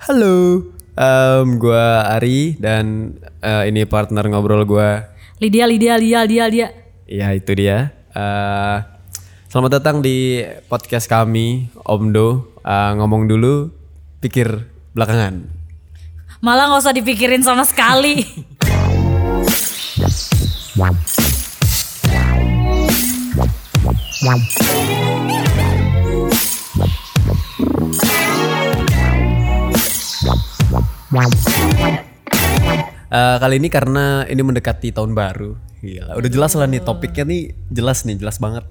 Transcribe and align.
Halo, 0.00 0.64
um, 0.96 1.46
gue 1.60 1.86
Ari 2.08 2.56
dan 2.56 3.12
eh, 3.44 3.68
ini 3.68 3.84
partner 3.84 4.24
ngobrol 4.32 4.64
gue. 4.64 5.04
Lydia, 5.44 5.68
Lydia, 5.68 6.00
Lydia, 6.00 6.24
Lydia, 6.24 6.44
Lydia. 6.48 6.68
Ya 7.04 7.28
itu 7.36 7.52
dia. 7.52 7.92
Eh, 8.08 8.76
selamat 9.52 9.76
datang 9.76 10.00
di 10.00 10.40
podcast 10.72 11.04
kami 11.04 11.68
Omdo. 11.84 12.48
Eh, 12.64 12.92
ngomong 12.96 13.28
dulu, 13.28 13.68
pikir 14.24 14.72
belakangan. 14.96 15.44
Malah 16.40 16.72
nggak 16.72 16.80
usah 16.80 16.96
dipikirin 16.96 17.44
sama 17.44 17.68
sekali. 17.68 18.24
Eh, 33.10 33.36
kali 33.42 33.58
ini 33.58 33.66
karena 33.66 34.22
ini 34.30 34.38
mendekati 34.46 34.94
tahun 34.94 35.10
baru. 35.18 35.58
Gila, 35.82 36.14
udah 36.14 36.30
jelas 36.30 36.54
lah 36.54 36.70
nih 36.70 36.78
topiknya 36.86 37.26
nih 37.26 37.50
jelas 37.66 38.06
nih, 38.06 38.14
jelas 38.14 38.38
banget. 38.38 38.62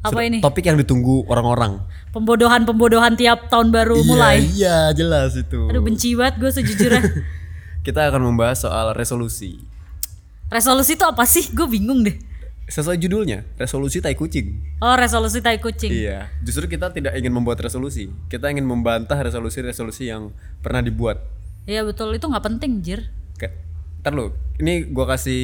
Apa 0.00 0.16
Sudah- 0.16 0.24
ini? 0.24 0.38
Topik 0.40 0.64
yang 0.64 0.80
ditunggu 0.80 1.28
orang-orang. 1.28 1.84
Pembodohan-pembodohan 2.16 3.12
tiap 3.20 3.52
tahun 3.52 3.68
baru 3.76 4.00
mulai. 4.08 4.40
Iya, 4.40 4.48
iya, 4.56 4.78
jelas 4.96 5.36
itu. 5.36 5.68
Aduh 5.68 5.84
benci 5.84 6.16
banget 6.16 6.40
gue 6.40 6.50
sejujurnya. 6.50 7.02
Kita 7.86 8.08
akan 8.08 8.24
membahas 8.24 8.64
soal 8.64 8.96
resolusi. 8.96 9.60
Resolusi 10.48 10.96
itu 10.96 11.04
apa 11.04 11.28
sih? 11.28 11.52
Gue 11.52 11.68
bingung 11.68 12.08
deh. 12.08 12.16
Sesuai 12.72 12.96
judulnya, 12.96 13.44
resolusi 13.60 14.00
tai 14.00 14.16
kucing. 14.16 14.80
Oh 14.80 14.96
resolusi 14.96 15.44
tai 15.44 15.60
kucing. 15.60 15.92
Iya, 15.92 16.32
justru 16.40 16.72
kita 16.72 16.88
tidak 16.88 17.12
ingin 17.20 17.36
membuat 17.36 17.60
resolusi. 17.60 18.08
Kita 18.32 18.48
ingin 18.48 18.64
membantah 18.64 19.20
resolusi-resolusi 19.20 20.08
yang 20.08 20.32
pernah 20.64 20.80
dibuat. 20.80 21.20
Iya 21.62 21.86
betul 21.86 22.10
itu 22.12 22.26
nggak 22.26 22.46
penting 22.46 22.82
jir. 22.82 23.00
Ntar 24.02 24.18
lu, 24.18 24.34
ini 24.58 24.82
gua 24.90 25.14
kasih 25.14 25.38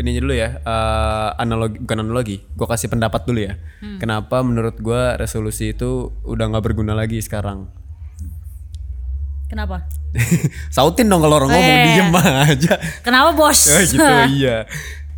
ininya 0.00 0.24
dulu 0.24 0.32
ya, 0.32 0.64
eh, 0.64 1.28
analogi 1.36 1.76
bukan 1.76 1.98
analogi, 2.00 2.36
gua 2.56 2.64
kasih 2.72 2.88
pendapat 2.88 3.28
dulu 3.28 3.44
ya. 3.44 3.60
Kenapa 4.00 4.40
menurut 4.40 4.80
gua 4.80 5.20
resolusi 5.20 5.76
itu 5.76 6.08
udah 6.24 6.48
nggak 6.48 6.64
berguna 6.72 6.96
lagi 6.96 7.20
sekarang? 7.20 7.68
Kenapa? 9.52 9.84
Sautin 10.74 11.12
dong 11.12 11.20
kalau 11.20 11.36
orang 11.44 11.52
Oh, 11.52 11.54
ngomong 11.60 11.76
iya, 11.76 11.84
iya. 11.84 11.96
diem 12.00 12.16
aja. 12.16 12.74
Kenapa 13.04 13.36
bos? 13.36 13.60
Oh, 13.76 13.84
gitu 13.84 14.12
iya. 14.40 14.64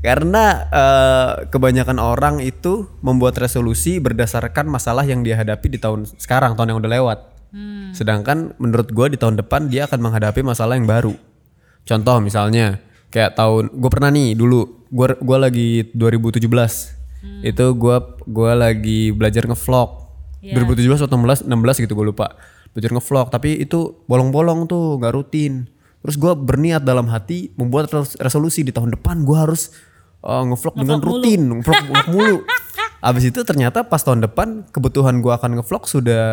Karena 0.02 0.44
eh, 0.74 1.32
kebanyakan 1.54 2.02
orang 2.02 2.42
itu 2.42 2.90
membuat 3.06 3.38
resolusi 3.38 4.02
berdasarkan 4.02 4.66
masalah 4.66 5.06
yang 5.06 5.22
dia 5.22 5.38
hadapi 5.38 5.70
di 5.70 5.78
tahun 5.78 6.10
sekarang, 6.18 6.58
tahun 6.58 6.74
yang 6.74 6.78
udah 6.82 6.90
lewat. 6.90 7.18
Sedangkan 7.94 8.58
menurut 8.58 8.90
gua 8.90 9.06
di 9.06 9.14
tahun 9.14 9.38
depan 9.38 9.70
dia 9.70 9.86
akan 9.86 10.02
menghadapi 10.02 10.42
masalah 10.42 10.74
yang 10.74 10.90
baru. 10.90 11.14
Contoh 11.86 12.18
misalnya 12.18 12.82
kayak 13.14 13.38
tahun 13.38 13.70
gue 13.70 13.90
pernah 13.92 14.10
nih 14.10 14.34
dulu 14.34 14.88
gua 14.90 15.14
gua 15.22 15.46
lagi 15.46 15.86
2017 15.94 16.42
itu 17.46 17.64
gua 17.78 18.18
gua 18.26 18.52
lagi 18.58 19.14
belajar 19.14 19.46
ngevlog. 19.46 20.02
2017 20.44 21.08
atau 21.08 21.16
16 21.16 21.46
16 21.48 21.84
gitu 21.88 21.92
gue 21.94 22.06
lupa. 22.10 22.36
Belajar 22.74 22.90
ngevlog 22.90 23.26
tapi 23.30 23.62
itu 23.62 24.02
bolong-bolong 24.10 24.66
tuh 24.66 24.98
nggak 24.98 25.14
rutin. 25.14 25.70
Terus 26.04 26.20
gua 26.20 26.36
berniat 26.36 26.84
dalam 26.84 27.08
hati 27.08 27.54
membuat 27.56 27.88
res- 27.94 28.18
resolusi 28.20 28.60
di 28.66 28.74
tahun 28.74 28.98
depan 28.98 29.24
gua 29.24 29.48
harus 29.48 29.72
uh, 30.20 30.44
ngevlog 30.44 30.74
dengan 30.76 31.00
rutin, 31.00 31.62
ngevlog, 31.62 32.06
mulu. 32.12 32.38
Abis 33.08 33.28
itu 33.28 33.40
ternyata 33.44 33.84
pas 33.84 34.00
tahun 34.04 34.24
depan 34.26 34.68
kebutuhan 34.68 35.22
gua 35.24 35.40
akan 35.40 35.60
ngevlog 35.60 35.88
sudah 35.88 36.24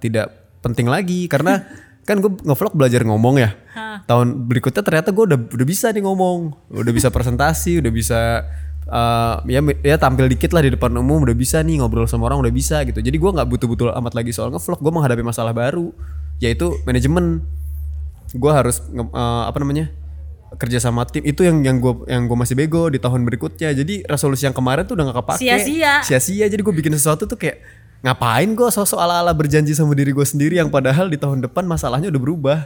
tidak 0.00 0.47
penting 0.64 0.86
lagi 0.90 1.26
karena 1.30 1.64
kan 2.08 2.24
gue 2.24 2.32
ngevlog 2.40 2.72
belajar 2.72 3.04
ngomong 3.04 3.36
ya. 3.36 3.52
Tahun 4.08 4.48
berikutnya 4.48 4.80
ternyata 4.80 5.12
gue 5.12 5.24
udah 5.28 5.38
udah 5.52 5.66
bisa 5.68 5.92
nih 5.92 6.00
ngomong, 6.00 6.72
udah 6.72 6.92
bisa 6.94 7.12
presentasi, 7.12 7.84
udah 7.84 7.92
bisa 7.92 8.20
uh, 8.88 9.44
ya 9.44 9.60
ya 9.84 9.96
tampil 10.00 10.24
dikit 10.32 10.56
lah 10.56 10.64
di 10.64 10.72
depan 10.72 10.88
umum 10.96 11.20
udah 11.28 11.36
bisa 11.36 11.60
nih 11.60 11.84
ngobrol 11.84 12.08
sama 12.08 12.32
orang 12.32 12.40
udah 12.40 12.54
bisa 12.54 12.80
gitu. 12.88 13.04
Jadi 13.04 13.16
gua 13.20 13.36
nggak 13.36 13.48
butuh-butuh 13.52 13.92
amat 14.00 14.16
lagi 14.16 14.32
soal 14.32 14.48
ngevlog, 14.48 14.80
gue 14.80 14.92
menghadapi 14.92 15.22
masalah 15.22 15.52
baru 15.52 15.92
yaitu 16.40 16.72
manajemen. 16.88 17.44
Gue 18.32 18.52
harus 18.52 18.80
uh, 18.92 19.44
apa 19.44 19.60
namanya? 19.60 19.92
kerja 20.56 20.80
sama 20.80 21.04
tim 21.04 21.20
itu 21.28 21.44
yang 21.44 21.60
yang 21.60 21.76
gue 21.76 22.08
yang 22.08 22.24
gue 22.24 22.32
masih 22.32 22.56
bego 22.56 22.88
di 22.88 22.96
tahun 22.96 23.20
berikutnya 23.28 23.68
jadi 23.76 24.08
resolusi 24.08 24.48
yang 24.48 24.56
kemarin 24.56 24.88
tuh 24.88 24.96
udah 24.96 25.12
gak 25.12 25.18
kepake 25.20 25.44
Sia-sia. 25.44 26.00
sia-sia 26.00 26.48
jadi 26.48 26.56
gue 26.64 26.72
bikin 26.72 26.96
sesuatu 26.96 27.28
tuh 27.28 27.36
kayak 27.36 27.60
ngapain 27.98 28.46
gue 28.54 28.68
sosok 28.70 28.94
ala-ala 28.94 29.34
berjanji 29.34 29.74
sama 29.74 29.90
diri 29.90 30.14
gue 30.14 30.22
sendiri 30.22 30.54
yang 30.62 30.70
padahal 30.70 31.10
di 31.10 31.18
tahun 31.18 31.42
depan 31.42 31.66
masalahnya 31.66 32.14
udah 32.14 32.22
berubah 32.22 32.58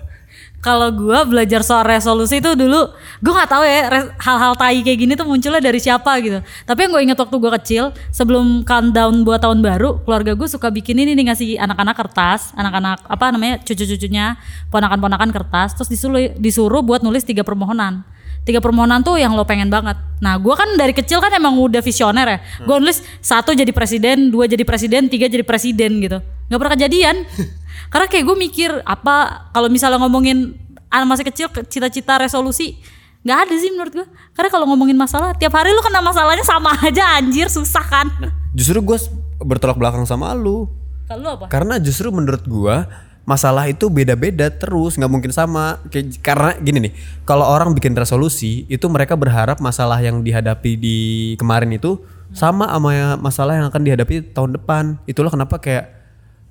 Kalau 0.62 0.94
gue 0.94 1.19
belajar 1.26 1.66
soal 1.66 1.82
resolusi 1.82 2.38
itu 2.38 2.54
dulu, 2.54 2.94
gue 3.19 3.32
nggak 3.34 3.50
tahu 3.50 3.66
ya 3.66 4.06
hal-hal 4.15 4.54
tai 4.54 4.78
kayak 4.87 4.94
gini 4.94 5.12
tuh 5.19 5.26
munculnya 5.26 5.59
dari 5.59 5.82
siapa 5.82 6.15
gitu. 6.22 6.38
Tapi 6.38 6.87
yang 6.87 6.91
gue 6.94 7.03
inget 7.03 7.19
waktu 7.19 7.34
gue 7.34 7.53
kecil, 7.59 7.84
sebelum 8.15 8.62
countdown 8.62 9.26
buat 9.26 9.43
tahun 9.43 9.59
baru, 9.59 10.06
keluarga 10.06 10.38
gue 10.38 10.47
suka 10.47 10.70
bikin 10.70 11.03
ini 11.03 11.19
nih 11.19 11.34
ngasih 11.34 11.59
anak-anak 11.59 11.97
kertas, 11.99 12.54
anak-anak 12.54 13.03
apa 13.10 13.25
namanya 13.34 13.59
cucu-cucunya, 13.66 14.38
ponakan-ponakan 14.70 15.34
kertas, 15.34 15.75
terus 15.75 15.91
disuruh 15.91 16.31
disuruh 16.38 16.81
buat 16.81 17.03
nulis 17.03 17.26
tiga 17.26 17.43
permohonan. 17.43 18.06
Tiga 18.42 18.58
permohonan 18.58 19.00
tuh 19.00 19.16
yang 19.16 19.32
lo 19.32 19.42
pengen 19.42 19.69
banget. 19.69 19.94
Nah, 20.19 20.34
gue 20.34 20.50
kan 20.50 20.66
dari 20.75 20.91
kecil 20.91 21.19
kan 21.19 21.30
emang 21.30 21.54
udah 21.54 21.78
visioner 21.78 22.26
ya. 22.26 22.38
Gue 22.60 22.76
nulis 22.76 22.98
satu 23.19 23.53
jadi 23.53 23.70
presiden, 23.70 24.28
dua 24.28 24.44
jadi 24.44 24.62
presiden, 24.62 25.06
tiga 25.06 25.26
jadi 25.26 25.42
presiden 25.42 25.98
gitu. 25.98 26.19
Gak 26.20 26.58
pernah 26.58 26.75
kejadian. 26.75 27.22
Karena 27.92 28.06
kayak 28.06 28.25
gue 28.25 28.36
mikir 28.36 28.70
apa 28.82 29.14
kalau 29.50 29.69
misalnya 29.69 29.98
ngomongin 29.98 30.58
anak 30.88 31.06
masih 31.08 31.25
kecil 31.25 31.47
ke- 31.48 31.64
cita-cita 31.64 32.16
resolusi 32.16 32.76
nggak 33.22 33.38
ada 33.38 33.54
sih 33.54 33.70
menurut 33.70 33.92
gue. 33.94 34.06
Karena 34.32 34.50
kalau 34.50 34.66
ngomongin 34.66 34.98
masalah 34.98 35.31
tiap 35.32 35.52
hari 35.52 35.70
lu 35.70 35.78
kena 35.78 36.00
masalahnya 36.00 36.42
sama 36.42 36.75
aja 36.82 37.14
anjir 37.14 37.47
susah 37.47 37.84
kan. 37.84 38.06
justru 38.50 38.76
gue 38.78 38.98
bertolak 39.41 39.75
belakang 39.75 40.02
sama 40.02 40.34
lu 40.34 40.66
Kalau 41.06 41.36
apa? 41.36 41.47
karena 41.47 41.78
justru 41.78 42.10
menurut 42.10 42.42
gue 42.42 42.76
masalah 43.22 43.70
itu 43.70 43.86
beda-beda 43.86 44.50
terus 44.50 44.98
nggak 44.98 45.12
mungkin 45.12 45.30
sama. 45.30 45.78
Kayak- 45.88 46.18
karena 46.22 46.50
gini 46.58 46.78
nih 46.90 46.92
kalau 47.22 47.46
orang 47.46 47.70
bikin 47.74 47.94
resolusi 47.94 48.66
itu 48.66 48.86
mereka 48.90 49.14
berharap 49.14 49.62
masalah 49.62 50.02
yang 50.02 50.26
dihadapi 50.26 50.74
di 50.74 50.98
kemarin 51.38 51.70
itu 51.70 52.02
sama 52.34 52.66
sama 52.66 52.90
ya- 52.96 53.18
masalah 53.20 53.60
yang 53.60 53.66
akan 53.70 53.82
dihadapi 53.86 54.34
tahun 54.34 54.58
depan. 54.58 54.98
Itulah 55.06 55.30
kenapa 55.30 55.62
kayak 55.62 55.84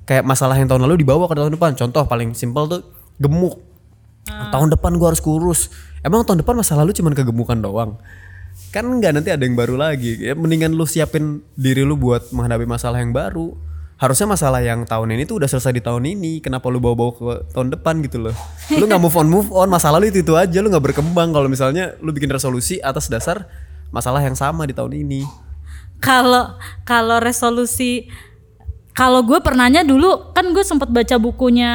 kayak 0.08 0.24
masalah 0.24 0.56
yang 0.56 0.68
tahun 0.72 0.88
lalu 0.88 1.04
dibawa 1.04 1.28
ke 1.28 1.36
tahun 1.36 1.54
depan. 1.56 1.76
Contoh 1.76 2.04
paling 2.08 2.32
simpel 2.36 2.68
tuh 2.68 2.82
gemuk. 3.20 3.60
Tahun 4.30 4.70
depan 4.72 4.96
gua 4.96 5.12
harus 5.12 5.20
kurus. 5.20 5.74
Emang 6.02 6.24
tahun 6.24 6.42
depan 6.46 6.56
masa 6.56 6.78
lalu 6.78 6.96
cuman 6.96 7.14
kegemukan 7.14 7.58
doang? 7.58 7.98
Kan 8.72 8.88
nggak 8.88 9.12
nanti 9.12 9.30
ada 9.34 9.44
yang 9.44 9.58
baru 9.58 9.76
lagi. 9.76 10.18
Ya 10.22 10.38
mendingan 10.38 10.72
lu 10.72 10.88
siapin 10.88 11.44
diri 11.60 11.84
lu 11.84 12.00
buat 12.00 12.32
menghadapi 12.32 12.64
masalah 12.64 13.04
yang 13.04 13.12
baru 13.12 13.58
harusnya 14.02 14.26
masalah 14.26 14.66
yang 14.66 14.82
tahun 14.82 15.14
ini 15.14 15.30
tuh 15.30 15.38
udah 15.38 15.46
selesai 15.46 15.78
di 15.78 15.82
tahun 15.86 16.10
ini. 16.10 16.42
Kenapa 16.42 16.74
lu 16.74 16.82
bawa-bawa 16.82 17.12
ke 17.14 17.54
tahun 17.54 17.70
depan 17.78 18.02
gitu 18.02 18.18
loh? 18.18 18.36
Lu 18.74 18.90
nggak 18.90 18.98
move 18.98 19.14
on 19.14 19.28
move 19.30 19.50
on. 19.54 19.70
Masalah 19.70 20.02
lu 20.02 20.10
itu 20.10 20.26
itu 20.26 20.34
aja. 20.34 20.58
Lu 20.58 20.74
nggak 20.74 20.90
berkembang. 20.90 21.30
Kalau 21.30 21.46
misalnya 21.46 21.94
lu 22.02 22.10
bikin 22.10 22.34
resolusi 22.34 22.82
atas 22.82 23.14
dasar 23.14 23.46
masalah 23.94 24.26
yang 24.26 24.34
sama 24.34 24.66
di 24.66 24.74
tahun 24.74 24.98
ini. 25.06 25.22
Kalau 26.02 26.58
kalau 26.82 27.22
resolusi 27.22 28.10
kalau 28.98 29.22
gue 29.22 29.38
pernahnya 29.38 29.86
dulu 29.86 30.34
kan 30.34 30.50
gue 30.50 30.66
sempat 30.66 30.90
baca 30.90 31.16
bukunya 31.22 31.74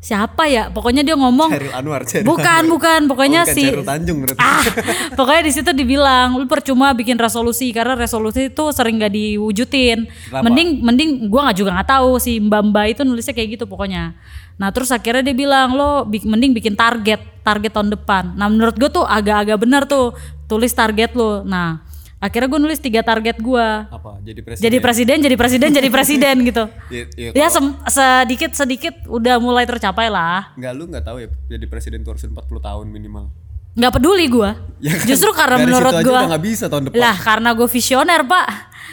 siapa 0.00 0.48
ya 0.48 0.72
pokoknya 0.72 1.04
dia 1.04 1.12
ngomong 1.12 1.52
Chairil 1.52 1.76
Anwar 1.76 2.02
Chairil 2.08 2.24
bukan 2.24 2.40
Anwar. 2.64 2.72
bukan 2.72 3.00
pokoknya 3.04 3.40
Oh, 3.40 3.44
bukan 3.44 3.54
si 3.54 3.62
Chairil 3.62 3.84
Tanjung 3.84 4.18
berarti. 4.24 4.40
ah 4.48 4.64
pokoknya 5.12 5.42
di 5.44 5.52
situ 5.52 5.70
dibilang 5.70 6.28
lu 6.34 6.48
percuma 6.48 6.96
bikin 6.96 7.14
resolusi 7.14 7.68
karena 7.68 7.92
resolusi 7.92 8.48
itu 8.48 8.64
sering 8.72 8.96
gak 8.96 9.12
diwujudin 9.12 10.08
Kenapa? 10.08 10.40
mending 10.40 10.68
mending 10.80 11.10
gue 11.28 11.40
nggak 11.44 11.52
juga 11.54 11.70
nggak 11.76 11.90
tahu 11.90 12.10
si 12.16 12.40
mbak 12.40 12.62
mbak 12.66 12.86
itu 12.90 13.00
nulisnya 13.04 13.36
kayak 13.36 13.60
gitu 13.60 13.68
pokoknya 13.68 14.16
nah 14.56 14.72
terus 14.72 14.88
akhirnya 14.88 15.20
dia 15.20 15.36
bilang 15.36 15.76
lo 15.76 16.08
mending 16.08 16.56
bikin 16.56 16.72
target 16.72 17.20
target 17.44 17.68
tahun 17.68 17.92
depan 17.92 18.40
nah 18.40 18.48
menurut 18.48 18.80
gue 18.80 18.88
tuh 18.88 19.04
agak-agak 19.04 19.60
benar 19.60 19.84
tuh 19.84 20.16
tulis 20.48 20.72
target 20.72 21.12
lo 21.12 21.44
nah 21.44 21.84
akhirnya 22.20 22.46
gue 22.46 22.60
nulis 22.60 22.78
tiga 22.78 23.00
target 23.00 23.36
gue 23.36 23.66
apa? 23.82 24.20
Jadi 24.20 24.40
presiden 24.40 24.62
jadi 24.62 24.78
presiden 24.78 25.16
jadi 25.18 25.36
presiden 25.36 25.68
jadi 25.72 25.88
presiden 25.96 26.34
gitu. 26.44 26.64
Iya, 26.88 27.04
iya, 27.16 27.30
ya 27.34 27.46
sem- 27.48 27.76
sedikit 27.86 28.52
sedikit 28.52 28.94
udah 29.06 29.36
mulai 29.36 29.64
tercapai 29.64 30.06
lah. 30.06 30.52
Nggak 30.54 30.72
lu 30.74 30.84
nggak 30.86 31.02
tahu 31.02 31.16
ya 31.18 31.28
jadi 31.48 31.64
presiden 31.64 32.00
tuh 32.00 32.12
harus 32.12 32.22
40 32.22 32.36
tahun 32.60 32.86
minimal. 32.86 33.32
Nggak 33.72 33.92
peduli 33.96 34.26
gue 34.26 34.50
Ya 34.84 34.92
kan? 34.92 35.06
justru 35.06 35.30
karena 35.32 35.56
Dari 35.56 35.66
menurut 35.66 35.92
gue 35.96 36.20
nggak 36.28 36.44
bisa 36.44 36.64
tahun 36.66 36.82
depan. 36.86 36.96
lah 36.96 37.16
karena 37.16 37.50
gue 37.50 37.68
visioner 37.68 38.20
pak. 38.22 38.46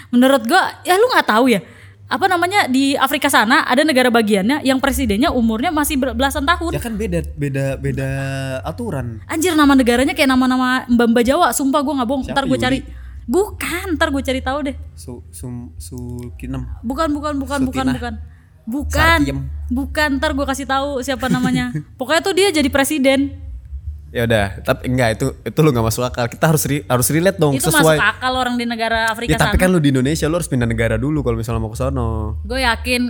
Menurut 0.07 0.41
gue 0.41 0.61
ya 0.81 0.95
lu 0.95 1.05
nggak 1.09 1.27
tahu 1.27 1.47
ya 1.49 1.61
apa 2.07 2.23
namanya 2.25 2.71
di 2.71 2.95
Afrika 2.95 3.27
sana 3.27 3.67
ada 3.67 3.83
negara 3.83 4.07
bagiannya 4.07 4.63
yang 4.63 4.79
presidennya 4.79 5.27
umurnya 5.27 5.75
masih 5.75 5.99
belasan 5.99 6.47
tahun. 6.47 6.71
Ya 6.71 6.79
kan 6.79 6.95
beda 6.95 7.19
beda 7.35 7.75
beda 7.75 8.09
aturan. 8.63 9.19
anjir 9.27 9.51
nama 9.51 9.75
negaranya 9.75 10.15
kayak 10.15 10.31
nama-nama 10.31 10.87
mbak 10.87 11.07
mbak 11.11 11.23
Jawa 11.27 11.51
sumpah 11.51 11.83
gue 11.83 11.91
nggak 11.91 12.07
bohong. 12.07 12.23
Siapa, 12.23 12.31
ntar 12.31 12.43
gue 12.45 12.55
Yuli? 12.55 12.63
cari 12.63 12.79
bukan 13.27 13.93
ntar 13.93 14.09
gue 14.09 14.21
cari 14.21 14.39
tahu 14.39 14.59
deh 14.63 14.75
Su 14.93 15.19
sum 15.29 15.75
sukinem. 15.75 16.63
bukan 16.81 17.11
bukan 17.11 17.35
bukan 17.35 17.59
bukan 17.61 17.85
Sutinah. 17.85 17.95
bukan 17.95 18.15
Bukan. 18.67 19.19
Sakiem. 19.23 19.39
Bukan, 19.69 20.09
ntar 20.19 20.35
gue 20.35 20.43
kasih 20.43 20.67
tahu 20.67 20.99
siapa 20.99 21.27
namanya. 21.27 21.71
Pokoknya 21.95 22.19
tuh 22.19 22.35
dia 22.35 22.51
jadi 22.51 22.67
presiden. 22.67 23.39
Ya 24.09 24.23
udah, 24.23 24.59
tapi 24.59 24.87
enggak 24.87 25.15
itu 25.15 25.31
itu 25.41 25.55
lu 25.57 25.71
nggak 25.71 25.85
masuk 25.85 26.03
akal. 26.03 26.27
Kita 26.27 26.51
harus 26.51 26.63
ri- 26.63 26.83
harus 26.83 27.07
relate 27.07 27.35
dong 27.37 27.55
itu 27.55 27.63
sesuai. 27.63 27.95
masuk 27.95 28.03
akal 28.05 28.33
orang 28.35 28.55
di 28.55 28.63
negara 28.63 29.07
Afrika 29.07 29.31
Ya 29.31 29.39
tapi 29.39 29.55
sana. 29.55 29.63
kan 29.63 29.69
lu 29.71 29.79
di 29.79 29.87
Indonesia 29.89 30.27
lu 30.27 30.35
harus 30.35 30.47
pindah 30.47 30.63
negara 30.63 30.95
dulu 30.95 31.19
kalau 31.21 31.35
misalnya 31.37 31.59
mau 31.59 31.71
ke 31.71 31.79
sono. 31.79 32.43
Gue 32.43 32.59
yakin 32.61 33.01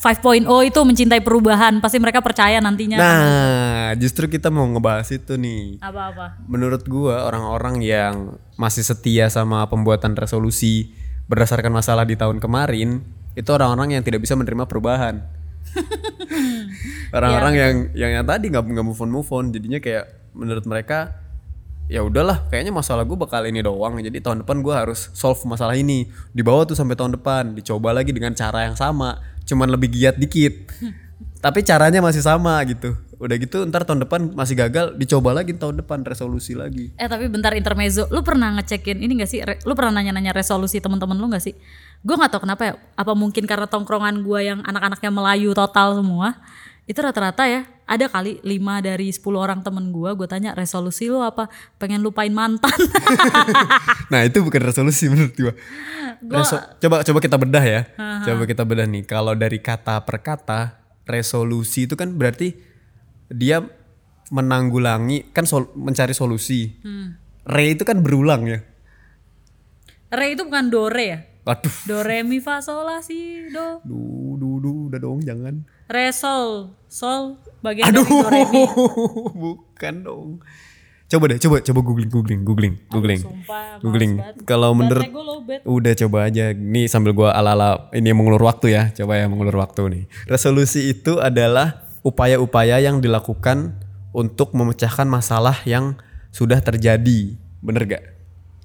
5.0 0.00 0.48
itu 0.64 0.80
mencintai 0.80 1.20
perubahan. 1.20 1.76
Pasti 1.84 2.00
mereka 2.00 2.24
percaya 2.24 2.56
nantinya. 2.56 2.96
Nah, 2.96 3.92
justru 4.00 4.32
kita 4.32 4.48
mau 4.48 4.64
ngebahas 4.64 5.12
itu 5.12 5.36
nih. 5.36 5.76
Apa-apa. 5.84 6.40
Menurut 6.48 6.88
gua 6.88 7.28
orang-orang 7.28 7.84
yang 7.84 8.40
masih 8.56 8.80
setia 8.80 9.28
sama 9.28 9.68
pembuatan 9.68 10.16
resolusi 10.16 10.96
berdasarkan 11.28 11.68
masalah 11.68 12.08
di 12.08 12.16
tahun 12.16 12.40
kemarin, 12.40 13.04
itu 13.36 13.50
orang-orang 13.52 14.00
yang 14.00 14.02
tidak 14.02 14.24
bisa 14.24 14.32
menerima 14.40 14.64
perubahan. 14.64 15.20
orang-orang 17.16 17.54
yang 17.54 17.74
yang 17.92 18.10
yang 18.18 18.24
tadi 18.24 18.48
nggak 18.48 18.64
nggak 18.64 18.86
move 18.88 19.00
on 19.04 19.10
move 19.12 19.30
on, 19.36 19.52
jadinya 19.52 19.84
kayak 19.84 20.32
menurut 20.32 20.64
mereka 20.64 21.19
ya 21.90 22.06
udahlah 22.06 22.46
kayaknya 22.46 22.70
masalah 22.70 23.02
gue 23.02 23.18
bakal 23.18 23.42
ini 23.42 23.66
doang 23.66 23.98
jadi 23.98 24.22
tahun 24.22 24.46
depan 24.46 24.62
gua 24.62 24.86
harus 24.86 25.10
solve 25.10 25.42
masalah 25.42 25.74
ini 25.74 26.06
dibawa 26.30 26.62
tuh 26.62 26.78
sampai 26.78 26.94
tahun 26.94 27.18
depan 27.18 27.58
dicoba 27.58 27.90
lagi 27.90 28.14
dengan 28.14 28.30
cara 28.30 28.70
yang 28.70 28.78
sama 28.78 29.18
cuman 29.42 29.66
lebih 29.74 29.90
giat 29.90 30.14
dikit 30.14 30.70
tapi 31.44 31.66
caranya 31.66 31.98
masih 31.98 32.22
sama 32.22 32.62
gitu 32.62 32.94
udah 33.20 33.36
gitu 33.36 33.66
ntar 33.68 33.84
tahun 33.84 34.06
depan 34.06 34.32
masih 34.32 34.54
gagal 34.54 34.96
dicoba 34.96 35.34
lagi 35.34 35.52
tahun 35.52 35.82
depan 35.82 36.06
resolusi 36.06 36.56
lagi 36.56 36.94
Eh 36.96 37.04
tapi 37.04 37.28
bentar 37.28 37.52
intermezzo, 37.52 38.08
lu 38.08 38.24
pernah 38.24 38.56
ngecekin 38.56 38.96
ini 38.96 39.20
gak 39.20 39.28
sih? 39.28 39.44
Re- 39.44 39.60
lu 39.68 39.76
pernah 39.76 40.00
nanya-nanya 40.00 40.32
resolusi 40.32 40.80
teman-teman 40.80 41.20
lu 41.20 41.28
gak 41.28 41.44
sih? 41.44 41.52
Gue 42.00 42.16
nggak 42.16 42.32
tahu 42.32 42.48
kenapa 42.48 42.62
ya. 42.64 42.72
Apa 42.96 43.12
mungkin 43.12 43.44
karena 43.44 43.68
tongkrongan 43.68 44.24
gua 44.24 44.40
yang 44.40 44.64
anak-anaknya 44.64 45.12
Melayu 45.12 45.52
total 45.52 46.00
semua? 46.00 46.40
Itu 46.90 46.98
rata-rata 47.00 47.46
ya. 47.46 47.70
Ada 47.86 48.06
kali 48.06 48.38
5 48.42 48.50
dari 48.80 49.10
10 49.10 49.22
orang 49.34 49.62
temen 49.62 49.90
gua, 49.90 50.14
gue 50.14 50.26
tanya 50.26 50.54
resolusi 50.54 51.06
lu 51.06 51.22
apa? 51.22 51.46
Pengen 51.74 52.02
lupain 52.02 52.30
mantan. 52.30 52.70
nah 54.12 54.22
itu 54.22 54.42
bukan 54.42 54.62
resolusi 54.64 55.06
menurut 55.06 55.34
gua 55.34 55.54
Reso- 56.20 56.58
coba 56.78 57.00
coba 57.00 57.18
kita 57.18 57.36
bedah 57.38 57.64
ya 57.64 57.80
coba 58.26 58.42
kita 58.44 58.62
bedah 58.66 58.84
nih 58.84 59.06
kalau 59.06 59.32
dari 59.32 59.56
kata 59.56 60.02
per 60.02 60.18
kata 60.18 60.76
resolusi 61.06 61.86
itu 61.86 61.94
kan 61.94 62.10
berarti 62.12 62.58
dia 63.26 63.62
menanggulangi 64.28 65.30
kan 65.30 65.46
sol- 65.46 65.70
mencari 65.72 66.10
solusi 66.10 66.74
re 67.42 67.64
itu 67.70 67.82
kan 67.82 68.02
berulang 68.02 68.44
ya 68.44 68.60
Re 70.10 70.34
itu 70.34 70.42
bukan 70.42 70.68
do 70.68 70.90
re 70.90 71.06
ya? 71.06 71.18
Waduh, 71.40 71.70
Do 71.86 72.02
re 72.02 72.20
mi 72.20 72.42
fa 72.42 72.58
sol 72.58 72.82
la 72.82 72.98
si 72.98 73.46
do. 73.48 73.78
du, 73.80 74.00
du, 74.36 74.58
du, 74.58 74.70
udah 74.90 74.98
dong 74.98 75.22
jangan. 75.22 75.62
Re 75.90 76.14
sol 76.14 76.70
bagian 77.66 77.90
Aduh, 77.90 78.06
dari 78.06 78.14
do 78.14 78.28
re 78.30 78.42
mi. 78.54 78.62
bukan 79.42 79.94
dong. 80.06 80.28
Coba 81.10 81.26
deh, 81.26 81.42
coba 81.42 81.58
coba 81.58 81.80
googling, 81.82 82.06
googling, 82.06 82.40
googling, 82.46 82.74
googling, 82.86 83.18
Sumpah, 83.18 83.82
googling. 83.82 84.22
Kalau 84.46 84.70
menurut, 84.78 85.02
udah 85.66 85.92
coba 86.06 86.30
aja. 86.30 86.54
Nih 86.54 86.86
sambil 86.86 87.10
gua 87.10 87.34
ala-ala 87.34 87.90
ini 87.90 88.14
mengulur 88.14 88.38
waktu 88.46 88.78
ya. 88.78 88.94
Coba 88.94 89.18
ya 89.18 89.26
mengulur 89.26 89.58
waktu 89.58 89.82
nih. 89.90 90.04
Resolusi 90.30 90.94
itu 90.94 91.18
adalah 91.18 91.82
upaya-upaya 92.06 92.78
yang 92.78 93.02
dilakukan 93.02 93.74
untuk 94.14 94.54
memecahkan 94.54 95.10
masalah 95.10 95.58
yang 95.66 95.98
sudah 96.30 96.62
terjadi. 96.62 97.34
Bener 97.58 97.82
gak? 97.90 98.04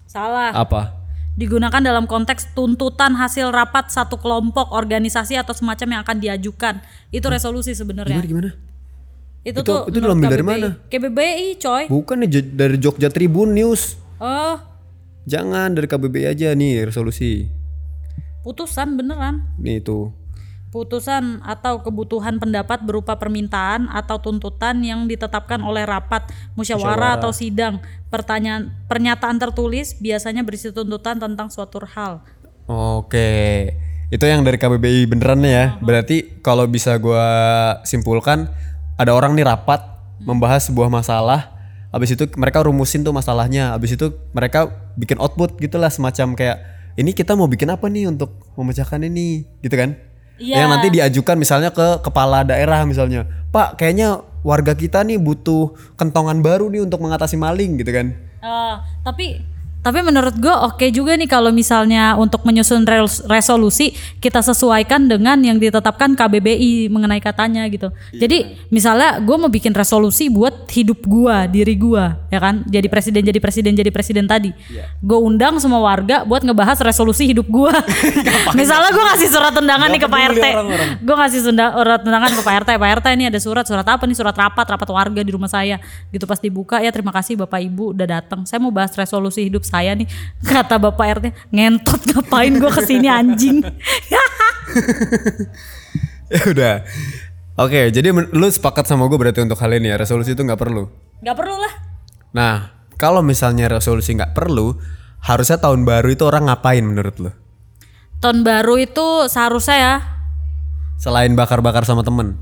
Salah. 0.06 0.54
Apa? 0.54 1.05
Digunakan 1.36 1.78
dalam 1.78 2.08
konteks 2.08 2.52
tuntutan 2.52 3.12
hasil 3.14 3.52
rapat 3.52 3.88
satu 3.88 4.16
kelompok 4.16 4.72
organisasi 4.72 5.36
atau 5.36 5.52
semacam 5.52 5.88
yang 5.90 6.02
akan 6.02 6.18
diajukan 6.18 6.80
itu 7.10 7.28
resolusi 7.28 7.72
sebenarnya 7.72 8.16
Gimana 8.18 8.28
gimana? 8.28 8.50
itu, 9.44 9.52
Itu- 9.54 9.62
tuh 9.62 9.80
itu 9.86 9.98
diambil 10.00 10.30
dari 10.32 10.42
mana? 10.42 10.68
KBBI 10.88 11.60
coy 11.60 11.84
Bukan 11.86 12.24
nih 12.24 12.30
dari 12.50 12.76
Jogja 12.76 13.08
Tribun 13.08 13.52
News. 13.52 14.00
oh 14.18 14.58
Jangan 15.26 15.74
dari 15.74 15.86
KBBI 15.86 16.26
aja 16.30 16.54
nih 16.54 16.86
resolusi. 16.86 17.52
putusan 18.42 18.96
beneran 18.96 19.44
Nih 19.58 19.82
itu. 19.82 20.14
Putusan 20.76 21.40
atau 21.40 21.80
kebutuhan 21.80 22.36
pendapat 22.36 22.84
berupa 22.84 23.16
permintaan 23.16 23.88
atau 23.88 24.20
tuntutan 24.20 24.84
yang 24.84 25.08
ditetapkan 25.08 25.64
oleh 25.64 25.88
rapat 25.88 26.28
musyawarah 26.60 27.16
atau 27.16 27.32
sidang. 27.32 27.80
Pertanyaan 28.12 28.76
pernyataan 28.92 29.40
tertulis 29.40 29.96
biasanya 30.04 30.44
berisi 30.44 30.76
tuntutan 30.76 31.16
tentang 31.16 31.48
suatu 31.48 31.80
hal. 31.88 32.20
Oke. 32.68 33.72
Itu 34.12 34.28
yang 34.28 34.44
dari 34.44 34.60
KBBI 34.60 35.08
beneran 35.08 35.48
ya. 35.48 35.80
Berarti 35.80 36.44
kalau 36.44 36.68
bisa 36.68 37.00
gua 37.00 37.24
simpulkan 37.88 38.52
ada 39.00 39.16
orang 39.16 39.32
nih 39.40 39.48
rapat 39.48 39.80
membahas 40.20 40.68
sebuah 40.68 40.92
masalah 40.92 41.56
habis 41.96 42.12
itu 42.12 42.28
mereka 42.36 42.68
rumusin 42.68 43.08
tuh 43.08 43.16
masalahnya 43.16 43.72
habis 43.72 43.96
itu 43.96 44.12
mereka 44.36 44.68
bikin 45.00 45.16
output 45.16 45.56
gitulah 45.56 45.88
semacam 45.88 46.36
kayak 46.36 46.58
ini 47.00 47.12
kita 47.16 47.36
mau 47.40 47.48
bikin 47.48 47.72
apa 47.72 47.88
nih 47.88 48.08
untuk 48.08 48.36
memecahkan 48.56 49.04
ini? 49.04 49.48
Gitu 49.64 49.76
kan 49.76 49.96
Iya. 50.36 50.66
yang 50.66 50.70
nanti 50.72 50.92
diajukan 50.92 51.40
misalnya 51.40 51.72
ke 51.72 52.04
kepala 52.04 52.44
daerah 52.44 52.84
misalnya 52.84 53.24
pak 53.56 53.80
kayaknya 53.80 54.20
warga 54.44 54.76
kita 54.76 55.02
nih 55.08 55.16
butuh 55.16 55.74
kentongan 55.96 56.44
baru 56.44 56.68
nih 56.68 56.84
untuk 56.84 57.00
mengatasi 57.00 57.40
maling 57.40 57.80
gitu 57.80 57.92
kan 57.96 58.08
Eh, 58.46 58.76
tapi 59.02 59.42
tapi 59.86 60.02
menurut 60.02 60.34
gue 60.42 60.50
oke 60.50 60.90
juga 60.90 61.14
nih 61.14 61.30
kalau 61.30 61.54
misalnya 61.54 62.18
untuk 62.18 62.42
menyusun 62.42 62.90
res- 62.90 63.22
resolusi 63.30 63.94
kita 64.18 64.42
sesuaikan 64.42 65.06
dengan 65.06 65.38
yang 65.46 65.62
ditetapkan 65.62 66.18
KBBI 66.18 66.90
mengenai 66.90 67.22
katanya 67.22 67.70
gitu. 67.70 67.94
Jadi 68.10 68.66
misalnya 68.74 69.22
gue 69.22 69.38
mau 69.38 69.46
bikin 69.46 69.78
resolusi 69.78 70.26
buat 70.34 70.66
hidup 70.74 71.06
gue, 71.06 71.36
diri 71.54 71.78
gue, 71.78 72.02
ya 72.34 72.40
kan? 72.42 72.66
Jadi 72.66 72.88
presiden, 72.90 73.22
jadi 73.22 73.38
presiden, 73.38 73.78
jadi 73.78 73.94
presiden 73.94 74.26
tadi. 74.26 74.50
Gue 75.06 75.22
undang 75.22 75.62
semua 75.62 75.86
warga 75.86 76.26
buat 76.26 76.42
ngebahas 76.42 76.82
resolusi 76.82 77.30
hidup 77.30 77.46
gue. 77.46 77.70
misalnya 78.60 78.90
gue 78.90 79.04
ngasih 79.14 79.30
surat 79.30 79.54
undangan 79.54 79.94
nih 79.94 80.02
ke 80.02 80.10
Pak 80.10 80.22
RT. 80.34 80.46
Gue 81.06 81.16
ngasih 81.22 81.40
surat 81.46 82.02
undangan 82.02 82.32
ke 82.34 82.42
Pak 82.42 82.54
RT. 82.66 82.70
Pak 82.82 82.90
RT 83.04 83.08
ini 83.14 83.30
ada 83.30 83.38
surat, 83.38 83.70
surat 83.70 83.86
apa 83.86 84.02
nih? 84.10 84.18
Surat 84.18 84.34
rapat, 84.34 84.66
rapat 84.66 84.90
warga 84.90 85.22
di 85.22 85.30
rumah 85.30 85.52
saya. 85.52 85.78
Gitu 86.10 86.26
pas 86.26 86.42
dibuka 86.42 86.82
ya 86.82 86.90
terima 86.90 87.14
kasih 87.14 87.38
Bapak 87.38 87.62
Ibu 87.62 87.94
udah 87.94 88.08
datang. 88.10 88.50
Saya 88.50 88.58
mau 88.58 88.74
bahas 88.74 88.90
resolusi 88.98 89.46
hidup 89.46 89.62
saya 89.76 89.92
nih. 89.94 90.08
Kata 90.42 90.80
Bapak 90.80 91.20
RT, 91.20 91.26
ngentot 91.52 92.00
ngapain 92.10 92.56
gue 92.56 92.72
ke 92.72 92.82
sini 92.82 93.08
anjing. 93.12 93.60
ya 96.26 96.42
udah 96.50 96.76
oke 97.56 97.94
jadi 97.94 98.10
men- 98.10 98.32
lu 98.34 98.50
sepakat 98.50 98.90
sama 98.90 99.06
gue 99.06 99.18
berarti 99.18 99.46
untuk 99.46 99.62
hal 99.62 99.72
ini 99.72 99.94
ya 99.94 99.98
resolusi 99.98 100.34
itu 100.34 100.42
nggak 100.42 100.58
perlu 100.58 100.90
Gak 101.22 101.38
perlu 101.38 101.56
lah. 101.56 101.74
nah 102.34 102.56
kalau 102.98 103.22
misalnya 103.22 103.70
resolusi 103.70 104.18
nggak 104.18 104.34
perlu 104.34 104.76
harusnya 105.22 105.58
tahun 105.58 105.86
baru 105.86 106.10
itu 106.12 106.24
orang 106.26 106.50
ngapain 106.50 106.82
menurut 106.82 107.16
lu 107.22 107.32
Tahun 108.16 108.42
baru 108.42 108.80
itu 108.82 109.30
seharusnya 109.30 109.78
ya 109.78 109.96
selain 110.98 111.36
bakar-bakar 111.38 111.86
sama 111.86 112.02
temen 112.02 112.40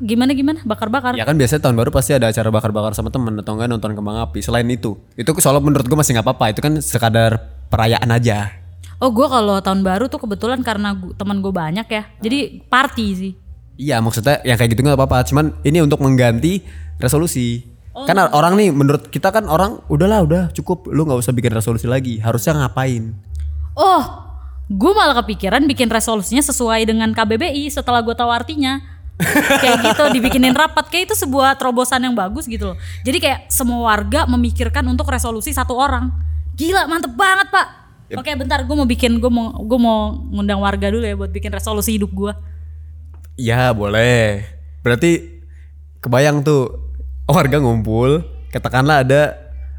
gimana 0.00 0.32
gimana 0.32 0.58
bakar-bakar. 0.64 1.12
ya 1.14 1.24
kan 1.28 1.36
biasanya 1.36 1.62
tahun 1.68 1.76
baru 1.76 1.90
pasti 1.92 2.16
ada 2.16 2.30
acara 2.30 2.48
bakar-bakar 2.50 2.92
sama 2.96 3.12
temen 3.12 3.36
atau 3.38 3.54
enggak 3.56 3.68
nonton 3.70 3.92
kembang 3.92 4.18
api 4.24 4.40
selain 4.40 4.66
itu 4.68 4.96
itu 5.14 5.30
soalnya 5.38 5.62
menurut 5.62 5.86
gue 5.86 5.98
masih 5.98 6.16
nggak 6.18 6.26
apa-apa 6.26 6.44
itu 6.56 6.60
kan 6.64 6.72
sekadar 6.80 7.32
perayaan 7.68 8.10
aja 8.10 8.64
Oh 9.02 9.10
gue 9.10 9.26
kalau 9.26 9.58
tahun 9.60 9.82
baru 9.82 10.06
tuh 10.06 10.22
kebetulan 10.22 10.62
karena 10.62 10.94
gua, 10.96 11.12
teman 11.18 11.42
gue 11.42 11.50
banyak 11.50 11.84
ya. 11.90 12.02
Jadi 12.24 12.62
party 12.70 13.06
sih. 13.12 13.32
Iya 13.74 13.98
maksudnya 13.98 14.38
yang 14.46 14.54
kayak 14.54 14.70
gitu 14.70 14.80
nggak 14.86 14.96
apa-apa 14.96 15.26
cuman 15.28 15.50
ini 15.66 15.82
untuk 15.82 15.98
mengganti 16.00 16.62
resolusi 16.96 17.74
Oh. 17.94 18.10
kan 18.10 18.18
orang 18.18 18.58
nih 18.58 18.74
menurut 18.74 19.06
kita 19.06 19.30
kan 19.30 19.46
orang 19.46 19.78
udahlah 19.86 20.26
udah 20.26 20.42
cukup 20.50 20.90
lu 20.90 21.06
nggak 21.06 21.14
usah 21.14 21.30
bikin 21.30 21.54
resolusi 21.54 21.86
lagi 21.86 22.18
harusnya 22.18 22.58
ngapain 22.58 23.14
Oh, 23.78 24.02
gue 24.66 24.92
malah 24.94 25.18
kepikiran 25.22 25.62
bikin 25.66 25.86
resolusinya 25.90 26.42
sesuai 26.42 26.90
dengan 26.90 27.10
KBBI 27.10 27.66
setelah 27.70 28.02
gue 28.06 28.14
tahu 28.14 28.30
artinya. 28.30 28.78
Kayak 29.62 29.78
gitu 29.94 30.02
dibikinin 30.10 30.50
rapat 30.50 30.90
kayak 30.90 31.10
itu 31.10 31.14
sebuah 31.14 31.54
terobosan 31.54 32.02
yang 32.02 32.14
bagus 32.18 32.50
gitu 32.50 32.74
loh. 32.74 32.76
Jadi 33.06 33.18
kayak 33.22 33.38
semua 33.46 33.94
warga 33.94 34.26
memikirkan 34.26 34.82
untuk 34.90 35.06
resolusi 35.06 35.54
satu 35.54 35.78
orang. 35.78 36.10
Gila 36.58 36.90
mantep 36.90 37.14
banget 37.14 37.50
pak. 37.50 37.66
Oke 38.14 38.30
bentar 38.36 38.62
gue 38.62 38.76
mau 38.76 38.86
bikin 38.86 39.18
gue 39.18 39.30
mau 39.30 39.54
gue 39.54 39.78
mau 39.78 40.14
ngundang 40.30 40.60
warga 40.60 40.90
dulu 40.90 41.02
ya 41.02 41.14
buat 41.14 41.30
bikin 41.30 41.50
resolusi 41.54 41.94
hidup 41.94 42.10
gue. 42.10 42.32
Iya 43.38 43.70
boleh. 43.74 44.46
Berarti 44.82 45.42
kebayang 46.02 46.44
tuh 46.44 46.74
warga 47.24 47.56
ngumpul, 47.58 48.22
katakanlah 48.52 49.02
ada 49.02 49.22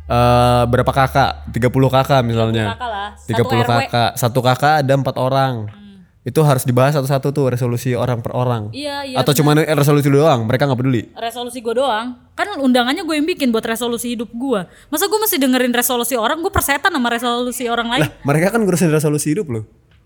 eh, 0.10 0.64
berapa 0.68 0.92
kakak? 0.92 1.54
30 1.54 1.70
kakak 1.70 2.22
misalnya. 2.26 2.74
kakak 2.76 2.90
lah, 2.90 3.10
30 3.24 3.36
satu 3.36 3.56
RW. 3.56 3.70
kakak. 3.70 4.12
Satu 4.18 4.40
kakak 4.42 4.74
ada 4.84 4.94
empat 4.96 5.16
orang. 5.16 5.85
Itu 6.26 6.42
harus 6.42 6.66
dibahas 6.66 6.98
satu-satu 6.98 7.30
tuh 7.30 7.54
resolusi 7.54 7.94
orang 7.94 8.26
per 8.26 8.34
orang. 8.34 8.74
Iya 8.74 9.06
iya. 9.06 9.18
Atau 9.22 9.38
cuma 9.38 9.54
resolusi 9.54 10.10
doang, 10.10 10.50
mereka 10.50 10.66
nggak 10.66 10.80
peduli. 10.82 11.02
resolusi 11.14 11.62
gue 11.62 11.78
doang 11.78 12.18
kan 12.36 12.52
undangannya 12.60 13.08
gue 13.08 13.16
yang 13.16 13.24
bikin 13.24 13.48
buat 13.56 13.64
resolusi 13.64 14.12
hidup 14.12 14.28
gue 14.36 14.68
masa 14.92 15.08
gue 15.08 15.20
mesti 15.24 15.40
dengerin 15.40 15.72
resolusi 15.72 16.20
orang 16.20 16.44
gue 16.44 16.52
persetan 16.52 16.92
sama 16.92 17.08
resolusi 17.08 17.72
orang 17.72 17.88
lain 17.88 18.02
Lah, 18.04 18.12
mereka 18.28 18.52
kan 18.52 18.60
ngurusin 18.60 18.92
resolusi 18.92 19.32
hidup 19.32 19.48
loh. 19.48 19.64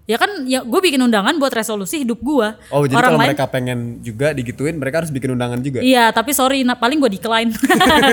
Ya 0.10 0.18
kan 0.18 0.50
ya 0.50 0.66
gue 0.66 0.80
bikin 0.82 0.98
undangan 1.06 1.38
buat 1.38 1.54
resolusi 1.54 2.02
hidup 2.02 2.18
gue. 2.26 2.48
Oh 2.74 2.82
jadi 2.82 2.98
Orang 2.98 3.14
kalau 3.14 3.22
lain 3.22 3.30
mereka 3.30 3.46
pengen 3.46 3.80
juga 4.02 4.34
digituin, 4.34 4.74
mereka 4.82 5.06
harus 5.06 5.14
bikin 5.14 5.38
undangan 5.38 5.62
juga. 5.62 5.86
Iya, 5.86 6.10
tapi 6.10 6.34
sorry, 6.34 6.66
nah, 6.66 6.74
paling 6.74 6.98
gue 6.98 7.14
decline. 7.14 7.54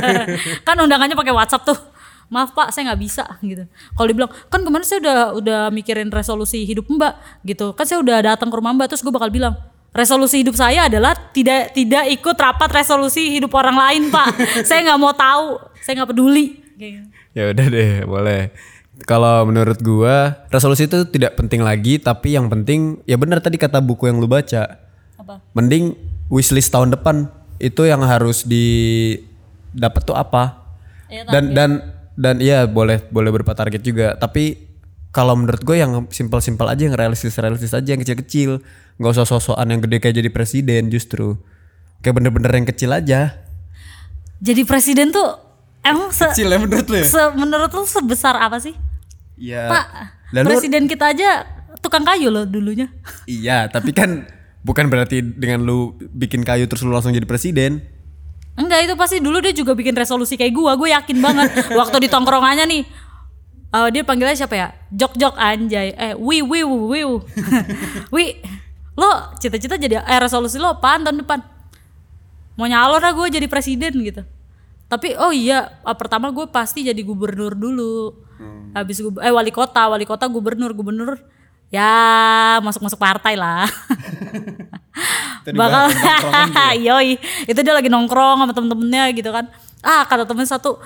kan 0.69 0.77
undangannya 0.77 1.17
pakai 1.17 1.33
WhatsApp 1.33 1.73
tuh. 1.73 1.79
Maaf 2.26 2.59
Pak, 2.59 2.75
saya 2.75 2.90
nggak 2.90 3.00
bisa 3.00 3.25
gitu. 3.38 3.64
Kalau 3.95 4.06
dibilang, 4.11 4.30
kan 4.50 4.61
kemarin 4.66 4.83
saya 4.83 4.99
udah 4.99 5.18
udah 5.38 5.61
mikirin 5.71 6.11
resolusi 6.11 6.66
hidup 6.66 6.90
Mbak 6.90 7.47
gitu. 7.47 7.71
Kan 7.78 7.87
saya 7.87 8.02
udah 8.02 8.18
datang 8.35 8.50
ke 8.50 8.56
rumah 8.59 8.75
Mbak 8.75 8.87
terus 8.90 9.02
gue 9.06 9.14
bakal 9.14 9.30
bilang, 9.30 9.54
resolusi 9.95 10.42
hidup 10.42 10.59
saya 10.59 10.90
adalah 10.90 11.14
tidak 11.33 11.73
tidak 11.73 12.04
ikut 12.12 12.37
rapat 12.37 12.68
resolusi 12.83 13.30
hidup 13.38 13.54
orang 13.54 13.78
lain 13.78 14.02
Pak. 14.11 14.28
saya 14.68 14.83
nggak 14.83 14.99
mau 14.99 15.14
tahu, 15.14 15.62
saya 15.80 16.02
nggak 16.02 16.11
peduli. 16.11 16.47
Gitu. 16.75 17.06
Ya 17.33 17.54
udah 17.54 17.66
deh, 17.71 17.92
boleh. 18.04 18.42
Kalau 19.04 19.45
menurut 19.45 19.78
gua 19.85 20.49
resolusi 20.49 20.88
itu 20.88 21.04
tidak 21.09 21.37
penting 21.37 21.62
lagi, 21.62 22.00
tapi 22.00 22.35
yang 22.35 22.49
penting 22.49 23.00
ya 23.04 23.14
benar 23.21 23.38
tadi 23.38 23.61
kata 23.61 23.78
buku 23.78 24.09
yang 24.09 24.18
lu 24.18 24.26
baca. 24.26 24.83
Apa? 25.21 25.40
Mending 25.54 25.97
wishlist 26.26 26.73
tahun 26.73 26.97
depan 26.97 27.30
itu 27.62 27.87
yang 27.88 28.02
harus 28.04 28.42
didapat 28.42 30.02
tuh 30.04 30.16
apa? 30.16 30.64
Ya, 31.06 31.23
dan 31.28 31.54
dan 31.54 31.71
dan 32.17 32.41
iya 32.41 32.65
boleh 32.65 33.05
boleh 33.13 33.31
berupa 33.31 33.53
target 33.53 33.85
juga, 33.85 34.17
tapi 34.17 34.67
kalau 35.13 35.33
menurut 35.33 35.65
gue 35.65 35.77
yang 35.81 36.09
simpel-simpel 36.13 36.69
aja 36.69 36.89
yang 36.89 36.97
realistis-realistis 36.97 37.73
aja 37.73 37.89
yang 37.97 38.01
kecil-kecil, 38.05 38.61
nggak 39.01 39.13
usah 39.17 39.25
sosokan 39.25 39.69
yang 39.73 39.81
gede 39.81 39.97
kayak 40.01 40.17
jadi 40.21 40.29
presiden 40.29 40.93
justru. 40.93 41.41
Kayak 42.05 42.21
bener-bener 42.21 42.53
yang 42.53 42.69
kecil 42.69 42.93
aja. 42.93 43.41
Jadi 44.45 44.69
presiden 44.69 45.17
tuh 45.17 45.25
emang 45.81 46.13
se, 46.13 46.29
Kecil 46.37 46.53
ya 46.53 46.61
menurut 46.61 46.85
lu 46.93 46.97
ya? 47.01 47.07
se- 47.09 47.33
menurut 47.33 47.73
lu 47.73 47.89
sebesar 47.89 48.37
apa 48.37 48.61
sih? 48.61 48.77
Iya. 49.41 49.73
Pak, 49.73 49.85
Lalu 50.37 50.47
presiden 50.53 50.85
kita 50.85 51.17
aja 51.17 51.49
tukang 51.81 52.05
kayu 52.05 52.29
loh 52.29 52.45
dulunya. 52.45 52.93
Iya, 53.25 53.73
tapi 53.73 53.97
kan 53.97 54.29
bukan 54.61 54.93
berarti 54.93 55.25
dengan 55.25 55.65
lu 55.65 55.97
bikin 56.13 56.45
kayu 56.45 56.69
terus 56.69 56.85
lu 56.85 56.93
langsung 56.93 57.17
jadi 57.17 57.25
presiden. 57.25 57.81
Enggak 58.57 58.89
itu 58.89 58.95
pasti 58.97 59.17
dulu 59.21 59.45
dia 59.45 59.53
juga 59.53 59.77
bikin 59.77 59.93
resolusi 59.93 60.41
kayak 60.41 60.53
gua, 60.57 60.73
gue 60.81 60.89
yakin 60.89 61.19
banget. 61.21 61.49
Waktu 61.77 61.97
di 62.05 62.09
tongkrongannya 62.09 62.65
nih, 62.65 62.83
eh, 63.77 63.89
dia 63.93 64.03
panggilnya 64.03 64.33
siapa 64.33 64.57
ya? 64.57 64.69
Jok 64.89 65.13
Jok 65.21 65.35
anjay, 65.37 65.93
eh 65.93 66.13
wi 66.17 66.41
wi 66.41 66.65
wi 66.65 67.01
wi, 68.09 68.25
lo 68.97 69.11
cita-cita 69.37 69.77
jadi 69.77 70.01
eh 70.01 70.19
resolusi 70.19 70.57
lo 70.57 70.73
apaan 70.73 71.05
tahun 71.05 71.21
depan? 71.21 71.45
Mau 72.57 72.65
nyalon 72.65 73.05
lah 73.05 73.13
gue 73.13 73.29
jadi 73.29 73.45
presiden 73.45 73.93
gitu. 74.01 74.25
Tapi 74.89 75.13
oh 75.21 75.35
iya, 75.35 75.77
ah, 75.85 75.93
pertama 75.93 76.33
gue 76.33 76.49
pasti 76.49 76.81
jadi 76.81 77.03
gubernur 77.05 77.53
dulu. 77.53 78.25
Habis 78.73 79.05
gub- 79.05 79.21
eh 79.21 79.33
wali 79.33 79.53
kota, 79.53 79.85
wali 79.93 80.09
kota 80.09 80.25
gubernur, 80.33 80.73
gubernur 80.73 81.21
ya 81.69 82.57
masuk-masuk 82.65 82.97
partai 82.97 83.37
lah. 83.37 83.69
Bakal 85.47 85.83
tuh 85.93 86.73
yoi. 86.87 87.21
Itu 87.47 87.61
dia 87.62 87.75
lagi 87.76 87.87
nongkrong 87.87 88.43
sama 88.43 88.53
temen-temennya 88.53 89.15
gitu 89.15 89.31
kan. 89.31 89.47
Ah 89.85 90.03
kata 90.09 90.26
temen 90.26 90.47
satu 90.49 90.81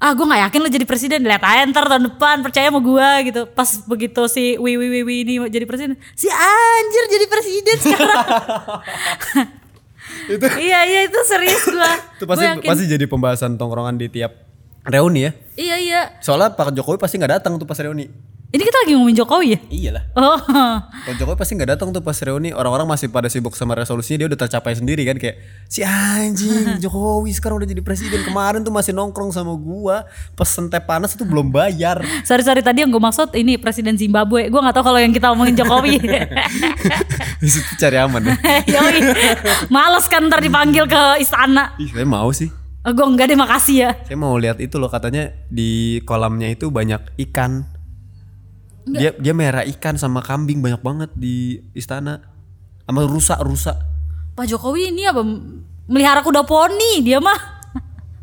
ah 0.00 0.16
gue 0.16 0.24
nggak 0.24 0.42
yakin 0.48 0.60
lo 0.64 0.68
jadi 0.70 0.86
presiden. 0.86 1.20
Lihat 1.26 1.42
aja 1.44 1.62
ntar 1.68 1.84
tahun 1.90 2.14
depan 2.14 2.40
percaya 2.44 2.70
sama 2.70 2.80
gue 2.80 3.08
gitu. 3.32 3.42
Pas 3.50 3.68
begitu 3.84 4.22
si 4.30 4.56
wi 4.56 4.78
wi 4.78 4.86
wi, 4.88 5.00
wi 5.02 5.14
ini 5.26 5.34
jadi 5.50 5.64
presiden 5.66 5.98
si 6.14 6.30
anjir 6.30 7.04
jadi 7.10 7.26
presiden 7.26 7.76
sekarang. 7.80 8.26
Iya 10.38 10.80
iya 10.86 11.00
itu 11.06 11.18
serius 11.26 11.64
gue 11.66 11.92
Itu 12.20 12.24
pasti 12.26 12.46
pasti 12.62 12.84
jadi 12.86 13.04
pembahasan 13.06 13.58
tongkrongan 13.58 13.98
di 13.98 14.06
tiap 14.10 14.46
reuni 14.86 15.28
ya. 15.28 15.32
iya 15.60 15.76
iya. 15.76 16.00
Soalnya 16.24 16.56
Pak 16.56 16.72
Jokowi 16.72 16.96
pasti 16.96 17.20
nggak 17.20 17.40
datang 17.40 17.60
tuh 17.60 17.68
pas 17.68 17.76
reuni. 17.76 18.08
Ini 18.50 18.62
kita 18.62 18.76
lagi 18.82 18.92
ngomongin 18.92 19.16
Jokowi 19.16 19.46
ya 19.48 19.58
Iyalah. 19.70 20.02
oh 20.14 20.38
Pak 21.00 21.14
Jokowi 21.14 21.38
pasti 21.38 21.54
nggak 21.54 21.70
datang 21.74 21.88
tuh 21.90 22.02
pas 22.02 22.18
reuni. 22.18 22.50
Orang-orang 22.50 22.82
masih 22.84 23.06
pada 23.06 23.30
sibuk 23.30 23.54
sama 23.54 23.78
resolusinya 23.78 24.20
dia 24.20 24.28
udah 24.28 24.40
tercapai 24.42 24.74
sendiri 24.74 25.06
kan 25.06 25.14
kayak 25.16 25.38
si 25.66 25.80
anjing 25.80 26.74
Jokowi 26.82 27.30
sekarang 27.30 27.62
udah 27.62 27.68
jadi 27.68 27.78
presiden 27.80 28.20
kemarin 28.20 28.60
tuh 28.60 28.74
masih 28.74 28.90
nongkrong 28.90 29.30
sama 29.30 29.54
gua 29.54 30.02
pesen 30.34 30.66
teh 30.66 30.82
panas 30.82 31.14
itu 31.14 31.22
belum 31.22 31.48
bayar. 31.48 32.02
sorry 32.22 32.42
sorry 32.42 32.58
tadi 32.60 32.82
yang 32.82 32.90
gue 32.90 32.98
maksud 32.98 33.30
ini 33.34 33.54
presiden 33.54 33.94
Zimbabwe 33.94 34.50
gue 34.50 34.60
nggak 34.60 34.74
tahu 34.74 34.84
kalau 34.84 34.98
yang 34.98 35.14
kita 35.14 35.30
ngomongin 35.30 35.54
Jokowi 35.54 36.02
Di 37.40 37.48
situ 37.48 37.72
cari 37.78 37.96
aman 37.96 38.20
ya. 38.20 38.34
Yoi. 38.76 39.00
Males 39.68 40.04
kan 40.04 40.20
ntar 40.26 40.44
dipanggil 40.44 40.84
ke 40.84 41.02
istana. 41.18 41.72
Ih, 41.80 41.88
saya 41.88 42.04
mau 42.04 42.28
sih. 42.30 42.52
Oh, 42.80 42.92
gue 42.92 43.06
enggak 43.06 43.28
deh 43.28 43.38
makasih 43.38 43.76
ya. 43.80 43.90
Saya 44.04 44.16
mau 44.16 44.36
lihat 44.36 44.60
itu 44.60 44.76
loh 44.76 44.92
katanya 44.92 45.32
di 45.48 46.00
kolamnya 46.04 46.48
itu 46.48 46.68
banyak 46.68 47.00
ikan. 47.28 47.64
Dia 48.86 49.12
dia 49.12 49.32
merah 49.32 49.64
ikan 49.66 49.94
sama 49.94 50.20
kambing 50.20 50.60
banyak 50.60 50.80
banget 50.80 51.10
di 51.12 51.60
istana. 51.72 52.20
Sama 52.84 53.04
rusa-rusa. 53.04 53.76
Pak 54.32 54.46
Jokowi 54.46 54.90
ini 54.90 55.04
apa 55.04 55.20
melihara 55.84 56.20
kuda 56.20 56.42
poni 56.42 57.00
dia 57.00 57.18
mah. 57.18 57.38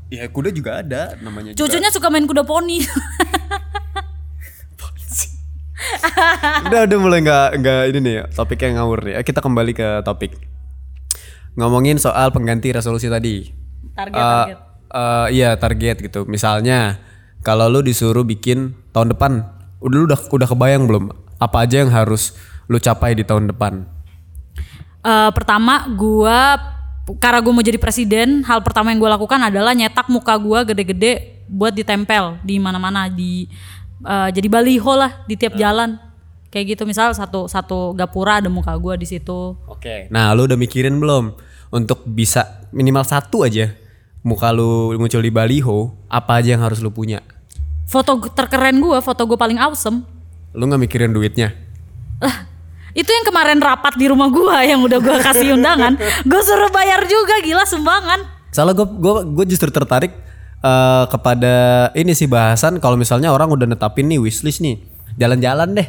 Ya 0.07 0.23
kuda 0.23 0.49
juga 0.49 0.79
ada 0.79 1.19
namanya 1.19 1.51
juga. 1.51 1.67
Cucunya 1.67 1.91
suka 1.91 2.07
main 2.07 2.23
kuda 2.23 2.47
poni. 2.47 2.79
udah 6.67 6.81
udah 6.83 6.97
mulai 6.99 7.19
nggak 7.21 7.47
nggak 7.59 7.81
ini 7.91 7.99
nih 7.99 8.15
topiknya 8.31 8.79
ngawur 8.79 8.99
nih. 9.03 9.19
Kita 9.21 9.39
kembali 9.39 9.71
ke 9.71 9.87
topik. 10.03 10.31
Ngomongin 11.57 11.97
soal 11.97 12.29
pengganti 12.29 12.69
resolusi 12.69 13.09
tadi. 13.09 13.49
Target, 13.91 14.13
Eh, 14.13 14.21
target. 14.21 14.57
eh, 14.93 15.27
iya 15.33 15.49
target 15.57 15.97
gitu. 16.01 16.23
Misalnya 16.23 17.01
kalau 17.41 17.67
lu 17.67 17.81
disuruh 17.81 18.23
bikin 18.23 18.79
tahun 18.93 19.11
depan, 19.11 19.43
udah 19.81 19.98
lu 19.98 20.05
udah 20.10 20.19
udah 20.34 20.48
kebayang 20.50 20.84
belum 20.89 21.03
apa 21.38 21.57
aja 21.65 21.86
yang 21.86 21.93
harus 21.93 22.34
lu 22.67 22.81
capai 22.81 23.15
di 23.15 23.24
tahun 23.24 23.53
depan? 23.53 23.86
Eh, 25.07 25.29
pertama 25.31 25.88
gua 25.96 26.60
karena 27.24 27.39
gue 27.39 27.53
mau 27.55 27.63
jadi 27.63 27.79
presiden, 27.79 28.43
hal 28.43 28.60
pertama 28.60 28.91
yang 28.91 29.00
gue 29.00 29.07
lakukan 29.07 29.39
adalah 29.39 29.72
nyetak 29.72 30.12
muka 30.12 30.36
gua 30.36 30.67
gede-gede 30.67 31.48
buat 31.48 31.72
ditempel 31.72 32.43
di 32.43 32.60
mana-mana 32.60 33.07
di 33.07 33.48
eh, 34.03 34.29
jadi 34.36 34.48
baliho 34.51 34.93
lah 34.98 35.24
di 35.24 35.39
tiap 35.39 35.55
jalan. 35.55 35.96
Kayak 36.48 36.75
gitu 36.79 36.84
misal 36.88 37.12
satu 37.12 37.48
satu 37.48 37.91
gapura 37.96 38.39
ada 38.43 38.51
muka 38.51 38.75
gua 38.75 39.00
di 39.00 39.07
situ. 39.07 39.55
Oke. 39.67 40.12
Nah, 40.12 40.31
lu 40.36 40.48
udah 40.48 40.60
mikirin 40.60 40.96
belum 41.00 41.36
untuk 41.72 42.03
bisa 42.07 42.67
minimal 42.72 43.03
satu 43.03 43.43
aja 43.43 43.72
muka 44.27 44.51
lu 44.51 44.91
muncul 45.00 45.24
di 45.24 45.31
baliho, 45.31 45.96
apa 46.12 46.43
aja 46.43 46.60
yang 46.60 46.63
harus 46.63 46.84
lu 46.84 46.91
punya? 46.91 47.24
Foto 47.88 48.20
terkeren 48.36 48.84
gua, 48.84 49.00
foto 49.00 49.24
gue 49.24 49.39
paling 49.39 49.56
awesome. 49.56 50.03
Lu 50.51 50.67
nggak 50.67 50.82
mikirin 50.84 51.15
duitnya? 51.15 51.56
Lah, 52.20 52.44
itu 52.91 53.08
yang 53.08 53.24
kemarin 53.24 53.63
rapat 53.63 53.96
di 53.96 54.12
rumah 54.12 54.27
gua 54.27 54.60
yang 54.67 54.84
udah 54.84 55.00
gua 55.00 55.24
kasih 55.24 55.56
undangan, 55.56 55.96
gue 56.29 56.41
suruh 56.44 56.67
bayar 56.67 57.08
juga 57.08 57.39
gila 57.39 57.63
sumbangan. 57.63 58.27
Salah 58.51 58.75
gue 58.75 58.84
gua 58.84 59.24
gue 59.24 59.46
justru 59.48 59.72
tertarik 59.72 60.12
eh, 60.60 61.06
kepada 61.08 61.56
ini 61.96 62.12
sih 62.12 62.27
bahasan 62.27 62.84
kalau 62.84 63.00
misalnya 63.00 63.32
orang 63.32 63.53
udah 63.56 63.70
netapin 63.70 64.12
nih 64.12 64.20
wishlist 64.20 64.60
nih 64.60 64.84
jalan-jalan 65.15 65.77
deh. 65.77 65.88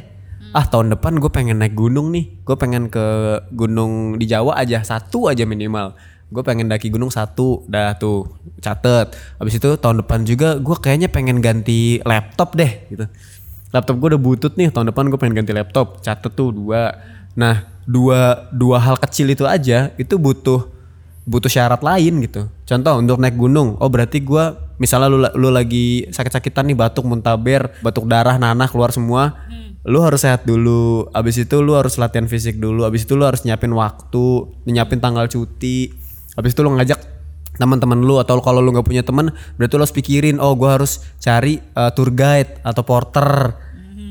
Ah 0.54 0.64
tahun 0.64 0.96
depan 0.96 1.18
gue 1.18 1.28
pengen 1.28 1.60
naik 1.60 1.74
gunung 1.76 2.14
nih. 2.14 2.40
Gue 2.46 2.56
pengen 2.56 2.88
ke 2.88 3.04
gunung 3.52 4.16
di 4.16 4.24
Jawa 4.24 4.56
aja 4.56 4.80
satu 4.80 5.28
aja 5.28 5.44
minimal. 5.44 5.98
Gue 6.28 6.42
pengen 6.44 6.68
daki 6.68 6.92
gunung 6.92 7.08
satu, 7.08 7.64
dah 7.66 7.96
tuh 7.96 8.28
catet. 8.60 9.16
Habis 9.40 9.56
itu 9.56 9.68
tahun 9.80 10.04
depan 10.04 10.28
juga 10.28 10.60
gue 10.60 10.76
kayaknya 10.76 11.08
pengen 11.08 11.40
ganti 11.40 12.04
laptop 12.04 12.52
deh 12.52 12.84
gitu. 12.92 13.08
Laptop 13.72 13.96
gue 14.00 14.08
udah 14.16 14.20
butut 14.20 14.52
nih 14.56 14.68
tahun 14.68 14.92
depan 14.92 15.08
gue 15.08 15.18
pengen 15.20 15.40
ganti 15.40 15.52
laptop, 15.56 16.04
catet 16.04 16.32
tuh 16.36 16.52
dua. 16.52 16.92
Nah 17.32 17.64
dua 17.88 18.48
dua 18.52 18.76
hal 18.76 19.00
kecil 19.00 19.32
itu 19.32 19.48
aja 19.48 19.88
itu 19.96 20.20
butuh 20.20 20.68
butuh 21.28 21.52
syarat 21.52 21.84
lain 21.84 22.24
gitu. 22.24 22.48
Contoh 22.64 23.00
untuk 23.00 23.20
naik 23.20 23.36
gunung, 23.36 23.76
oh 23.76 23.88
berarti 23.92 24.24
gua 24.24 24.56
misalnya 24.80 25.08
lu 25.12 25.20
lu 25.36 25.48
lagi 25.52 26.08
sakit-sakitan 26.08 26.72
nih 26.72 26.76
batuk 26.76 27.04
muntaber, 27.04 27.68
batuk 27.84 28.08
darah 28.08 28.40
nanah 28.40 28.68
keluar 28.68 28.92
semua. 28.92 29.36
Lu 29.88 30.04
harus 30.04 30.24
sehat 30.24 30.44
dulu. 30.44 31.08
Abis 31.16 31.44
itu 31.44 31.64
lu 31.64 31.72
harus 31.72 31.96
latihan 31.96 32.28
fisik 32.28 32.60
dulu. 32.60 32.84
Abis 32.84 33.08
itu 33.08 33.16
lu 33.16 33.24
harus 33.24 33.44
nyiapin 33.44 33.72
waktu, 33.72 34.48
nyiapin 34.68 35.00
tanggal 35.00 35.28
cuti. 35.28 36.07
Abis 36.38 36.54
itu 36.54 36.62
lu 36.62 36.70
ngajak 36.78 37.02
teman-teman 37.58 37.98
lu 37.98 38.22
atau 38.22 38.38
kalau 38.38 38.62
lu 38.62 38.70
nggak 38.70 38.86
punya 38.86 39.02
teman 39.02 39.34
berarti 39.58 39.74
lu 39.74 39.82
harus 39.82 39.90
pikirin 39.90 40.38
oh 40.38 40.54
gua 40.54 40.78
harus 40.78 41.02
cari 41.18 41.58
uh, 41.74 41.90
tour 41.90 42.14
guide 42.14 42.62
atau 42.62 42.86
porter. 42.86 43.58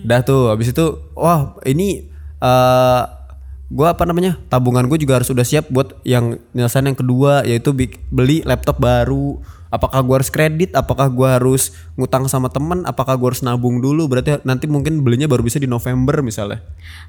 Dah 0.04 0.20
tuh 0.22 0.52
habis 0.52 0.76
itu 0.76 0.86
wah 1.16 1.56
ini 1.64 2.12
eh 2.44 3.04
gua 3.68 3.96
apa 3.96 4.08
namanya 4.08 4.40
tabungan 4.48 4.88
gue 4.88 4.96
juga 5.04 5.20
harus 5.20 5.28
udah 5.28 5.44
siap 5.44 5.68
buat 5.68 6.00
yang 6.08 6.40
penyelesaian 6.56 6.88
yang 6.88 7.00
kedua 7.00 7.44
yaitu 7.44 7.76
beli 8.12 8.40
laptop 8.48 8.80
baru 8.80 9.44
apakah 9.70 10.00
gua 10.04 10.22
harus 10.22 10.32
kredit? 10.32 10.74
Apakah 10.74 11.08
gua 11.12 11.40
harus 11.40 11.76
ngutang 11.96 12.28
sama 12.28 12.48
temen? 12.52 12.84
Apakah 12.84 13.16
gua 13.16 13.34
harus 13.34 13.44
nabung 13.44 13.80
dulu? 13.80 14.08
Berarti 14.08 14.42
nanti 14.44 14.66
mungkin 14.66 15.02
belinya 15.04 15.26
baru 15.26 15.44
bisa 15.44 15.58
di 15.58 15.70
November 15.70 16.20
misalnya. 16.24 16.64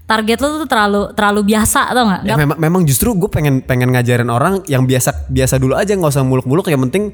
Target 0.09 0.39
lo 0.41 0.65
tuh 0.65 0.69
terlalu 0.69 1.03
terlalu 1.13 1.41
biasa 1.55 1.81
tau 1.93 2.05
nggak? 2.09 2.23
Ya, 2.25 2.35
memang 2.37 2.59
memang 2.59 2.83
justru 2.89 3.13
gue 3.13 3.29
pengen 3.29 3.61
pengen 3.61 3.93
ngajarin 3.93 4.31
orang 4.33 4.65
yang 4.65 4.89
biasa 4.89 5.29
biasa 5.29 5.61
dulu 5.61 5.77
aja 5.77 5.93
nggak 5.93 6.13
usah 6.13 6.25
muluk-muluk. 6.25 6.67
Yang 6.69 6.83
penting 6.89 7.05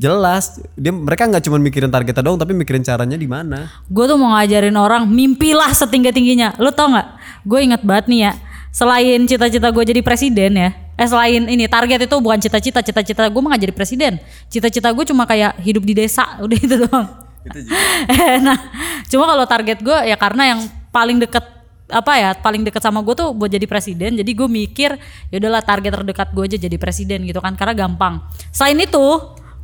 jelas. 0.00 0.58
Dia 0.74 0.90
mereka 0.90 1.28
nggak 1.28 1.44
cuma 1.46 1.60
mikirin 1.60 1.90
targetnya 1.92 2.24
doang 2.24 2.38
tapi 2.40 2.52
mikirin 2.56 2.82
caranya 2.82 3.14
di 3.14 3.28
mana. 3.28 3.68
Gue 3.86 4.08
tuh 4.08 4.18
mau 4.18 4.34
ngajarin 4.34 4.74
orang 4.74 5.06
mimpilah 5.06 5.70
setinggi 5.72 6.10
tingginya 6.10 6.56
lo 6.58 6.72
tau 6.74 6.90
nggak? 6.90 7.08
Gue 7.46 7.58
inget 7.64 7.82
banget 7.84 8.06
nih 8.10 8.20
ya 8.28 8.32
selain 8.70 9.26
cita-cita 9.26 9.68
gue 9.74 9.84
jadi 9.84 10.00
presiden 10.02 10.54
ya 10.54 10.70
eh 11.00 11.08
selain 11.08 11.48
ini 11.48 11.64
target 11.66 12.06
itu 12.06 12.16
bukan 12.20 12.38
cita-cita 12.38 12.84
cita-cita 12.84 13.24
gue 13.24 13.40
mau 13.40 13.48
jadi 13.56 13.72
presiden. 13.72 14.20
Cita-cita 14.52 14.92
gue 14.92 15.04
cuma 15.08 15.24
kayak 15.24 15.56
hidup 15.64 15.80
di 15.80 15.96
desa 15.96 16.36
udah 16.44 16.58
itu 16.58 16.76
doang 16.76 17.30
nah 18.44 18.58
cuma 19.08 19.24
kalau 19.24 19.44
target 19.48 19.78
gue 19.80 19.98
ya 20.12 20.16
karena 20.20 20.56
yang 20.56 20.60
paling 20.92 21.16
deket 21.16 21.40
apa 21.90 22.12
ya 22.14 22.30
paling 22.38 22.62
deket 22.62 22.84
sama 22.84 23.02
gue 23.02 23.16
tuh 23.16 23.34
buat 23.34 23.50
jadi 23.50 23.66
presiden 23.66 24.14
jadi 24.14 24.30
gue 24.30 24.46
mikir 24.46 24.94
ya 25.32 25.36
udahlah 25.42 25.64
target 25.64 25.90
terdekat 25.98 26.28
gue 26.30 26.44
aja 26.46 26.58
jadi 26.60 26.76
presiden 26.78 27.26
gitu 27.26 27.42
kan 27.42 27.56
karena 27.58 27.74
gampang. 27.74 28.22
Selain 28.54 28.78
itu 28.78 29.06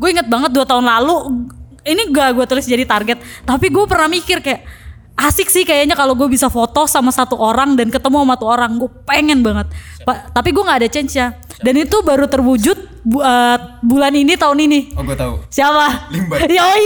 gue 0.00 0.08
inget 0.10 0.26
banget 0.26 0.50
dua 0.50 0.66
tahun 0.66 0.88
lalu 0.88 1.46
ini 1.86 2.10
gak 2.10 2.34
gue 2.34 2.46
tulis 2.50 2.66
jadi 2.66 2.82
target 2.82 3.22
tapi 3.46 3.70
gue 3.70 3.84
pernah 3.86 4.10
mikir 4.10 4.42
kayak 4.42 4.66
asik 5.16 5.48
sih 5.48 5.64
kayaknya 5.64 5.96
kalau 5.96 6.12
gue 6.12 6.28
bisa 6.28 6.52
foto 6.52 6.84
sama 6.84 7.08
satu 7.08 7.40
orang 7.40 7.72
dan 7.72 7.88
ketemu 7.88 8.20
sama 8.22 8.34
satu 8.36 8.46
orang. 8.46 8.70
Gue 8.76 8.90
pengen 9.08 9.40
banget. 9.40 9.66
Pa- 10.04 10.28
tapi 10.30 10.52
gue 10.52 10.60
nggak 10.60 10.80
ada 10.84 10.88
chance 10.92 11.16
ya. 11.16 11.32
Dan 11.64 11.80
itu 11.80 11.96
baru 12.04 12.28
terwujud 12.28 12.76
bu- 13.00 13.24
eh, 13.24 13.58
bulan 13.80 14.12
ini 14.12 14.36
tahun 14.36 14.58
ini. 14.68 14.80
Oh 14.92 15.02
gue 15.02 15.16
tahu. 15.16 15.40
Siapa? 15.48 16.12
Limbat. 16.12 16.38
Yoi. 16.60 16.84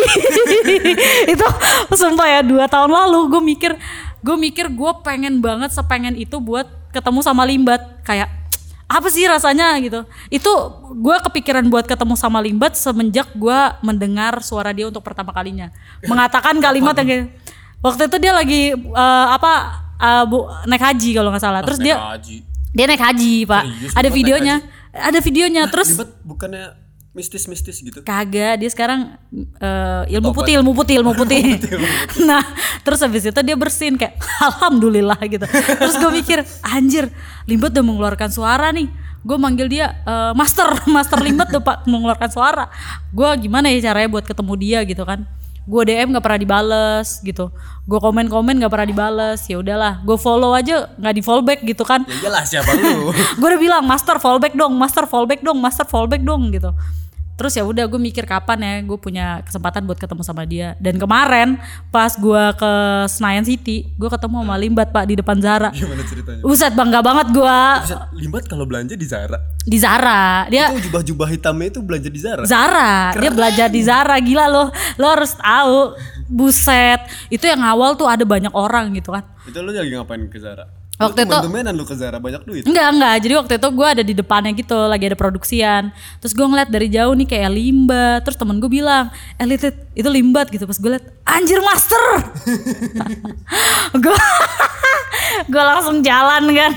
itu 1.35 1.47
sumpah 1.99 2.29
ya 2.39 2.41
dua 2.47 2.71
tahun 2.71 2.91
lalu 2.95 3.35
gue 3.35 3.43
mikir 3.43 3.73
gue 4.23 4.37
mikir 4.39 4.71
gue 4.71 4.93
pengen 5.03 5.43
banget 5.43 5.75
sepengen 5.75 6.15
itu 6.15 6.39
buat 6.39 6.71
ketemu 6.95 7.27
sama 7.27 7.43
Limbat. 7.43 7.83
Kayak 8.07 8.31
apa 8.91 9.07
sih 9.07 9.23
rasanya 9.27 9.75
gitu? 9.83 10.03
Itu 10.31 10.51
gue 10.99 11.17
kepikiran 11.23 11.67
buat 11.71 11.87
ketemu 11.87 12.15
sama 12.15 12.43
Limbat 12.43 12.75
semenjak 12.75 13.31
gue 13.35 13.59
mendengar 13.83 14.39
suara 14.43 14.71
dia 14.71 14.87
untuk 14.87 15.03
pertama 15.03 15.35
kalinya. 15.35 15.71
Mengatakan 16.11 16.59
kalimat 16.63 16.95
yang 16.99 17.07
kayak 17.11 17.27
waktu 17.81 18.03
itu 18.09 18.17
dia 18.21 18.33
lagi 18.33 18.63
eh, 18.77 19.27
apa 19.33 19.53
eh, 19.97 20.25
bu, 20.29 20.49
naik 20.69 20.83
haji 20.85 21.11
kalau 21.17 21.29
nggak 21.33 21.45
salah 21.45 21.61
terus 21.65 21.81
dia 21.81 21.97
haji 21.97 22.45
dia 22.71 22.85
naik 22.87 23.03
haji 23.03 23.35
pak 23.49 23.63
Serius, 23.67 23.93
ada 23.97 24.09
naik 24.09 24.17
videonya 24.17 24.55
ada 24.91 25.19
videonya 25.19 25.63
terus 25.69 25.89
Libat 25.97 26.11
bukannya 26.23 26.65
mistis-mistis 27.11 27.83
gitu 27.83 28.07
Kagak, 28.07 28.63
dia 28.63 28.71
sekarang 28.71 29.19
eh, 29.59 30.15
ilmu 30.15 30.31
Tobat. 30.31 30.39
putih, 30.47 30.53
ilmu 30.63 30.73
putih, 30.79 30.95
ilmu 31.03 31.13
putih. 31.19 31.59
nah, 32.29 32.43
terus 32.87 33.03
habis 33.03 33.27
itu 33.27 33.41
dia 33.43 33.57
bersin 33.59 33.99
kayak 33.99 34.15
alhamdulillah 34.47 35.19
gitu. 35.27 35.43
Terus 35.51 35.95
gue 35.99 36.11
mikir, 36.15 36.39
anjir, 36.63 37.11
Limbat 37.51 37.75
udah 37.75 37.83
mengeluarkan 37.83 38.31
suara 38.31 38.71
nih. 38.71 38.87
Gue 39.27 39.37
manggil 39.43 39.67
dia 39.67 39.91
eh, 40.07 40.33
master, 40.39 40.87
master 40.87 41.19
Limbat 41.19 41.51
udah 41.51 41.63
pak 41.67 41.77
mengeluarkan 41.91 42.31
suara. 42.31 42.71
Gue 43.11 43.27
gimana 43.43 43.67
ya 43.75 43.91
caranya 43.91 44.07
buat 44.07 44.25
ketemu 44.31 44.53
dia 44.55 44.79
gitu 44.87 45.03
kan? 45.03 45.27
Gue 45.69 45.83
DM 45.89 46.13
gak 46.17 46.25
pernah 46.25 46.41
dibales 46.41 47.21
gitu. 47.25 47.51
Gue 47.85 47.99
komen-komen 48.01 48.61
gak 48.61 48.73
pernah 48.73 48.89
dibales. 48.89 49.41
Ya 49.49 49.57
udahlah, 49.61 50.01
gue 50.05 50.17
follow 50.21 50.53
aja 50.57 50.91
nggak 51.01 51.15
di 51.17 51.23
fallback 51.25 51.61
gitu 51.65 51.83
kan 51.83 52.05
ya 52.07 52.29
jelas 52.29 52.47
siapa 52.53 52.71
lu 52.77 53.11
gue 53.41 53.47
udah 53.51 53.61
bilang 53.61 53.83
master 53.83 54.21
fallback 54.21 54.55
dong 54.55 54.77
master 54.77 55.05
fallback 55.09 55.41
dong 55.41 55.59
master 55.59 55.87
fallback 55.89 56.23
dong 56.23 56.53
gitu 56.53 56.71
terus 57.41 57.57
ya 57.57 57.65
udah 57.65 57.89
gue 57.89 57.97
mikir 57.97 58.29
kapan 58.29 58.61
ya 58.61 58.75
gue 58.85 58.99
punya 59.01 59.41
kesempatan 59.49 59.89
buat 59.89 59.97
ketemu 59.97 60.21
sama 60.21 60.45
dia. 60.45 60.77
Dan 60.77 61.01
kemarin 61.01 61.57
pas 61.89 62.13
gue 62.13 62.45
ke 62.61 62.73
Senayan 63.09 63.49
City 63.49 63.89
gue 63.97 64.09
ketemu 64.13 64.45
sama 64.45 64.61
Limbat 64.61 64.93
pak 64.93 65.09
di 65.09 65.17
depan 65.17 65.41
Zara. 65.41 65.73
Gimana 65.73 66.05
ceritanya? 66.05 66.45
Buset 66.45 66.77
bangga 66.77 67.01
banget 67.01 67.33
gue 67.33 67.59
limbat 68.21 68.45
kalau 68.45 68.69
belanja 68.69 68.93
di 68.93 69.07
Zara? 69.09 69.41
Di 69.65 69.81
Zara. 69.81 70.45
Dia 70.53 70.69
itu 70.69 70.93
jubah-jubah 70.93 71.29
hitamnya 71.33 71.73
itu 71.73 71.81
belanja 71.81 72.13
di 72.13 72.21
Zara? 72.21 72.45
Zara. 72.45 73.17
Dia 73.17 73.33
belajar 73.33 73.73
di 73.73 73.81
Zara 73.81 74.21
gila 74.21 74.45
lo 74.45 74.69
lo 75.01 75.07
harus 75.09 75.33
tahu. 75.33 75.97
Buset. 76.29 77.01
Itu 77.33 77.49
yang 77.49 77.65
awal 77.65 77.97
tuh 77.97 78.05
ada 78.05 78.29
banyak 78.29 78.53
orang 78.53 78.93
gitu 78.93 79.17
kan. 79.17 79.25
Itu 79.49 79.65
lu 79.65 79.73
lagi 79.73 79.97
ngapain 79.97 80.29
ke 80.29 80.37
Zara 80.37 80.80
Waktu 81.01 81.21
itu- 81.25 81.41
temen 81.49 81.65
lu 81.73 81.85
ke 81.89 81.95
Zara 81.97 82.21
banyak 82.21 82.45
duit 82.45 82.63
Enggak, 82.69 82.89
enggak. 82.93 83.17
Jadi 83.25 83.35
waktu 83.41 83.53
itu 83.57 83.69
gue 83.73 83.87
ada 83.89 84.03
di 84.05 84.13
depannya 84.13 84.53
gitu, 84.53 84.77
lagi 84.85 85.05
ada 85.09 85.17
produksian. 85.17 85.83
Terus 86.21 86.33
gue 86.37 86.45
ngeliat 86.45 86.69
dari 86.69 86.93
jauh 86.93 87.17
nih 87.17 87.25
kayak 87.25 87.51
limbat. 87.57 88.21
Terus 88.29 88.37
temen 88.37 88.61
gue 88.61 88.69
bilang, 88.69 89.09
eh 89.41 89.49
itu 89.97 90.09
limbat 90.13 90.53
gitu. 90.53 90.69
Pas 90.69 90.77
gue 90.77 90.91
liat, 90.93 91.05
anjir 91.25 91.59
master. 91.65 92.03
gue 94.05 94.17
gue 95.49 95.63
langsung 95.73 96.05
jalan 96.05 96.45
kan. 96.53 96.73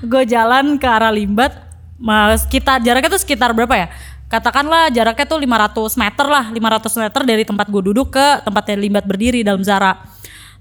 Gue 0.00 0.22
jalan 0.24 0.80
ke 0.80 0.88
arah 0.88 1.12
limbat. 1.12 1.52
Mas, 1.96 2.44
kita 2.48 2.76
jaraknya 2.80 3.08
tuh 3.12 3.20
sekitar 3.20 3.56
berapa 3.56 3.72
ya? 3.72 3.88
Katakanlah 4.26 4.90
jaraknya 4.90 5.24
tuh 5.24 5.38
500 5.38 5.96
meter 5.96 6.26
lah, 6.26 6.44
500 6.50 7.02
meter 7.08 7.20
dari 7.24 7.44
tempat 7.46 7.66
gue 7.70 7.82
duduk 7.92 8.12
ke 8.12 8.26
tempatnya 8.44 8.76
limbat 8.76 9.04
berdiri 9.06 9.40
dalam 9.46 9.62
Zara. 9.62 9.96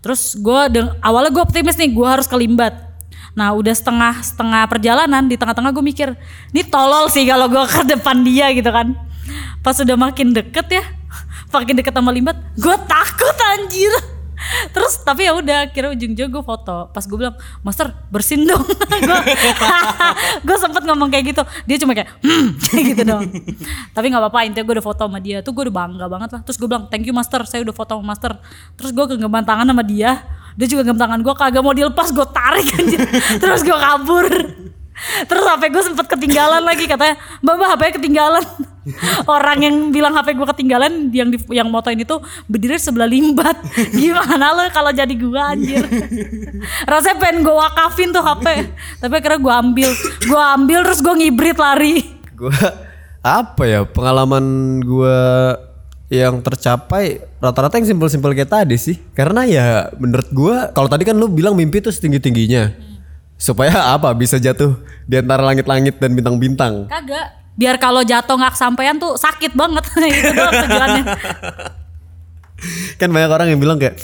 Terus 0.05 0.37
gue 0.37 0.61
awalnya 1.01 1.33
gue 1.33 1.43
optimis 1.43 1.75
nih, 1.75 1.89
gue 1.91 2.07
harus 2.07 2.29
ke 2.29 2.37
limbat. 2.37 2.94
Nah 3.35 3.51
udah 3.51 3.75
setengah 3.75 4.23
setengah 4.23 4.63
perjalanan 4.71 5.27
di 5.27 5.35
tengah-tengah 5.35 5.75
gue 5.75 5.83
mikir, 5.83 6.09
ini 6.55 6.63
tolol 6.63 7.11
sih 7.11 7.27
kalau 7.27 7.51
gue 7.51 7.63
ke 7.67 7.83
depan 7.83 8.23
dia 8.23 8.49
gitu 8.55 8.71
kan. 8.71 8.95
Pas 9.59 9.75
udah 9.75 9.97
makin 9.99 10.31
deket 10.31 10.67
ya, 10.71 10.83
makin 11.55 11.75
deket 11.75 11.91
sama 11.91 12.15
limbat, 12.15 12.39
gue 12.55 12.75
takut 12.87 13.37
anjir. 13.55 14.15
Terus 14.71 15.01
tapi 15.01 15.25
ya 15.25 15.33
udah, 15.33 15.71
kira 15.71 15.91
ujung-ujung 15.91 16.29
gue 16.29 16.43
foto. 16.43 16.91
Pas 16.91 17.03
gue 17.03 17.17
bilang, 17.17 17.35
Master 17.63 17.91
bersin 18.11 18.45
dong. 18.45 18.61
gue 20.47 20.57
sempet 20.63 20.83
ngomong 20.85 21.09
kayak 21.09 21.35
gitu. 21.35 21.41
Dia 21.65 21.77
cuma 21.81 21.95
kayak, 21.95 22.09
hmm, 22.21 22.47
gitu 22.93 23.03
dong. 23.03 23.23
tapi 23.95 24.05
nggak 24.11 24.21
apa-apa, 24.21 24.39
intinya 24.45 24.65
gue 24.67 24.75
udah 24.79 24.85
foto 24.85 25.03
sama 25.07 25.19
dia. 25.23 25.41
Tuh 25.41 25.51
gue 25.55 25.63
udah 25.71 25.75
bangga 25.75 26.05
banget 26.05 26.29
lah. 26.37 26.41
Terus 26.45 26.57
gue 26.59 26.67
bilang, 26.69 26.85
thank 26.91 27.07
you 27.07 27.15
Master, 27.15 27.41
saya 27.47 27.63
udah 27.65 27.75
foto 27.75 27.97
sama 27.97 28.05
Master. 28.13 28.37
Terus 28.77 28.91
gue 28.93 29.05
genggaman 29.15 29.43
tangan 29.47 29.65
sama 29.65 29.83
dia. 29.83 30.21
Dia 30.55 30.67
juga 30.71 30.87
genggam 30.87 30.99
tangan 30.99 31.19
gue, 31.19 31.33
kagak 31.35 31.63
mau 31.63 31.75
dilepas, 31.75 32.09
gue 32.15 32.27
tarik 32.31 32.67
anjir. 32.79 33.01
Terus 33.43 33.61
gue 33.63 33.75
kabur. 33.75 34.27
Terus 35.27 35.43
HP 35.43 35.63
gue 35.75 35.83
sempet 35.83 36.07
ketinggalan 36.07 36.63
lagi 36.63 36.87
katanya, 36.87 37.19
Mbak 37.43 37.53
Mbak 37.59 37.69
HP 37.75 37.81
ketinggalan. 37.99 38.45
Orang 39.35 39.59
yang 39.59 39.75
bilang 39.91 40.15
HP 40.15 40.37
gue 40.39 40.47
ketinggalan 40.55 41.11
yang 41.11 41.27
di, 41.33 41.37
yang 41.51 41.67
motoin 41.67 41.99
itu 41.99 42.15
berdiri 42.47 42.79
sebelah 42.79 43.09
limbat. 43.09 43.59
Gimana 43.99 44.55
lo 44.55 44.63
kalau 44.71 44.95
jadi 44.95 45.11
gue 45.11 45.41
anjir? 45.41 45.83
Rasanya 46.87 47.17
pengen 47.19 47.43
gue 47.43 47.55
wakafin 47.55 48.15
tuh 48.15 48.23
HP. 48.23 48.45
Tapi 49.03 49.13
akhirnya 49.19 49.39
gue 49.43 49.53
ambil. 49.53 49.89
Gue 50.23 50.41
ambil 50.55 50.79
terus 50.87 51.01
gue 51.03 51.13
ngibrit 51.13 51.57
lari. 51.59 51.95
gua 52.35 52.85
apa 53.25 53.63
ya 53.65 53.81
pengalaman 53.89 54.77
gua 54.85 55.17
yang 56.05 56.37
tercapai 56.45 57.17
rata-rata 57.41 57.81
yang 57.81 57.89
simpel-simpel 57.89 58.37
kayak 58.37 58.51
tadi 58.51 58.77
sih. 58.77 58.97
Karena 59.17 59.45
ya 59.45 59.89
menurut 59.97 60.29
gua 60.29 60.69
kalau 60.69 60.85
tadi 60.85 61.01
kan 61.05 61.17
lu 61.17 61.25
bilang 61.29 61.57
mimpi 61.57 61.81
itu 61.81 61.89
setinggi 61.89 62.21
tingginya 62.21 62.73
supaya 63.37 63.73
apa? 63.95 64.13
Bisa 64.13 64.37
jatuh 64.37 64.77
di 65.05 65.17
antara 65.17 65.41
langit-langit 65.45 65.97
dan 65.97 66.13
bintang-bintang. 66.13 66.85
Kagak. 66.89 67.45
Biar 67.55 67.79
kalau 67.79 68.03
jatuh 68.03 68.35
nggak 68.35 68.53
kesampaian 68.59 68.99
tuh 68.99 69.15
sakit 69.15 69.55
banget. 69.55 69.83
itu 70.11 70.31
doang 70.35 70.53
tujuannya. 70.53 71.03
kan 72.99 73.09
banyak 73.11 73.31
orang 73.31 73.47
yang 73.51 73.59
bilang 73.63 73.79
kayak 73.79 73.95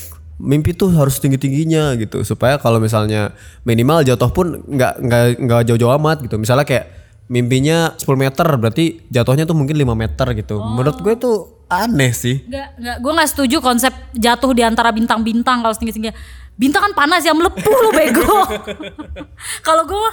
mimpi 0.41 0.73
tuh 0.73 0.89
harus 0.95 1.19
tinggi 1.19 1.37
tingginya 1.37 1.93
gitu. 1.99 2.23
Supaya 2.23 2.57
kalau 2.57 2.79
misalnya 2.79 3.35
minimal 3.67 4.07
jatuh 4.07 4.31
pun 4.31 4.63
nggak 4.65 5.03
nggak 5.03 5.23
nggak 5.37 5.61
jauh-jauh 5.67 5.93
amat 5.99 6.23
gitu. 6.25 6.39
Misalnya 6.39 6.63
kayak 6.63 6.85
mimpinya 7.31 7.95
10 7.95 8.07
meter 8.19 8.47
berarti 8.59 9.07
jatuhnya 9.07 9.47
tuh 9.47 9.55
mungkin 9.55 9.75
5 9.75 9.99
meter 9.99 10.27
gitu. 10.35 10.59
Menurut 10.63 10.99
gue 11.03 11.13
tuh 11.19 11.60
aneh 11.73 12.11
sih 12.11 12.43
Enggak, 12.43 12.67
enggak. 12.75 12.97
Gue 12.99 13.11
nggak 13.13 13.29
setuju 13.29 13.57
konsep 13.59 13.89
jatuh 14.13 14.51
di 14.51 14.61
antara 14.61 14.89
bintang-bintang 14.89 15.59
kalau 15.59 15.71
setinggi-tinggi. 15.71 16.11
Bintang 16.53 16.83
kan 16.83 16.93
panas 16.93 17.23
ya 17.23 17.31
melepuh 17.31 17.63
lu 17.79 17.91
bego. 17.91 18.37
kalau 19.67 19.83
gue 19.83 20.07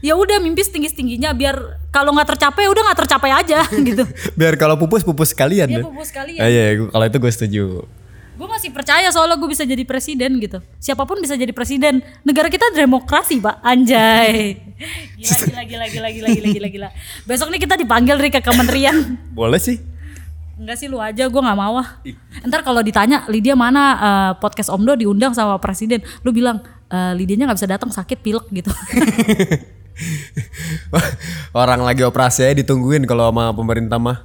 ya 0.00 0.14
udah 0.14 0.38
mimpi 0.38 0.60
setinggi-tingginya 0.60 1.30
biar 1.30 1.54
kalau 1.88 2.10
nggak 2.10 2.26
tercapai 2.28 2.66
udah 2.66 2.82
nggak 2.82 2.98
tercapai 2.98 3.30
aja 3.30 3.62
gitu. 3.88 4.02
biar 4.32 4.56
kalau 4.56 4.74
pupus 4.74 5.00
pupus 5.00 5.30
sekalian 5.30 5.68
Dia 5.68 5.78
deh. 5.78 5.84
pupus 5.84 6.08
sekalian. 6.08 6.40
Ah, 6.40 6.48
iya 6.48 6.74
gua- 6.74 6.90
kalau 6.90 7.04
itu 7.06 7.18
gue 7.18 7.32
setuju 7.32 7.64
Gue 8.32 8.48
masih 8.48 8.72
percaya 8.72 9.06
soalnya 9.12 9.36
gue 9.36 9.46
bisa 9.46 9.62
jadi 9.62 9.84
presiden 9.84 10.40
gitu. 10.40 10.58
Siapa 10.80 11.04
pun 11.04 11.20
bisa 11.20 11.36
jadi 11.36 11.52
presiden. 11.52 12.00
Negara 12.24 12.48
kita 12.48 12.64
demokrasi 12.72 13.38
pak, 13.38 13.60
anjay. 13.62 14.56
Gila 15.20 15.62
gila 15.62 15.86
gila 15.86 16.08
gila 16.10 16.28
gila 16.32 16.48
gila 16.50 16.68
gila. 16.68 16.88
Besok 17.22 17.52
nih 17.52 17.60
kita 17.60 17.76
dipanggil 17.76 18.16
nih 18.18 18.32
ke 18.32 18.40
kementerian. 18.40 19.14
boleh 19.30 19.60
sih 19.60 19.78
Enggak 20.52 20.76
sih 20.76 20.88
lu 20.88 21.00
aja, 21.00 21.24
gue 21.26 21.40
nggak 21.42 21.58
mau 21.58 21.80
ah. 21.80 21.88
Ntar 22.44 22.60
kalau 22.60 22.84
ditanya 22.84 23.24
Lydia 23.26 23.56
mana 23.56 23.82
eh, 23.96 24.32
podcast 24.36 24.68
Omdo 24.68 24.94
diundang 24.94 25.32
sama 25.32 25.56
presiden, 25.56 26.04
lu 26.22 26.30
bilang 26.30 26.60
"Eh, 26.92 27.12
Lydianya 27.16 27.48
nggak 27.48 27.58
bisa 27.58 27.70
datang 27.70 27.88
sakit 27.88 28.20
pilek 28.20 28.46
gitu. 28.52 28.68
orang 31.52 31.80
lagi 31.84 32.02
operasi 32.04 32.48
aja 32.48 32.54
ditungguin 32.64 33.04
kalau 33.04 33.28
sama 33.28 33.52
pemerintah 33.52 34.00
mah 34.00 34.24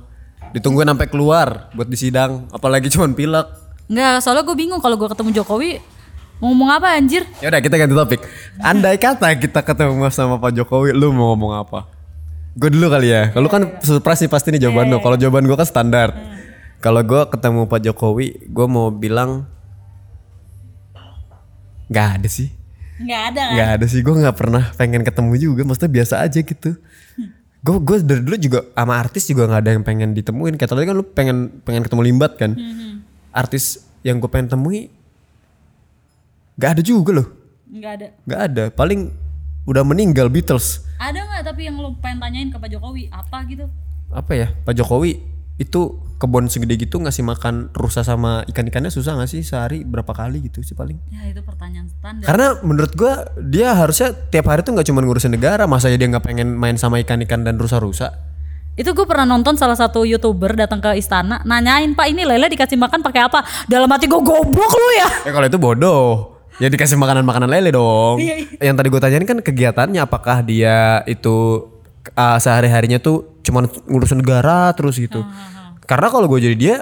ditungguin 0.56 0.88
sampai 0.88 1.08
keluar 1.12 1.68
buat 1.76 1.88
disidang 1.88 2.48
apalagi 2.56 2.88
cuman 2.88 3.12
pilek 3.14 3.48
Enggak, 3.88 4.20
soalnya 4.20 4.44
gue 4.44 4.56
bingung 4.56 4.80
kalau 4.84 5.00
gue 5.00 5.08
ketemu 5.12 5.44
Jokowi 5.44 5.80
mau 6.38 6.52
ngomong 6.54 6.70
apa 6.70 6.94
anjir? 6.96 7.24
ya 7.42 7.50
udah 7.50 7.62
kita 7.64 7.76
ganti 7.76 7.96
topik 7.96 8.22
andai 8.62 8.96
kata 9.00 9.28
kita 9.40 9.60
ketemu 9.64 10.08
sama 10.14 10.38
Pak 10.38 10.56
Jokowi 10.56 10.94
lu 10.96 11.12
mau 11.12 11.34
ngomong 11.36 11.52
apa 11.68 11.97
gue 12.58 12.70
dulu 12.74 12.90
kali 12.90 13.08
ya 13.08 13.30
kalau 13.30 13.46
kan 13.48 13.78
surprise 13.80 14.20
nih 14.20 14.32
pasti 14.32 14.50
nih 14.50 14.66
jawaban 14.66 14.90
lo 14.90 14.98
kalau 14.98 15.14
jawaban 15.14 15.46
gue 15.46 15.54
kan 15.54 15.68
standar 15.68 16.10
Kalau 16.78 17.02
gue 17.02 17.22
ketemu 17.34 17.66
Pak 17.66 17.82
Jokowi, 17.82 18.54
gue 18.54 18.68
mau 18.70 18.94
bilang 18.94 19.50
nggak 21.88 22.08
ada 22.22 22.30
sih, 22.30 22.54
Nggak 23.02 23.22
ada 23.34 23.42
kan? 23.42 23.54
nggak 23.58 23.70
ada 23.82 23.86
sih. 23.90 24.00
Gue 24.06 24.14
nggak 24.14 24.38
pernah 24.38 24.64
pengen 24.78 25.02
ketemu 25.02 25.34
juga. 25.42 25.66
Maksudnya 25.66 25.90
biasa 25.90 26.22
aja 26.22 26.38
gitu. 26.38 26.78
Gue 27.66 27.76
gue 27.82 27.98
dari 28.06 28.22
dulu 28.22 28.38
juga 28.38 28.60
sama 28.78 28.94
artis 28.94 29.26
juga 29.26 29.50
nggak 29.50 29.62
ada 29.66 29.72
yang 29.74 29.82
pengen 29.82 30.14
ditemuin. 30.14 30.54
Kayak 30.54 30.70
tadi 30.70 30.86
kan 30.86 30.96
lu 31.02 31.06
pengen 31.10 31.38
pengen 31.66 31.82
ketemu 31.82 32.02
Limbat 32.06 32.38
kan. 32.38 32.54
Artis 33.34 33.82
yang 34.06 34.22
gue 34.22 34.30
pengen 34.30 34.54
temui 34.54 34.94
nggak 36.62 36.78
ada 36.78 36.82
juga 36.86 37.12
loh. 37.26 37.28
Nggak 37.74 37.92
ada. 37.98 38.08
Nggak 38.22 38.42
ada. 38.54 38.64
Paling 38.70 39.02
udah 39.68 39.84
meninggal 39.84 40.32
Beatles. 40.32 40.88
Ada 40.98 41.28
nggak 41.28 41.44
tapi 41.44 41.68
yang 41.68 41.78
lo 41.78 41.94
pengen 42.00 42.24
tanyain 42.24 42.50
ke 42.50 42.58
Pak 42.58 42.72
Jokowi 42.72 43.12
apa 43.12 43.44
gitu? 43.46 43.68
Apa 44.10 44.32
ya 44.34 44.48
Pak 44.64 44.74
Jokowi 44.74 45.20
itu 45.60 46.00
kebun 46.18 46.50
segede 46.50 46.78
gitu 46.80 46.98
ngasih 46.98 47.22
makan 47.22 47.70
rusa 47.76 48.02
sama 48.02 48.42
ikan-ikannya 48.50 48.90
susah 48.90 49.18
gak 49.22 49.30
sih 49.30 49.42
sehari 49.46 49.86
berapa 49.86 50.10
kali 50.10 50.50
gitu 50.50 50.64
sih 50.64 50.74
paling? 50.74 50.98
Ya 51.14 51.30
itu 51.30 51.44
pertanyaan 51.44 51.92
standar. 51.92 52.26
Karena 52.26 52.48
menurut 52.64 52.96
gua 52.98 53.28
dia 53.38 53.76
harusnya 53.76 54.16
tiap 54.34 54.50
hari 54.50 54.66
tuh 54.66 54.74
nggak 54.74 54.88
cuma 54.88 55.04
ngurusin 55.04 55.36
negara, 55.36 55.70
masa 55.70 55.92
ya 55.92 56.00
dia 56.00 56.10
nggak 56.10 56.26
pengen 56.26 56.58
main 56.58 56.80
sama 56.80 56.98
ikan-ikan 57.04 57.46
dan 57.46 57.60
rusa-rusa? 57.60 58.16
Itu 58.78 58.94
gue 58.94 59.10
pernah 59.10 59.26
nonton 59.26 59.58
salah 59.58 59.74
satu 59.74 60.06
youtuber 60.06 60.54
datang 60.54 60.78
ke 60.78 61.02
istana 61.02 61.42
nanyain 61.42 61.98
pak 61.98 62.14
ini 62.14 62.30
lele 62.30 62.46
dikasih 62.46 62.78
makan 62.78 63.02
pakai 63.02 63.26
apa? 63.26 63.42
Dalam 63.66 63.90
hati 63.90 64.06
gue 64.06 64.22
goblok 64.22 64.74
lu 64.78 64.90
ya. 65.02 65.10
Ya 65.26 65.32
kalau 65.34 65.50
itu 65.50 65.58
bodoh. 65.58 66.37
Ya 66.58 66.74
dikasih 66.74 66.98
makanan-makanan 66.98 67.50
lele 67.54 67.70
dong. 67.70 68.18
Iya, 68.18 68.50
Yang 68.58 68.76
tadi 68.82 68.88
gue 68.90 69.02
tanyain 69.02 69.26
kan 69.30 69.40
kegiatannya 69.46 70.02
apakah 70.02 70.42
dia 70.42 71.06
itu 71.06 71.70
uh, 72.18 72.38
sehari-harinya 72.42 72.98
tuh 72.98 73.38
cuma 73.46 73.66
ngurusin 73.86 74.26
negara 74.26 74.74
terus 74.74 74.98
gitu. 74.98 75.22
Karena 75.86 76.10
kalau 76.10 76.26
gue 76.26 76.40
jadi 76.42 76.58
dia, 76.58 76.76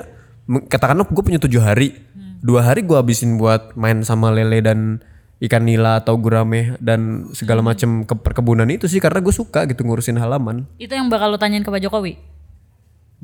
katakanlah 0.72 1.06
gue 1.06 1.24
punya 1.24 1.38
tujuh 1.44 1.60
hari, 1.60 1.92
dua 2.40 2.64
hari 2.64 2.88
gue 2.88 2.96
habisin 2.96 3.36
buat 3.36 3.76
main 3.76 4.00
sama 4.08 4.32
lele 4.32 4.64
dan 4.64 5.04
ikan 5.44 5.68
nila 5.68 6.00
atau 6.00 6.16
gurame 6.16 6.80
dan 6.80 7.30
segala 7.36 7.60
macam 7.60 8.08
ke 8.08 8.16
perkebunan 8.16 8.66
itu 8.72 8.88
sih 8.88 9.04
karena 9.04 9.20
gue 9.20 9.36
suka 9.36 9.68
gitu 9.68 9.84
ngurusin 9.84 10.16
halaman. 10.16 10.64
Itu 10.80 10.96
yang 10.96 11.12
bakal 11.12 11.36
lo 11.36 11.38
tanyain 11.38 11.62
ke 11.62 11.70
Pak 11.70 11.84
Jokowi. 11.84 12.35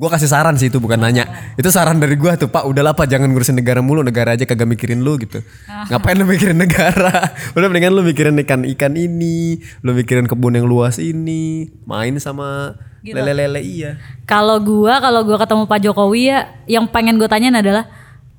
Gue 0.02 0.10
kasih 0.10 0.34
saran 0.34 0.58
sih 0.58 0.74
itu 0.74 0.82
bukan 0.82 0.98
nanya. 0.98 1.54
Itu 1.54 1.70
saran 1.70 2.02
dari 2.02 2.18
gue 2.18 2.34
tuh 2.34 2.50
Pak 2.50 2.66
udahlah 2.66 2.98
Pak 2.98 3.06
jangan 3.06 3.30
ngurusin 3.30 3.54
negara 3.54 3.86
mulu 3.86 4.02
negara 4.02 4.34
aja 4.34 4.50
kagak 4.50 4.66
mikirin 4.66 5.06
lu 5.06 5.14
gitu. 5.22 5.46
Ngapain 5.70 6.18
lu 6.18 6.26
mikirin 6.26 6.58
negara? 6.58 7.30
Udah 7.56 7.70
mendingan 7.70 7.94
lu 7.94 8.02
mikirin 8.02 8.34
ikan-ikan 8.42 8.98
ini, 8.98 9.62
lu 9.86 9.94
mikirin 9.94 10.26
kebun 10.26 10.58
yang 10.58 10.66
luas 10.66 10.98
ini, 10.98 11.70
main 11.86 12.18
sama 12.18 12.82
lele-lele 13.06 13.62
iya. 13.62 14.02
Kalau 14.26 14.58
gua 14.58 14.98
kalau 14.98 15.22
gua 15.22 15.38
ketemu 15.38 15.70
Pak 15.70 15.80
Jokowi 15.86 16.34
ya 16.34 16.50
yang 16.66 16.90
pengen 16.90 17.22
gue 17.22 17.30
tanyain 17.30 17.54
adalah 17.54 17.86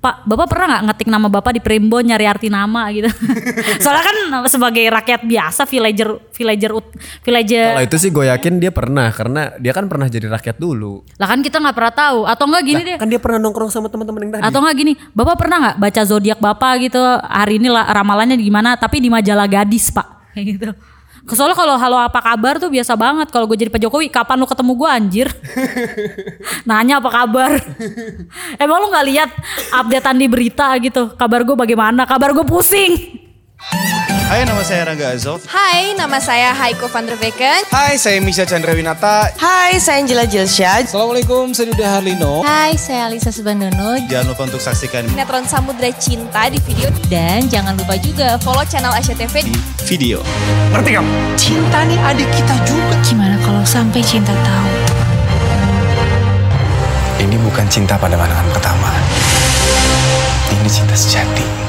Pak, 0.03 0.27
Bapak 0.27 0.47
pernah 0.51 0.67
nggak 0.67 0.83
ngetik 0.91 1.09
nama 1.15 1.31
Bapak 1.31 1.55
di 1.55 1.63
Primbon 1.63 2.03
nyari 2.03 2.27
arti 2.27 2.51
nama 2.51 2.91
gitu? 2.91 3.07
Soalnya 3.87 4.03
kan 4.03 4.17
sebagai 4.51 4.83
rakyat 4.91 5.23
biasa, 5.23 5.63
villager, 5.63 6.19
villager, 6.35 6.75
villager. 7.23 7.71
Kalau 7.79 7.87
itu 7.87 7.97
sih 8.03 8.11
gue 8.11 8.27
yakin 8.27 8.59
dia 8.59 8.75
pernah 8.75 9.15
karena 9.15 9.55
dia 9.63 9.71
kan 9.71 9.87
pernah 9.87 10.11
jadi 10.11 10.27
rakyat 10.27 10.59
dulu. 10.59 11.07
Lah 11.23 11.31
kan 11.31 11.39
kita 11.39 11.63
nggak 11.63 11.77
pernah 11.79 11.95
tahu. 11.95 12.27
Atau 12.27 12.51
enggak 12.51 12.65
gini 12.67 12.83
deh. 12.83 12.97
Kan 12.99 13.15
dia 13.15 13.23
pernah 13.23 13.39
nongkrong 13.47 13.71
sama 13.71 13.87
teman-teman 13.95 14.27
yang 14.27 14.33
tadi. 14.35 14.43
Atau 14.43 14.59
enggak 14.59 14.77
gini, 14.83 14.93
Bapak 15.15 15.37
pernah 15.39 15.57
nggak 15.71 15.77
baca 15.79 16.03
zodiak 16.03 16.39
Bapak 16.43 16.73
gitu 16.83 16.99
hari 17.23 17.63
ini 17.63 17.71
lah, 17.71 17.87
ramalannya 17.87 18.35
gimana? 18.43 18.75
Tapi 18.75 18.99
di 18.99 19.07
majalah 19.07 19.47
gadis 19.47 19.95
Pak, 19.95 20.07
kayak 20.35 20.45
gitu. 20.51 20.69
Soalnya 21.23 21.55
kalau 21.55 21.79
halo 21.79 21.95
apa 22.03 22.19
kabar 22.19 22.59
tuh 22.59 22.67
biasa 22.67 22.99
banget. 22.99 23.31
Kalau 23.31 23.47
gue 23.47 23.55
jadi 23.55 23.71
Pak 23.71 23.79
Jokowi, 23.87 24.11
kapan 24.11 24.43
lu 24.43 24.47
ketemu 24.51 24.73
gue 24.75 24.89
anjir? 24.91 25.29
Nanya 26.69 26.99
apa 26.99 27.11
kabar? 27.15 27.51
Emang 28.59 28.83
lu 28.83 28.91
nggak 28.91 29.07
lihat 29.07 29.31
updatean 29.71 30.19
di 30.19 30.27
berita 30.27 30.75
gitu? 30.83 31.15
Kabar 31.15 31.47
gue 31.47 31.55
bagaimana? 31.55 32.03
Kabar 32.11 32.35
gue 32.35 32.43
pusing. 32.43 33.23
Hai, 34.33 34.49
nama 34.49 34.65
saya 34.65 34.89
Rangga 34.89 35.13
Azov. 35.13 35.45
Hai, 35.45 35.93
nama 35.93 36.17
saya 36.17 36.57
Haiko 36.57 36.89
van 36.89 37.05
der 37.05 37.21
Beken. 37.21 37.69
Hai, 37.69 38.01
saya 38.01 38.17
Misha 38.17 38.49
Chandrawinata. 38.49 39.29
Hai, 39.37 39.77
saya 39.77 40.01
Angela 40.01 40.25
Jilsyad. 40.25 40.89
Assalamualaikum, 40.89 41.53
saya 41.53 41.69
Duda 41.69 42.01
Harlino. 42.01 42.41
Hai, 42.41 42.73
saya 42.81 43.13
Alisa 43.13 43.29
Subandono 43.29 44.01
Jangan 44.09 44.33
lupa 44.33 44.49
untuk 44.49 44.57
saksikan 44.57 45.05
Sinetron 45.05 45.45
Samudra 45.45 45.93
Cinta 46.01 46.49
di 46.49 46.57
video 46.65 46.89
dan 47.13 47.45
jangan 47.53 47.77
lupa 47.77 47.93
juga 48.01 48.41
follow 48.41 48.65
channel 48.65 48.97
SCTV 49.05 49.53
di 49.53 49.55
video. 49.85 50.25
Cinta 51.37 51.85
nih 51.85 52.01
adik 52.01 52.33
kita 52.33 52.57
juga. 52.65 52.97
gimana 53.05 53.37
kalau 53.45 53.61
sampai 53.69 54.01
cinta 54.01 54.33
tahu. 54.33 54.73
Ini 57.21 57.37
bukan 57.37 57.69
cinta 57.69 58.01
pada 58.01 58.17
pandangan 58.17 58.49
pertama. 58.49 58.97
Ini 60.57 60.69
cinta 60.73 60.97
sejati. 60.97 61.62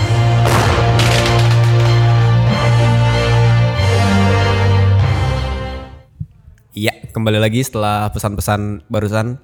Kembali 7.14 7.38
lagi 7.38 7.62
setelah 7.62 8.10
pesan-pesan 8.10 8.90
barusan. 8.90 9.38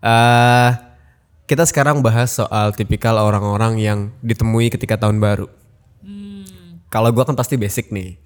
eh 0.00 0.70
kita 1.44 1.66
sekarang 1.66 2.00
bahas 2.00 2.30
soal 2.30 2.70
tipikal 2.72 3.18
orang-orang 3.18 3.76
yang 3.82 3.98
ditemui 4.22 4.70
ketika 4.70 4.96
tahun 4.96 5.18
baru. 5.18 5.50
Kalau 6.90 7.10
gua 7.10 7.26
kan 7.26 7.34
pasti 7.34 7.54
basic 7.58 7.90
nih. 7.90 8.16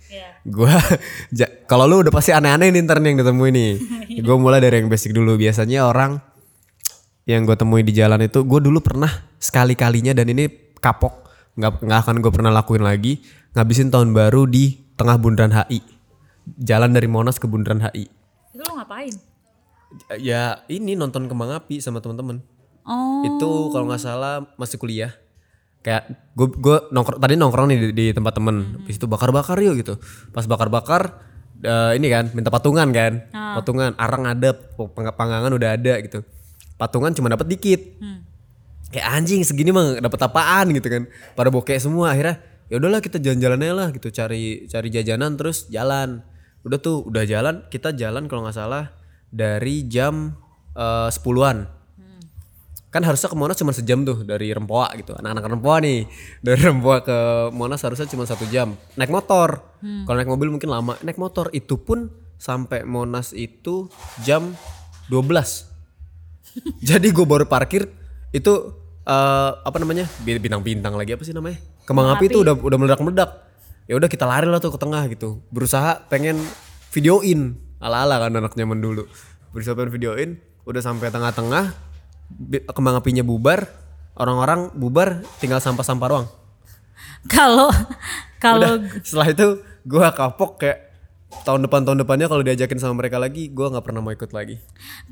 Gua 0.44 0.70
ja- 1.38 1.50
kalau 1.66 1.88
lu 1.88 2.04
udah 2.04 2.12
pasti 2.12 2.30
aneh-aneh 2.30 2.68
nih 2.70 2.85
ntar 2.85 3.00
nih 3.00 3.16
yang 3.16 3.18
ditemui 3.24 3.50
nih. 3.50 3.70
Gue 4.28 4.37
mulai 4.37 4.61
dari 4.61 4.85
yang 4.85 4.92
basic 4.92 5.16
dulu. 5.16 5.35
Biasanya 5.35 5.88
orang 5.88 6.20
yang 7.24 7.48
gue 7.48 7.57
temui 7.57 7.80
di 7.80 7.96
jalan 7.96 8.20
itu, 8.20 8.44
gue 8.44 8.61
dulu 8.61 8.85
pernah 8.85 9.09
sekali-kalinya 9.40 10.12
dan 10.12 10.28
ini 10.28 10.44
kapok, 10.76 11.24
nggak 11.57 11.80
nggak 11.80 12.00
akan 12.04 12.16
gue 12.20 12.28
pernah 12.28 12.52
lakuin 12.52 12.85
lagi. 12.85 13.24
Ngabisin 13.57 13.88
tahun 13.88 14.12
baru 14.12 14.44
di 14.44 14.92
tengah 15.00 15.16
bundaran 15.16 15.50
HI, 15.57 15.80
jalan 16.61 16.92
dari 16.92 17.09
Monas 17.09 17.40
ke 17.40 17.48
bundaran 17.48 17.80
HI. 17.80 18.12
Itu 18.54 18.62
lu 18.62 18.78
ngapain? 18.78 19.14
Ya 20.22 20.62
ini 20.70 20.94
nonton 20.94 21.26
kembang 21.26 21.50
api 21.50 21.82
sama 21.82 21.98
teman-teman. 21.98 22.38
Oh, 22.86 23.26
Itu 23.26 23.74
kalau 23.74 23.90
nggak 23.90 24.02
salah 24.02 24.46
masih 24.54 24.78
kuliah. 24.78 25.10
Kayak 25.84 26.16
gue 26.32 26.48
gue 26.48 26.76
nongkrong 26.94 27.20
tadi 27.20 27.34
nongkrong 27.36 27.66
nih 27.68 27.78
di, 27.78 27.88
di 27.92 28.06
tempat 28.14 28.38
temen. 28.38 28.86
Habis 28.86 28.96
itu 28.96 29.06
bakar-bakar 29.10 29.58
yuk 29.60 29.82
gitu. 29.82 29.94
Pas 30.30 30.46
bakar-bakar 30.46 31.18
eh, 31.60 31.98
ini 31.98 32.06
kan 32.08 32.30
minta 32.32 32.48
patungan 32.48 32.88
kan. 32.94 33.26
Patungan 33.60 33.92
arang 33.98 34.24
ada, 34.24 34.54
panggangan 35.12 35.52
udah 35.52 35.70
ada 35.76 35.94
gitu. 36.00 36.22
Patungan 36.78 37.12
cuma 37.12 37.28
dapat 37.28 37.50
dikit. 37.50 37.80
Kayak 38.90 39.06
anjing 39.10 39.42
segini 39.42 39.74
mah 39.74 39.98
dapat 39.98 40.20
apaan 40.22 40.70
gitu 40.70 40.86
kan. 40.86 41.02
Pada 41.34 41.50
bokeh 41.50 41.76
semua 41.82 42.14
akhirnya 42.14 42.38
ya 42.70 42.80
udahlah 42.80 43.04
kita 43.04 43.20
jalan-jalan 43.20 43.60
aja 43.60 43.74
lah 43.76 43.88
gitu 43.92 44.08
cari 44.08 44.64
cari 44.70 44.88
jajanan 44.88 45.34
terus 45.36 45.66
jalan. 45.68 46.22
Udah 46.64 46.79
tuh 46.81 47.05
udah 47.05 47.24
jalan 47.29 47.62
kita 47.68 47.92
jalan 47.92 48.27
kalau 48.27 48.48
nggak 48.48 48.57
salah 48.57 48.90
dari 49.29 49.85
jam 49.87 50.33
eh, 50.74 51.09
10-an 51.12 51.59
kan 52.94 53.03
harusnya 53.03 53.27
ke 53.27 53.35
Monas 53.35 53.59
cuma 53.59 53.74
sejam 53.74 54.07
tuh 54.07 54.22
dari 54.22 54.55
Rempoa 54.55 54.87
gitu. 54.94 55.18
Anak-anak 55.18 55.59
Rempoa 55.59 55.83
nih 55.83 56.07
dari 56.38 56.62
Rempoa 56.62 57.03
ke 57.03 57.18
Monas 57.50 57.83
harusnya 57.83 58.07
cuma 58.07 58.22
satu 58.22 58.46
jam. 58.46 58.79
Naik 58.94 59.11
motor. 59.11 59.66
Kalau 60.07 60.14
naik 60.14 60.31
mobil 60.31 60.46
mungkin 60.46 60.70
lama. 60.70 60.94
Naik 61.03 61.18
motor 61.18 61.50
itu 61.50 61.74
pun 61.74 62.07
sampai 62.38 62.87
Monas 62.87 63.35
itu 63.35 63.90
jam 64.22 64.55
12 65.11 65.27
jadi 66.88 67.07
gue 67.11 67.27
baru 67.27 67.48
parkir 67.50 67.88
itu 68.31 68.53
eh, 69.03 69.50
apa 69.59 69.77
namanya 69.83 70.07
Bi- 70.22 70.38
bintang-bintang 70.38 70.94
lagi 70.94 71.18
apa 71.18 71.27
sih 71.27 71.35
namanya? 71.35 71.59
Kembang 71.83 72.14
api 72.14 72.31
itu 72.31 72.46
udah 72.46 72.55
udah 72.55 72.79
meledak-meledak 72.79 73.31
ya 73.85 73.94
udah 73.97 74.09
kita 74.09 74.25
lari 74.25 74.49
lah 74.49 74.61
tuh 74.61 74.73
ke 74.73 74.81
tengah 74.81 75.05
gitu. 75.12 75.44
Berusaha 75.53 76.05
pengen 76.09 76.40
videoin. 76.92 77.61
Ala-ala 77.83 78.16
kan 78.16 78.33
anak 78.33 78.57
zaman 78.57 78.81
dulu. 78.81 79.05
Berusaha 79.53 79.77
pengen 79.77 79.92
videoin 79.92 80.31
udah 80.64 80.81
sampai 80.81 81.12
tengah-tengah 81.12 81.77
kembang 82.73 82.97
apinya 82.97 83.20
bubar 83.20 83.68
orang-orang 84.16 84.73
bubar 84.73 85.20
tinggal 85.38 85.61
sampah-sampah 85.61 86.09
doang. 86.09 86.27
Kalau 87.29 87.68
kalau 88.40 88.81
setelah 89.05 89.29
itu 89.33 89.47
gua 89.85 90.12
kapok 90.12 90.61
kayak 90.61 90.79
tahun 91.44 91.66
depan 91.66 91.85
tahun 91.85 91.99
depannya 92.05 92.27
kalau 92.31 92.40
diajakin 92.47 92.79
sama 92.81 92.97
mereka 92.97 93.20
lagi 93.20 93.53
gua 93.53 93.73
nggak 93.73 93.85
pernah 93.85 94.01
mau 94.01 94.12
ikut 94.12 94.31
lagi. 94.33 94.57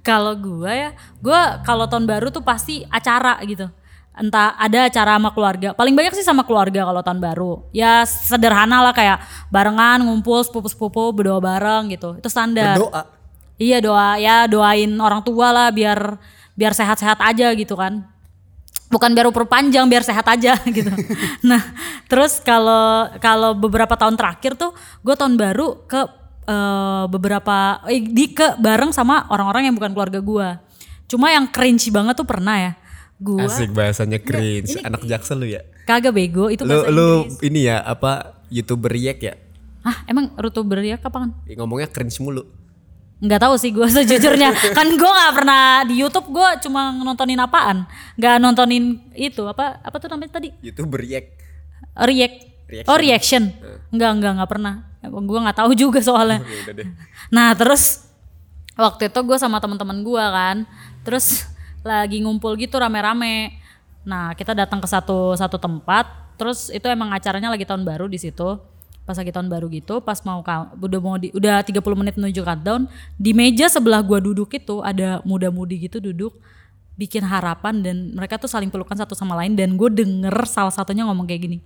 Kalau 0.01 0.33
gua 0.41 0.73
ya, 0.73 0.91
gua 1.21 1.61
kalau 1.65 1.89
tahun 1.89 2.09
baru 2.09 2.33
tuh 2.33 2.45
pasti 2.45 2.85
acara 2.89 3.37
gitu. 3.45 3.69
Entah 4.13 4.53
ada 4.61 4.93
acara 4.93 5.17
sama 5.17 5.33
keluarga. 5.33 5.73
Paling 5.73 5.97
banyak 5.97 6.13
sih 6.13 6.27
sama 6.27 6.45
keluarga 6.45 6.85
kalau 6.85 7.01
tahun 7.01 7.21
baru. 7.21 7.53
Ya 7.73 8.05
sederhana 8.05 8.85
lah 8.85 8.93
kayak 8.93 9.25
barengan 9.49 10.05
ngumpul 10.05 10.45
sepupu-sepupu 10.45 11.17
berdoa 11.17 11.41
bareng 11.41 11.89
gitu. 11.93 12.21
Itu 12.21 12.29
standar. 12.29 12.77
berdoa 12.77 13.23
Iya 13.63 13.79
doa 13.79 14.19
ya 14.19 14.51
doain 14.51 14.91
orang 14.99 15.23
tua 15.23 15.55
lah 15.55 15.69
biar 15.71 16.19
biar 16.59 16.73
sehat-sehat 16.75 17.23
aja 17.23 17.55
gitu 17.55 17.79
kan. 17.79 18.03
Bukan 18.91 19.17
biar 19.17 19.31
umur 19.31 19.49
panjang, 19.49 19.89
biar 19.89 20.05
sehat 20.05 20.27
aja 20.29 20.59
gitu. 20.77 20.91
nah, 21.49 21.63
terus 22.11 22.43
kalau 22.43 23.09
kalau 23.23 23.55
beberapa 23.55 23.95
tahun 23.95 24.19
terakhir 24.19 24.59
tuh 24.59 24.75
gue 25.07 25.15
tahun 25.15 25.39
baru 25.39 25.87
ke 25.87 26.01
eh, 26.51 27.05
beberapa 27.07 27.81
eh, 27.89 28.03
di 28.03 28.35
ke 28.35 28.59
bareng 28.59 28.91
sama 28.91 29.31
orang-orang 29.31 29.71
yang 29.71 29.75
bukan 29.79 29.95
keluarga 29.95 30.19
gue. 30.19 30.49
Cuma 31.07 31.31
yang 31.31 31.47
cringe 31.49 31.87
banget 31.95 32.19
tuh 32.19 32.27
pernah 32.27 32.59
ya. 32.59 32.73
Gua 33.23 33.47
Asik 33.47 33.71
bahasanya 33.71 34.19
cringe. 34.19 34.83
Anak 34.83 35.07
jaksel 35.07 35.39
lu 35.39 35.47
ya. 35.47 35.63
kagak 35.83 36.11
bego 36.11 36.47
itu 36.47 36.63
Lu 36.63 36.71
bahasa 36.83 36.91
lu 36.91 37.09
Inggris. 37.27 37.39
ini 37.43 37.61
ya 37.65 37.79
apa 37.79 38.35
YouTuber 38.49 38.91
react 38.91 39.23
ya? 39.23 39.35
Hah, 39.83 40.07
emang 40.07 40.31
youtuber 40.37 40.79
ya 40.79 40.95
kapan? 40.95 41.35
Ya, 41.43 41.59
Ngomongnya 41.59 41.87
cringe 41.87 42.19
mulu. 42.19 42.47
Nggak 43.19 43.41
tahu 43.41 43.55
sih 43.55 43.71
gue 43.71 43.87
sejujurnya. 43.95 44.51
kan 44.75 44.87
gue 44.87 45.11
nggak 45.15 45.35
pernah 45.35 45.63
di 45.83 45.95
YouTube 45.97 46.31
gue 46.31 46.49
cuma 46.63 46.91
nontonin 46.93 47.39
apaan. 47.39 47.87
Nggak 48.15 48.35
nontonin 48.39 48.85
itu 49.13 49.43
apa 49.43 49.79
apa 49.79 49.97
tuh 49.99 50.11
namanya 50.11 50.39
tadi? 50.39 50.51
YouTuber 50.59 50.99
react. 50.99 51.29
React. 51.95 52.37
Reaction. 52.67 52.89
Oh 52.89 52.97
reaction. 52.97 53.43
Enggak 53.91 54.11
enggak 54.17 54.33
nggak 54.39 54.51
pernah. 54.51 54.75
Gue 55.03 55.39
nggak 55.39 55.59
tahu 55.59 55.71
juga 55.75 55.99
soalnya. 55.99 56.43
Ya. 56.73 56.87
Nah 57.31 57.55
terus 57.55 58.07
waktu 58.75 59.07
itu 59.07 59.19
gue 59.21 59.37
sama 59.37 59.59
teman-teman 59.59 59.99
gue 60.01 60.25
kan, 60.25 60.57
terus 61.03 61.43
lagi 61.83 62.23
ngumpul 62.23 62.55
gitu 62.59 62.79
rame-rame. 62.79 63.55
Nah 64.07 64.35
kita 64.35 64.55
datang 64.55 64.83
ke 64.83 64.89
satu 64.91 65.35
satu 65.39 65.59
tempat, 65.59 66.35
terus 66.39 66.71
itu 66.71 66.87
emang 66.91 67.11
acaranya 67.15 67.51
lagi 67.53 67.67
tahun 67.67 67.87
baru 67.87 68.11
di 68.11 68.19
situ. 68.19 68.59
Pas 69.03 69.19
lagi 69.19 69.35
tahun 69.35 69.51
baru 69.51 69.67
gitu, 69.67 69.99
pas 69.99 70.15
mau 70.23 70.47
udah 70.79 71.01
mau 71.03 71.19
di, 71.19 71.35
udah 71.35 71.67
30 71.67 71.83
menit 71.99 72.15
menuju 72.15 72.39
countdown, 72.47 72.87
di 73.19 73.35
meja 73.35 73.67
sebelah 73.67 73.99
gua 73.99 74.23
duduk 74.23 74.55
itu 74.55 74.79
ada 74.79 75.19
muda-mudi 75.27 75.91
gitu 75.91 75.99
duduk 75.99 76.39
bikin 76.95 77.25
harapan 77.25 77.81
dan 77.81 77.97
mereka 78.13 78.37
tuh 78.37 78.47
saling 78.47 78.69
pelukan 78.69 78.95
satu 78.95 79.17
sama 79.17 79.33
lain 79.41 79.57
dan 79.57 79.75
gue 79.81 79.89
denger 79.89 80.45
salah 80.45 80.71
satunya 80.71 81.09
ngomong 81.09 81.25
kayak 81.25 81.49
gini 81.49 81.59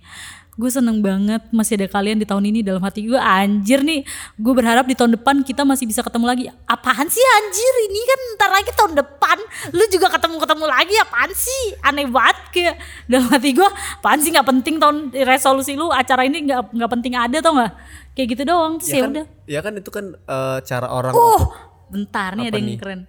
gue 0.57 0.69
seneng 0.73 1.05
banget 1.05 1.45
masih 1.53 1.77
ada 1.77 1.85
kalian 1.85 2.17
di 2.17 2.25
tahun 2.25 2.49
ini 2.49 2.65
dalam 2.65 2.81
hati 2.81 3.05
gue 3.05 3.15
anjir 3.15 3.85
nih. 3.85 4.01
Gue 4.41 4.57
berharap 4.57 4.89
di 4.89 4.97
tahun 4.97 5.13
depan 5.13 5.45
kita 5.45 5.61
masih 5.61 5.85
bisa 5.85 6.01
ketemu 6.01 6.25
lagi. 6.25 6.43
Apaan 6.65 7.05
sih 7.05 7.21
anjir? 7.21 7.73
Ini 7.85 7.99
kan 8.01 8.19
ntar 8.41 8.49
lagi 8.49 8.71
tahun 8.73 8.93
depan. 8.97 9.37
Lu 9.77 9.85
juga 9.93 10.09
ketemu 10.09 10.41
ketemu 10.41 10.65
lagi 10.65 10.95
apaan 10.97 11.31
sih? 11.31 11.63
Aneh 11.85 12.09
banget 12.09 12.37
kayak 12.49 12.75
dalam 13.05 13.29
hati 13.29 13.53
gue 13.53 13.69
apaan 14.01 14.17
sih 14.17 14.33
nggak 14.33 14.47
penting 14.49 14.75
tahun 14.81 14.97
resolusi 15.13 15.77
lu 15.77 15.93
acara 15.93 16.25
ini 16.25 16.49
nggak 16.49 16.73
nggak 16.73 16.91
penting 16.97 17.13
ada 17.13 17.37
tau 17.37 17.53
nggak? 17.53 17.73
Kayak 18.17 18.27
gitu 18.33 18.43
doang 18.49 18.81
terus 18.81 18.89
ya, 18.89 19.01
kan, 19.05 19.09
udah. 19.13 19.25
ya 19.45 19.59
kan 19.61 19.73
itu 19.77 19.89
kan 19.93 20.05
eh, 20.17 20.57
cara 20.65 20.87
orang 20.89 21.13
Oh, 21.13 21.53
bentar 21.93 22.33
nih 22.33 22.49
ada 22.49 22.57
yang 22.57 22.65
nih? 22.73 22.77
keren. 22.81 23.01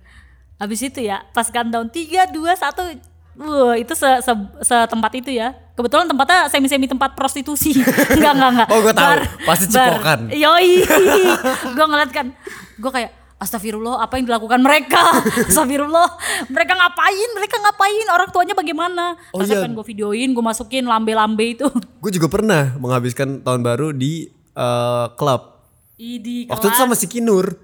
Habis 0.61 0.85
itu 0.85 1.01
ya, 1.01 1.25
pas 1.33 1.49
countdown 1.49 1.89
3 1.89 2.29
2 2.29 2.35
1 2.35 3.08
Wah, 3.39 3.79
itu 3.79 3.95
se, 3.95 4.09
se, 4.19 4.33
setempat 4.67 5.13
itu 5.15 5.31
ya. 5.31 5.55
Kebetulan 5.79 6.11
tempatnya 6.11 6.51
semi-semi 6.51 6.91
tempat 6.91 7.15
prostitusi. 7.15 7.71
enggak, 8.19 8.33
enggak, 8.35 8.51
enggak. 8.51 8.69
Oh, 8.75 8.83
gua 8.83 8.95
tahu. 8.95 9.11
Pasti 9.47 9.67
cipokan. 9.71 10.21
Yoi. 10.35 10.83
gua 11.79 11.87
ngeliat 11.87 12.11
kan. 12.11 12.35
Gua 12.83 12.91
kayak 12.91 13.11
Astagfirullah, 13.39 14.03
apa 14.03 14.19
yang 14.19 14.27
dilakukan 14.27 14.59
mereka? 14.59 14.99
Astagfirullah, 15.51 16.11
mereka 16.51 16.75
ngapain? 16.75 17.31
Mereka 17.39 17.57
ngapain? 17.63 18.07
Orang 18.11 18.35
tuanya 18.35 18.59
bagaimana? 18.59 19.15
Oh, 19.31 19.47
iya. 19.47 19.63
pengen 19.63 19.79
gue 19.79 19.87
videoin, 19.87 20.35
gue 20.35 20.43
masukin 20.43 20.83
lambe-lambe 20.83 21.55
itu. 21.55 21.71
gue 21.71 22.11
juga 22.11 22.27
pernah 22.27 22.75
menghabiskan 22.83 23.47
tahun 23.47 23.63
baru 23.63 23.95
di 23.95 24.27
eh, 24.35 25.07
klub. 25.15 25.55
Idi, 25.95 26.51
Waktu 26.51 26.67
itu 26.67 26.79
sama 26.83 26.99
si 26.99 27.07
Kinur. 27.07 27.55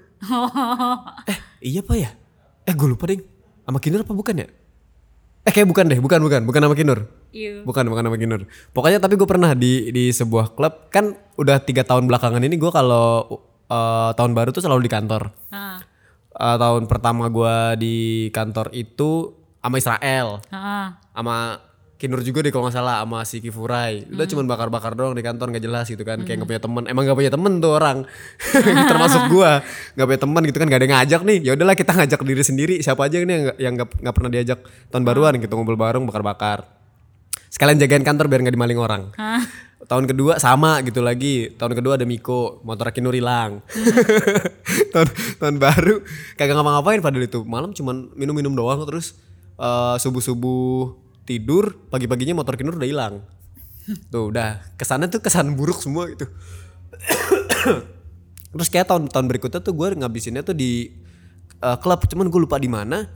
eh 1.26 1.38
iya 1.58 1.82
apa 1.82 1.94
ya? 1.98 2.14
Eh 2.70 2.74
gue 2.74 2.86
lupa 2.86 3.10
deh. 3.10 3.18
Sama 3.66 3.82
Kinur 3.82 4.06
apa 4.06 4.14
bukan 4.14 4.46
ya? 4.46 4.48
Eh 5.44 5.52
kayak 5.52 5.68
bukan 5.68 5.84
deh, 5.92 6.00
bukan 6.00 6.18
bukan, 6.24 6.40
bukan 6.48 6.60
sama 6.64 6.74
Kinur. 6.76 7.04
Iya. 7.30 7.62
Bukan 7.68 7.84
bukan 7.86 8.04
sama 8.08 8.16
Kinur. 8.16 8.48
Pokoknya 8.72 8.98
tapi 8.98 9.20
gue 9.20 9.28
pernah 9.28 9.52
di 9.52 9.92
di 9.92 10.08
sebuah 10.08 10.56
klub 10.56 10.88
kan 10.88 11.12
udah 11.36 11.60
tiga 11.60 11.84
tahun 11.84 12.08
belakangan 12.08 12.40
ini 12.40 12.56
gue 12.56 12.72
kalau 12.72 13.28
eh, 13.68 14.10
tahun 14.16 14.32
baru 14.32 14.56
tuh 14.56 14.64
selalu 14.64 14.88
di 14.88 14.90
kantor. 14.92 15.28
Nah, 15.52 15.84
Eh, 16.34 16.56
tahun 16.58 16.90
pertama 16.90 17.30
gue 17.30 17.56
di 17.78 17.96
kantor 18.34 18.74
itu 18.74 19.30
sama 19.62 19.78
Israel, 19.78 20.42
ah. 20.50 20.98
sama 21.14 21.62
Kinur 21.94 22.26
juga 22.26 22.42
deh 22.42 22.50
kalau 22.50 22.66
nggak 22.66 22.74
salah 22.74 23.06
sama 23.06 23.22
si 23.22 23.38
Kifurai. 23.38 24.02
Udah 24.10 24.26
cuman 24.26 24.50
bakar-bakar 24.50 24.98
doang 24.98 25.14
di 25.14 25.22
kantor 25.22 25.54
nggak 25.54 25.62
jelas 25.62 25.86
gitu 25.86 26.02
kan. 26.02 26.26
Kayak 26.26 26.42
nggak 26.42 26.50
punya 26.50 26.62
temen. 26.66 26.82
Emang 26.90 27.02
nggak 27.06 27.18
punya 27.22 27.30
temen 27.30 27.52
tuh 27.62 27.70
orang. 27.70 27.98
Termasuk 28.90 29.22
gua 29.30 29.62
nggak 29.94 30.06
punya 30.10 30.20
temen 30.26 30.42
gitu 30.50 30.58
kan. 30.58 30.66
Gak 30.66 30.78
ada 30.82 30.86
yang 30.90 30.94
ngajak 30.98 31.20
nih. 31.22 31.38
Ya 31.46 31.50
udahlah 31.54 31.76
kita 31.78 31.92
ngajak 31.94 32.20
diri 32.26 32.42
sendiri. 32.42 32.74
Siapa 32.82 33.06
aja 33.06 33.22
ini 33.22 33.54
yang 33.62 33.78
nggak- 33.78 34.10
pernah 34.10 34.30
diajak 34.30 34.66
tahun 34.90 35.06
baruan 35.06 35.38
gitu 35.38 35.54
ngobrol 35.54 35.78
bareng 35.78 36.02
bakar-bakar. 36.02 36.66
Sekalian 37.46 37.78
jagain 37.78 38.02
kantor 38.02 38.26
biar 38.26 38.42
nggak 38.42 38.54
dimaling 38.58 38.78
orang. 38.82 39.02
Tahun 39.86 40.04
kedua 40.10 40.42
sama 40.42 40.82
gitu 40.82 40.98
lagi. 40.98 41.54
Tahun 41.54 41.78
kedua 41.78 41.94
ada 41.94 42.02
Miko, 42.02 42.58
motor 42.66 42.90
Kinur 42.90 43.14
hilang. 43.14 43.62
tahun 44.94 45.08
tahun 45.38 45.56
baru 45.62 46.02
kagak 46.34 46.54
ngapa-ngapain 46.58 46.98
padahal 47.02 47.26
itu 47.26 47.40
malam 47.46 47.70
cuman 47.70 48.10
minum-minum 48.18 48.54
doang 48.54 48.82
terus 48.86 49.14
eh, 49.58 49.96
subuh-subuh 50.02 51.03
tidur 51.24 51.88
pagi-paginya 51.88 52.36
motor 52.36 52.54
Kinur 52.56 52.76
udah 52.76 52.88
hilang. 52.88 53.14
Tuh 54.08 54.32
udah 54.32 54.64
kesannya 54.80 55.12
tuh 55.12 55.20
kesan 55.20 55.56
buruk 55.56 55.80
semua 55.80 56.08
gitu. 56.08 56.24
terus 58.54 58.70
kayak 58.70 58.86
tahun-tahun 58.86 59.26
berikutnya 59.26 59.60
tuh 59.60 59.74
gue 59.74 59.88
ngabisinnya 59.98 60.46
tuh 60.46 60.54
di 60.54 60.94
eh, 61.58 61.76
klub 61.82 62.00
cuman 62.06 62.30
gue 62.30 62.40
lupa 62.40 62.56
di 62.56 62.70
mana. 62.70 63.08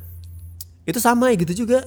Itu 0.84 0.98
sama 0.98 1.30
ya 1.32 1.36
gitu 1.38 1.64
juga. 1.64 1.84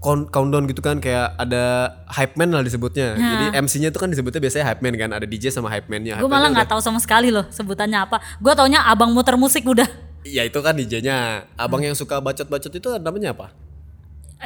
Count- 0.00 0.32
countdown 0.32 0.64
gitu 0.64 0.80
kan 0.80 0.96
kayak 0.96 1.36
ada 1.36 1.92
hype 2.08 2.32
man 2.40 2.56
lah 2.56 2.64
disebutnya. 2.64 3.20
Jadi 3.20 3.44
MC-nya 3.52 3.92
tuh 3.92 4.00
kan 4.00 4.08
disebutnya 4.08 4.40
biasanya 4.40 4.64
hype 4.72 4.80
man 4.80 4.96
kan, 4.96 5.12
ada 5.12 5.28
DJ 5.28 5.52
sama 5.52 5.68
hype 5.68 5.92
man-nya. 5.92 6.16
Gue 6.16 6.24
malah 6.24 6.48
nggak 6.48 6.72
tahu 6.72 6.80
sama 6.80 6.96
sekali 7.04 7.28
loh 7.28 7.44
sebutannya 7.52 8.08
apa. 8.08 8.16
Gue 8.40 8.56
taunya 8.56 8.80
abang 8.88 9.12
muter 9.12 9.36
musik 9.36 9.60
udah. 9.68 9.84
Ya 10.24 10.40
itu 10.48 10.56
kan 10.64 10.72
DJ-nya. 10.72 11.44
Abang 11.52 11.84
yang 11.84 11.92
suka 11.92 12.16
bacot-bacot 12.16 12.72
itu 12.72 12.88
namanya 12.96 13.36
apa? 13.36 13.52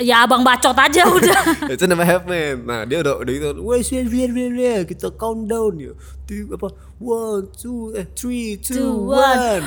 Ya 0.03 0.27
abang 0.27 0.43
bacot 0.43 0.75
aja 0.75 1.07
udah. 1.19 1.71
itu 1.71 1.87
nama 1.87 2.03
hype 2.03 2.27
man. 2.27 2.57
Nah 2.67 2.81
dia 2.83 2.99
udah 2.99 3.15
udah 3.23 3.33
itu, 3.33 3.49
wes 3.63 3.87
wes 3.95 4.07
wes 4.11 4.31
wes 4.35 4.83
kita 4.91 5.15
countdown 5.15 5.79
ya. 5.79 5.93
Tuh 6.27 6.51
apa? 6.59 6.69
One, 6.99 7.47
two, 7.55 7.95
eh 7.95 8.07
three, 8.11 8.59
two, 8.59 8.75
Two, 8.75 9.15
one. 9.15 9.63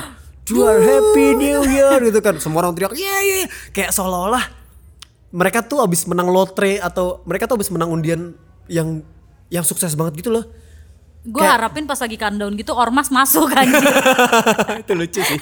You 0.48 0.64
are 0.64 0.80
happy 0.80 1.36
new 1.36 1.60
year 1.68 1.96
gitu 2.04 2.20
kan. 2.20 2.36
Semua 2.40 2.64
orang 2.64 2.76
teriak, 2.76 2.92
yeah 2.96 3.20
yeah. 3.24 3.46
Kayak 3.72 3.92
seolah-olah 3.96 4.44
mereka 5.28 5.60
tuh 5.60 5.84
abis 5.84 6.08
menang 6.08 6.32
lotre 6.32 6.80
atau 6.80 7.20
mereka 7.28 7.44
tuh 7.44 7.60
abis 7.60 7.68
menang 7.68 7.92
undian 7.92 8.32
yang 8.68 9.04
yang 9.52 9.64
sukses 9.64 9.92
banget 9.96 10.24
gitu 10.24 10.32
loh. 10.32 10.44
Gue 11.28 11.44
harapin 11.44 11.84
pas 11.84 12.00
lagi 12.00 12.16
countdown 12.16 12.56
gitu 12.56 12.72
ormas 12.72 13.12
masuk 13.12 13.52
kan. 13.52 13.68
itu 14.82 14.92
lucu 14.96 15.20
sih. 15.20 15.38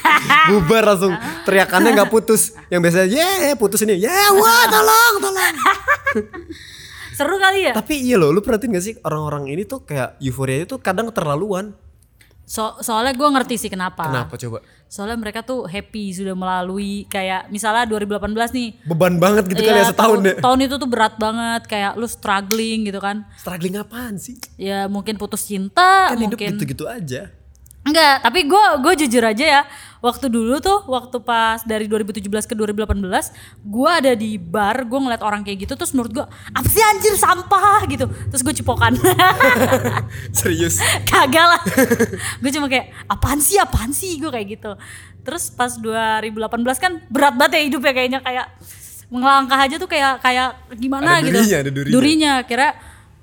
Bubar 0.51 0.83
langsung 0.83 1.15
teriakannya 1.47 1.95
nggak 1.95 2.11
putus. 2.11 2.59
Yang 2.67 2.81
biasanya, 2.91 3.07
yeah 3.07 3.55
putus 3.55 3.87
ini, 3.87 3.95
yeah 4.03 4.35
wah 4.35 4.67
tolong 4.67 5.15
tolong. 5.23 5.55
Seru 7.17 7.41
kali 7.41 7.71
ya. 7.71 7.73
Tapi 7.73 8.03
iya 8.03 8.21
loh, 8.21 8.29
lu 8.29 8.45
perhatiin 8.45 8.77
gak 8.77 8.85
sih 8.85 8.95
orang-orang 9.01 9.49
ini 9.49 9.65
tuh 9.65 9.81
kayak 9.89 10.21
euforia 10.21 10.69
itu 10.69 10.77
kadang 10.83 11.09
terlaluan. 11.15 11.73
So, 12.47 12.79
soalnya 12.79 13.11
gue 13.11 13.27
ngerti 13.27 13.59
sih 13.59 13.67
kenapa. 13.67 14.07
Kenapa 14.07 14.39
coba? 14.39 14.63
Soalnya 14.87 15.19
mereka 15.19 15.43
tuh 15.43 15.67
happy 15.67 16.15
sudah 16.15 16.39
melalui 16.39 17.03
kayak 17.11 17.51
misalnya 17.51 17.91
2018 17.91 18.23
nih. 18.55 18.69
Beban 18.87 19.19
banget 19.19 19.51
gitu 19.51 19.67
kali 19.67 19.75
Iya, 19.75 19.83
ya 19.83 19.91
setahun 19.91 19.99
tahun, 19.99 20.27
deh. 20.31 20.37
tahun 20.39 20.59
itu 20.63 20.75
tuh 20.79 20.87
berat 20.87 21.15
banget 21.19 21.63
kayak 21.67 21.99
lu 21.99 22.07
struggling 22.07 22.87
gitu 22.87 23.03
kan. 23.03 23.27
Struggling 23.35 23.75
apaan 23.75 24.15
sih? 24.23 24.39
Ya 24.55 24.87
mungkin 24.87 25.19
putus 25.19 25.43
cinta, 25.43 26.15
Kan 26.15 26.23
hidup 26.23 26.39
mungkin 26.39 26.55
gitu-gitu 26.55 26.87
aja. 26.87 27.35
Enggak, 27.83 28.23
tapi 28.23 28.47
gue 28.47 28.65
gue 28.79 28.93
jujur 29.07 29.23
aja 29.27 29.45
ya. 29.47 29.63
Waktu 30.07 30.31
dulu 30.31 30.63
tuh, 30.63 30.87
waktu 30.87 31.19
pas 31.19 31.67
dari 31.67 31.91
2017 31.91 32.23
ke 32.47 32.55
2018, 32.55 33.03
gue 33.67 33.91
ada 33.91 34.15
di 34.15 34.39
bar, 34.39 34.87
gue 34.87 34.99
ngeliat 35.03 35.19
orang 35.27 35.43
kayak 35.43 35.67
gitu, 35.67 35.75
terus 35.75 35.91
menurut 35.99 36.23
gue, 36.23 36.27
apa 36.55 36.69
sih 36.71 36.79
anjir 36.79 37.19
sampah 37.19 37.83
gitu. 37.91 38.07
Terus 38.31 38.43
gue 38.47 38.55
cipokan. 38.63 38.95
Serius. 40.39 40.79
Kagak 41.11 41.47
lah. 41.59 41.63
gue 42.39 42.51
cuma 42.55 42.71
kayak, 42.71 42.95
apaan 43.11 43.43
sih, 43.43 43.59
apaan 43.59 43.91
sih, 43.91 44.23
gue 44.23 44.31
kayak 44.31 44.47
gitu. 44.55 44.79
Terus 45.27 45.51
pas 45.51 45.75
2018 45.75 46.31
kan 46.79 47.03
berat 47.11 47.35
banget 47.35 47.59
ya 47.59 47.63
hidupnya 47.67 47.93
kayaknya 47.99 48.21
kayak 48.23 48.47
melangkah 49.11 49.59
aja 49.59 49.79
tuh 49.79 49.91
kayak 49.91 50.19
kayak 50.23 50.55
gimana 50.79 51.19
Ada 51.19 51.27
gitu. 51.27 51.35
durinya, 51.35 51.57
ada 51.59 51.71
durinya. 51.71 51.95
Durinya, 51.95 52.33
kira 52.47 52.69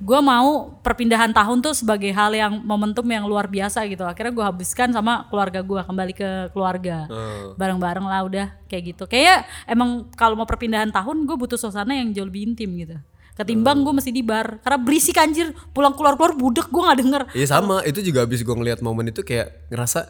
gue 0.04 0.20
mau 0.20 0.76
perpindahan 0.84 1.32
tahun 1.32 1.64
tuh 1.64 1.72
sebagai 1.72 2.12
hal 2.12 2.36
yang 2.36 2.60
momentum 2.60 3.08
yang 3.08 3.24
luar 3.24 3.48
biasa 3.48 3.88
gitu. 3.88 4.04
Akhirnya 4.04 4.36
gue 4.36 4.46
habiskan 4.46 4.92
sama 4.92 5.32
keluarga 5.32 5.64
gue 5.64 5.80
kembali 5.80 6.14
ke 6.14 6.30
keluarga, 6.52 7.08
Hmm. 7.08 7.56
bareng-bareng 7.56 8.04
lah 8.04 8.22
udah 8.28 8.46
kayak 8.68 8.84
gitu. 8.94 9.04
Kayak 9.08 9.48
emang 9.64 10.12
kalau 10.20 10.36
mau 10.36 10.44
perpindahan 10.44 10.92
tahun 10.92 11.24
gue 11.24 11.36
butuh 11.40 11.56
suasana 11.56 11.96
yang 11.96 12.12
jauh 12.12 12.28
lebih 12.28 12.52
intim 12.52 12.76
gitu. 12.76 13.00
Ketimbang 13.34 13.82
Hmm. 13.82 13.86
gue 13.88 13.94
mesti 13.98 14.12
di 14.12 14.22
bar 14.22 14.60
karena 14.60 14.78
berisik 14.78 15.16
anjir 15.18 15.56
pulang 15.72 15.96
keluar 15.96 16.20
keluar 16.20 16.36
budek 16.36 16.68
gue 16.68 16.82
nggak 16.84 17.00
denger. 17.00 17.22
Iya 17.34 17.48
sama, 17.50 17.80
itu 17.88 18.04
juga 18.04 18.28
abis 18.28 18.44
gue 18.44 18.54
ngeliat 18.54 18.84
momen 18.84 19.08
itu 19.08 19.24
kayak 19.24 19.72
ngerasa 19.72 20.06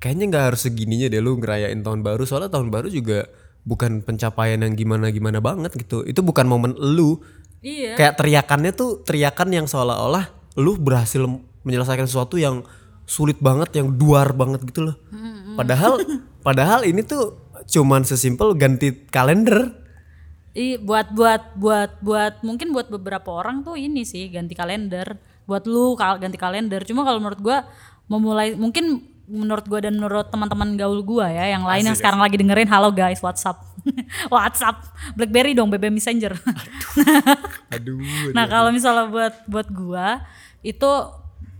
kayaknya 0.00 0.24
nggak 0.32 0.44
harus 0.50 0.64
segininya 0.64 1.12
deh 1.12 1.20
lu 1.20 1.36
ngerayain 1.36 1.84
tahun 1.84 2.00
baru 2.00 2.24
soalnya 2.24 2.48
tahun 2.48 2.72
baru 2.72 2.88
juga 2.88 3.28
bukan 3.62 4.00
pencapaian 4.00 4.56
yang 4.64 4.72
gimana-gimana 4.72 5.44
banget 5.44 5.76
gitu. 5.76 6.00
Itu 6.08 6.24
bukan 6.24 6.48
momen 6.48 6.72
lu. 6.74 7.20
Iya. 7.60 7.96
Kayak 7.96 8.14
teriakannya 8.16 8.72
tuh 8.72 9.04
teriakan 9.04 9.48
yang 9.52 9.66
seolah-olah 9.68 10.32
lu 10.56 10.80
berhasil 10.80 11.20
menyelesaikan 11.64 12.08
sesuatu 12.08 12.40
yang 12.40 12.64
sulit 13.04 13.36
banget, 13.42 13.76
yang 13.76 13.92
duar 13.94 14.32
banget 14.32 14.64
gitu 14.64 14.90
loh. 14.90 14.96
Padahal 15.58 16.00
padahal 16.46 16.88
ini 16.88 17.04
tuh 17.04 17.36
cuman 17.68 18.06
sesimpel 18.06 18.56
ganti 18.56 18.94
kalender. 19.12 19.76
I, 20.50 20.82
buat 20.82 21.14
buat 21.14 21.54
buat 21.54 22.02
buat 22.02 22.42
mungkin 22.42 22.74
buat 22.74 22.90
beberapa 22.90 23.30
orang 23.30 23.62
tuh 23.62 23.78
ini 23.78 24.02
sih 24.02 24.32
ganti 24.32 24.56
kalender. 24.56 25.20
Buat 25.46 25.68
lu 25.68 25.94
kal- 25.94 26.18
ganti 26.18 26.40
kalender. 26.40 26.82
Cuma 26.88 27.06
kalau 27.06 27.22
menurut 27.22 27.38
gua 27.38 27.68
memulai 28.10 28.58
mungkin 28.58 29.09
menurut 29.30 29.64
gua 29.70 29.80
dan 29.80 29.94
menurut 29.94 30.26
teman-teman 30.28 30.74
gaul 30.74 31.00
gua 31.06 31.30
ya 31.30 31.54
yang 31.54 31.62
lain 31.62 31.86
yang 31.86 31.96
sekarang 31.96 32.18
lagi 32.18 32.34
dengerin 32.34 32.66
halo 32.66 32.90
guys 32.90 33.22
WhatsApp. 33.22 33.62
WhatsApp 34.34 34.90
BlackBerry 35.14 35.54
dong 35.54 35.70
BB 35.70 35.94
Messenger. 35.94 36.34
Aduh. 37.74 38.34
nah, 38.34 38.44
kalau 38.50 38.74
misalnya 38.74 39.06
buat 39.06 39.34
buat 39.46 39.68
gua 39.70 40.26
itu 40.60 40.90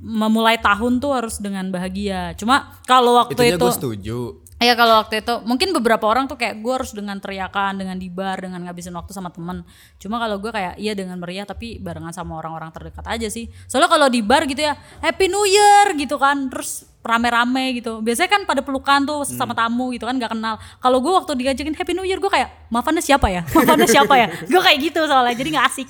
memulai 0.00 0.56
tahun 0.56 0.98
tuh 0.98 1.12
harus 1.12 1.38
dengan 1.38 1.68
bahagia. 1.68 2.34
Cuma 2.34 2.80
kalau 2.88 3.20
waktu 3.20 3.36
Itunya 3.36 3.56
itu 3.56 3.64
gue 3.68 3.76
setuju. 3.76 4.20
Iya 4.60 4.76
kalau 4.76 5.00
waktu 5.00 5.24
itu 5.24 5.34
mungkin 5.48 5.72
beberapa 5.72 6.04
orang 6.04 6.28
tuh 6.28 6.36
kayak 6.36 6.60
gue 6.60 6.72
harus 6.72 6.92
dengan 6.92 7.16
teriakan, 7.16 7.80
dengan 7.80 7.96
di 7.96 8.12
bar, 8.12 8.44
dengan 8.44 8.60
ngabisin 8.68 8.92
waktu 8.92 9.16
sama 9.16 9.32
temen. 9.32 9.64
Cuma 9.96 10.20
kalau 10.20 10.36
gue 10.36 10.52
kayak 10.52 10.76
iya 10.76 10.92
dengan 10.92 11.16
meriah 11.16 11.48
tapi 11.48 11.80
barengan 11.80 12.12
sama 12.12 12.36
orang-orang 12.36 12.68
terdekat 12.68 13.08
aja 13.08 13.28
sih. 13.32 13.48
Soalnya 13.64 13.88
kalau 13.88 14.12
di 14.12 14.20
bar 14.20 14.44
gitu 14.44 14.60
ya 14.60 14.76
Happy 15.00 15.32
New 15.32 15.48
Year 15.48 15.96
gitu 15.96 16.20
kan, 16.20 16.52
terus 16.52 16.89
rame-rame 17.00 17.80
gitu. 17.80 18.04
Biasanya 18.04 18.28
kan 18.28 18.42
pada 18.44 18.60
pelukan 18.60 19.00
tuh 19.08 19.24
sama 19.24 19.56
tamu 19.56 19.88
gitu 19.96 20.04
kan 20.04 20.12
nggak 20.12 20.36
kenal. 20.36 20.60
Kalau 20.84 21.00
gue 21.00 21.12
waktu 21.16 21.32
digajakin 21.32 21.72
Happy 21.72 21.96
New 21.96 22.04
Year 22.04 22.20
gue 22.20 22.28
kayak 22.28 22.68
maaf 22.68 22.84
anda 22.84 23.00
siapa 23.00 23.32
ya? 23.32 23.40
Maaf 23.56 23.72
anda 23.72 23.88
siapa 23.88 24.14
ya? 24.20 24.28
gue 24.52 24.60
kayak 24.60 24.78
gitu 24.84 25.00
soalnya 25.08 25.32
jadi 25.32 25.48
nggak 25.56 25.66
asik. 25.72 25.88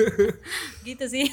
gitu 0.88 1.04
sih. 1.08 1.24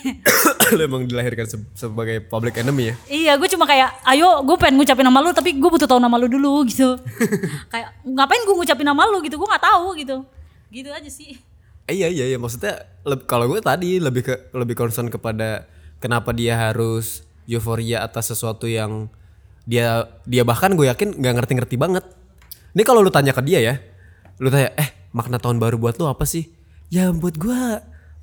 Lu 0.75 0.81
emang 0.87 1.03
dilahirkan 1.03 1.43
se- 1.43 1.67
sebagai 1.75 2.23
public 2.23 2.55
enemy 2.55 2.91
ya? 2.91 2.95
Iya, 3.11 3.31
gue 3.35 3.49
cuma 3.51 3.67
kayak, 3.67 3.99
ayo 4.07 4.39
gue 4.47 4.55
pengen 4.55 4.79
ngucapin 4.79 5.03
nama 5.03 5.19
lu, 5.19 5.35
tapi 5.35 5.51
gue 5.59 5.69
butuh 5.69 5.87
tahu 5.87 5.99
nama 5.99 6.15
lu 6.15 6.31
dulu 6.31 6.63
gitu. 6.63 6.95
kayak 7.73 7.99
ngapain 8.07 8.41
gue 8.47 8.55
ngucapin 8.55 8.87
nama 8.87 9.03
lu 9.11 9.19
gitu, 9.27 9.35
gue 9.35 9.47
nggak 9.47 9.63
tahu 9.63 9.85
gitu. 9.99 10.23
Gitu 10.71 10.87
aja 10.87 11.09
sih. 11.11 11.35
Eh, 11.85 11.99
iya 11.99 12.07
iya 12.09 12.25
iya 12.31 12.37
maksudnya 12.41 12.81
kalau 13.27 13.45
gue 13.45 13.59
tadi 13.61 13.99
lebih 14.01 14.25
ke 14.25 14.33
lebih 14.55 14.73
concern 14.73 15.05
kepada 15.11 15.69
kenapa 16.01 16.33
dia 16.33 16.57
harus 16.57 17.24
euforia 17.49 18.01
atas 18.01 18.33
sesuatu 18.33 18.65
yang 18.65 19.09
dia 19.65 20.09
dia 20.29 20.45
bahkan 20.45 20.73
gue 20.77 20.85
yakin 20.89 21.17
nggak 21.17 21.33
ngerti-ngerti 21.41 21.75
banget. 21.77 22.05
Ini 22.75 22.83
kalau 22.83 23.01
lu 23.01 23.09
tanya 23.09 23.31
ke 23.31 23.41
dia 23.41 23.59
ya, 23.63 23.75
lu 24.37 24.51
tanya 24.51 24.73
eh 24.75 25.09
makna 25.15 25.39
tahun 25.39 25.57
baru 25.57 25.79
buat 25.79 25.95
lu 25.97 26.05
apa 26.05 26.27
sih? 26.27 26.49
Ya 26.93 27.09
buat 27.09 27.39
gue 27.39 27.61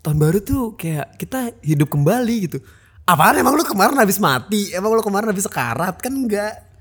tahun 0.03 0.19
baru 0.19 0.39
tuh 0.43 0.75
kayak 0.79 1.19
kita 1.19 1.55
hidup 1.63 1.91
kembali 1.91 2.37
gitu. 2.51 2.59
Apaan 3.03 3.39
emang 3.39 3.59
lu 3.59 3.67
kemarin 3.67 3.99
habis 3.99 4.23
mati? 4.23 4.71
Emang 4.71 4.95
lu 4.95 5.03
kemarin 5.03 5.31
habis 5.31 5.47
sekarat 5.47 5.99
kan 5.99 6.15
enggak? 6.15 6.72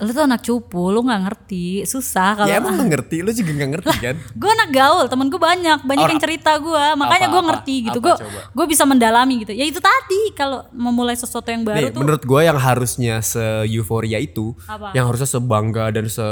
Lu 0.00 0.10
tuh 0.10 0.24
anak 0.24 0.40
cupu, 0.40 0.88
lu 0.88 1.00
nggak 1.00 1.20
ngerti, 1.28 1.84
susah 1.84 2.32
kalau. 2.34 2.48
Ya 2.48 2.56
emang 2.56 2.74
lu 2.74 2.88
ngerti, 2.92 3.20
lu 3.20 3.30
juga 3.30 3.50
nggak 3.52 3.70
ngerti 3.76 3.96
kan? 4.00 4.16
gue 4.40 4.50
anak 4.50 4.68
gaul, 4.72 5.04
temen 5.06 5.28
gue 5.28 5.36
banyak, 5.36 5.78
banyak 5.84 6.06
yang 6.10 6.22
cerita 6.22 6.56
gue, 6.56 6.84
makanya 6.96 7.28
gue 7.28 7.42
apa? 7.42 7.48
ngerti 7.52 7.74
gitu. 7.84 7.98
Apa 8.00 8.06
Gue 8.08 8.14
coba? 8.24 8.40
gue 8.50 8.66
bisa 8.66 8.84
mendalami 8.88 9.34
gitu. 9.44 9.52
Ya 9.52 9.68
itu 9.68 9.78
tadi 9.78 10.32
kalau 10.32 10.64
memulai 10.72 11.14
sesuatu 11.14 11.46
yang 11.48 11.62
baru 11.62 11.78
Nih, 11.78 11.92
tuh. 11.92 12.00
menurut 12.00 12.22
gue 12.24 12.40
yang 12.40 12.56
harusnya 12.56 13.20
se 13.20 13.44
euforia 13.68 14.16
itu, 14.16 14.56
Apa? 14.64 14.96
yang 14.96 15.04
harusnya 15.04 15.28
sebangga 15.28 15.92
dan 15.92 16.08
se 16.08 16.24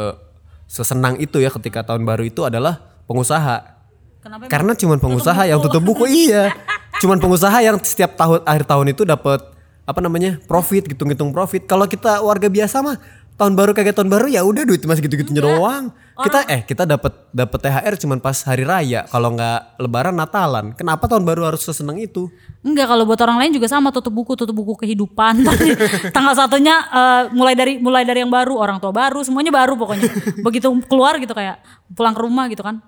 sesenang 0.64 1.16
itu 1.16 1.40
ya 1.40 1.48
ketika 1.48 1.80
tahun 1.80 2.04
baru 2.04 2.24
itu 2.24 2.44
adalah 2.44 2.76
pengusaha. 3.08 3.80
Kenapa? 4.20 4.48
Karena 4.52 4.72
cuman 4.76 4.98
pengusaha 4.98 5.42
yang 5.44 5.60
tutup 5.60 5.80
buku 5.80 6.04
iya. 6.28 6.52
Cuman 7.00 7.16
pengusaha 7.16 7.54
yang 7.62 7.80
setiap 7.80 8.18
tahun 8.18 8.44
akhir 8.44 8.64
tahun 8.68 8.92
itu 8.92 9.06
dapat 9.06 9.40
apa 9.88 10.04
namanya? 10.04 10.36
profit, 10.44 10.84
ngitung-ngitung 10.84 11.32
profit. 11.32 11.64
Kalau 11.64 11.88
kita 11.88 12.20
warga 12.20 12.52
biasa 12.52 12.84
mah 12.84 13.00
tahun 13.38 13.54
baru 13.54 13.70
kayak 13.70 13.94
tahun 13.94 14.10
baru 14.10 14.26
ya 14.26 14.42
udah 14.42 14.66
duit 14.66 14.82
masih 14.82 15.06
gitu-gitunya 15.06 15.40
doang. 15.40 15.94
Kita 16.18 16.42
eh 16.50 16.66
kita 16.66 16.82
dapat 16.82 17.30
dapat 17.30 17.58
THR 17.62 17.94
cuman 18.02 18.18
pas 18.18 18.34
hari 18.42 18.66
raya, 18.66 19.06
kalau 19.06 19.30
nggak 19.38 19.78
lebaran 19.78 20.18
Natalan. 20.18 20.74
Kenapa 20.74 21.06
tahun 21.06 21.22
baru 21.22 21.46
harus 21.46 21.62
seseneng 21.62 22.02
itu? 22.02 22.26
Enggak 22.66 22.90
kalau 22.90 23.06
buat 23.06 23.22
orang 23.22 23.38
lain 23.38 23.54
juga 23.54 23.70
sama 23.70 23.94
tutup 23.94 24.10
buku 24.10 24.34
tutup 24.34 24.58
buku 24.58 24.74
kehidupan 24.82 25.46
tanggal 26.16 26.34
satunya 26.34 26.74
eh, 26.90 27.22
mulai 27.30 27.54
dari 27.54 27.78
mulai 27.78 28.02
dari 28.02 28.26
yang 28.26 28.32
baru 28.34 28.58
orang 28.58 28.82
tua 28.82 28.90
baru 28.90 29.22
semuanya 29.22 29.54
baru 29.54 29.78
pokoknya 29.78 30.10
begitu 30.46 30.66
keluar 30.90 31.22
gitu 31.22 31.30
kayak 31.30 31.62
pulang 31.94 32.18
ke 32.18 32.20
rumah 32.26 32.50
gitu 32.50 32.66
kan 32.66 32.82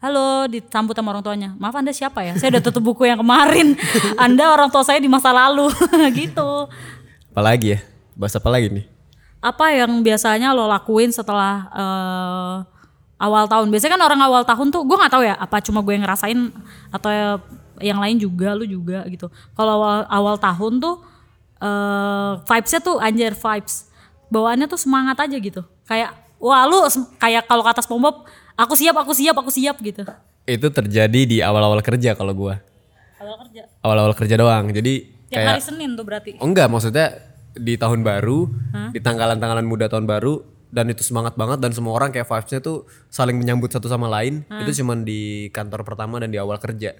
halo 0.00 0.48
disambut 0.48 0.96
sama 0.96 1.12
orang 1.12 1.22
tuanya 1.22 1.48
maaf 1.60 1.76
anda 1.76 1.92
siapa 1.92 2.24
ya 2.24 2.34
saya 2.40 2.56
udah 2.56 2.62
tutup 2.64 2.82
buku 2.82 3.04
yang 3.04 3.20
kemarin 3.20 3.76
anda 4.24 4.48
orang 4.48 4.72
tua 4.72 4.80
saya 4.80 4.96
di 4.96 5.12
masa 5.12 5.30
lalu 5.30 5.68
gitu 6.16 6.72
Apalagi 7.32 7.66
ya? 7.72 7.78
Bahas 8.12 8.36
apa 8.36 8.52
lagi 8.52 8.68
nih? 8.68 8.84
Apa 9.42 9.74
yang 9.74 9.90
biasanya 10.06 10.54
lo 10.54 10.70
lakuin 10.70 11.10
setelah 11.10 11.66
eh, 11.74 12.56
awal 13.18 13.50
tahun? 13.50 13.74
Biasanya 13.74 13.98
kan 13.98 14.02
orang 14.06 14.20
awal 14.22 14.42
tahun 14.46 14.70
tuh 14.70 14.86
gue 14.86 14.96
nggak 14.96 15.12
tahu 15.12 15.26
ya 15.26 15.34
apa 15.34 15.58
cuma 15.58 15.82
gue 15.82 15.98
yang 15.98 16.06
ngerasain 16.06 16.38
atau 16.94 17.10
yang 17.82 17.98
lain 17.98 18.16
juga 18.22 18.54
lu 18.54 18.62
juga 18.62 19.02
gitu. 19.10 19.26
Kalau 19.58 19.82
awal, 19.82 20.06
awal 20.06 20.36
tahun 20.38 20.78
tuh 20.78 20.96
eh 21.62 22.32
vibesnya 22.46 22.80
tuh 22.82 22.96
anjir 23.02 23.34
vibes. 23.34 23.90
Bawaannya 24.30 24.70
tuh 24.70 24.78
semangat 24.78 25.18
aja 25.18 25.36
gitu. 25.36 25.66
Kayak 25.90 26.14
wah 26.38 26.62
lu 26.64 26.78
kayak 27.18 27.50
kalau 27.50 27.66
ke 27.66 27.70
atas 27.74 27.86
pomop 27.90 28.24
aku 28.54 28.78
siap 28.78 28.94
aku 28.94 29.10
siap 29.10 29.34
aku 29.34 29.50
siap 29.50 29.76
gitu. 29.82 30.06
Itu 30.46 30.70
terjadi 30.70 31.20
di 31.26 31.38
awal-awal 31.42 31.82
kerja 31.82 32.14
kalau 32.14 32.34
gua. 32.34 32.62
awal 33.22 33.38
kerja? 33.46 33.62
Awal-awal 33.82 34.14
kerja 34.18 34.34
doang. 34.34 34.74
Jadi 34.74 35.06
tiap 35.30 35.38
kayak 35.38 35.50
hari 35.58 35.62
Senin 35.62 35.94
tuh 35.94 36.02
berarti? 36.02 36.30
Oh 36.42 36.46
enggak, 36.50 36.66
maksudnya 36.66 37.31
di 37.56 37.74
tahun 37.76 38.00
baru, 38.04 38.48
di 38.92 39.00
tanggalan-tanggalan 39.00 39.66
muda 39.66 39.88
tahun 39.88 40.08
baru 40.08 40.40
dan 40.72 40.88
itu 40.88 41.04
semangat 41.04 41.36
banget 41.36 41.60
dan 41.60 41.76
semua 41.76 41.92
orang 41.92 42.08
kayak 42.08 42.24
vibes-nya 42.24 42.64
tuh 42.64 42.88
saling 43.12 43.36
menyambut 43.36 43.68
satu 43.68 43.92
sama 43.92 44.08
lain. 44.08 44.48
Itu 44.64 44.82
cuman 44.82 45.04
di 45.04 45.52
kantor 45.52 45.84
pertama 45.84 46.16
dan 46.16 46.32
di 46.32 46.40
awal 46.40 46.56
kerja. 46.56 46.96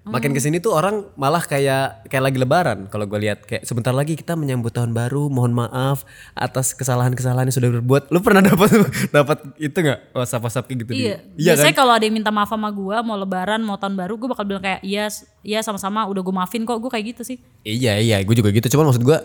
Makin 0.00 0.32
ke 0.32 0.40
sini 0.40 0.64
tuh 0.64 0.72
orang 0.72 1.12
malah 1.12 1.44
kayak 1.44 2.08
kayak 2.08 2.24
lagi 2.24 2.38
lebaran 2.40 2.88
kalau 2.88 3.04
gue 3.04 3.20
lihat. 3.20 3.44
Kayak 3.44 3.68
sebentar 3.68 3.92
lagi 3.92 4.16
kita 4.16 4.32
menyambut 4.32 4.72
tahun 4.72 4.96
baru 4.96 5.28
mohon 5.28 5.52
maaf 5.52 6.08
atas 6.32 6.72
kesalahan-kesalahan 6.72 7.52
yang 7.52 7.56
sudah 7.60 7.70
berbuat. 7.78 8.02
Lu 8.08 8.24
pernah 8.24 8.40
dapat 8.50 8.70
dapat 9.12 9.38
itu 9.60 9.76
nggak? 9.76 10.16
Whatsapp 10.16 10.40
whatsapp 10.40 10.64
kayak 10.64 10.78
gitu 10.88 10.90
Iya, 10.96 11.16
di, 11.36 11.44
iya 11.44 11.52
biasanya 11.52 11.74
kan 11.76 11.78
kalau 11.84 11.92
ada 11.92 12.04
yang 12.08 12.16
minta 12.16 12.32
maaf 12.32 12.48
sama 12.48 12.72
gue 12.72 12.96
mau 13.04 13.14
lebaran 13.20 13.60
mau 13.60 13.76
tahun 13.76 13.92
baru 13.92 14.16
gue 14.16 14.28
bakal 14.32 14.44
bilang 14.48 14.64
kayak 14.64 14.80
iya 14.80 15.04
iya 15.44 15.60
sama-sama 15.60 16.08
udah 16.08 16.22
gue 16.24 16.34
maafin 16.34 16.64
kok 16.64 16.80
gue 16.80 16.90
kayak 16.90 17.06
gitu 17.14 17.22
sih. 17.36 17.38
Iya 17.68 18.00
iya, 18.00 18.16
gue 18.24 18.34
juga 18.34 18.48
gitu. 18.56 18.72
Cuman 18.72 18.88
maksud 18.88 19.04
gue 19.04 19.18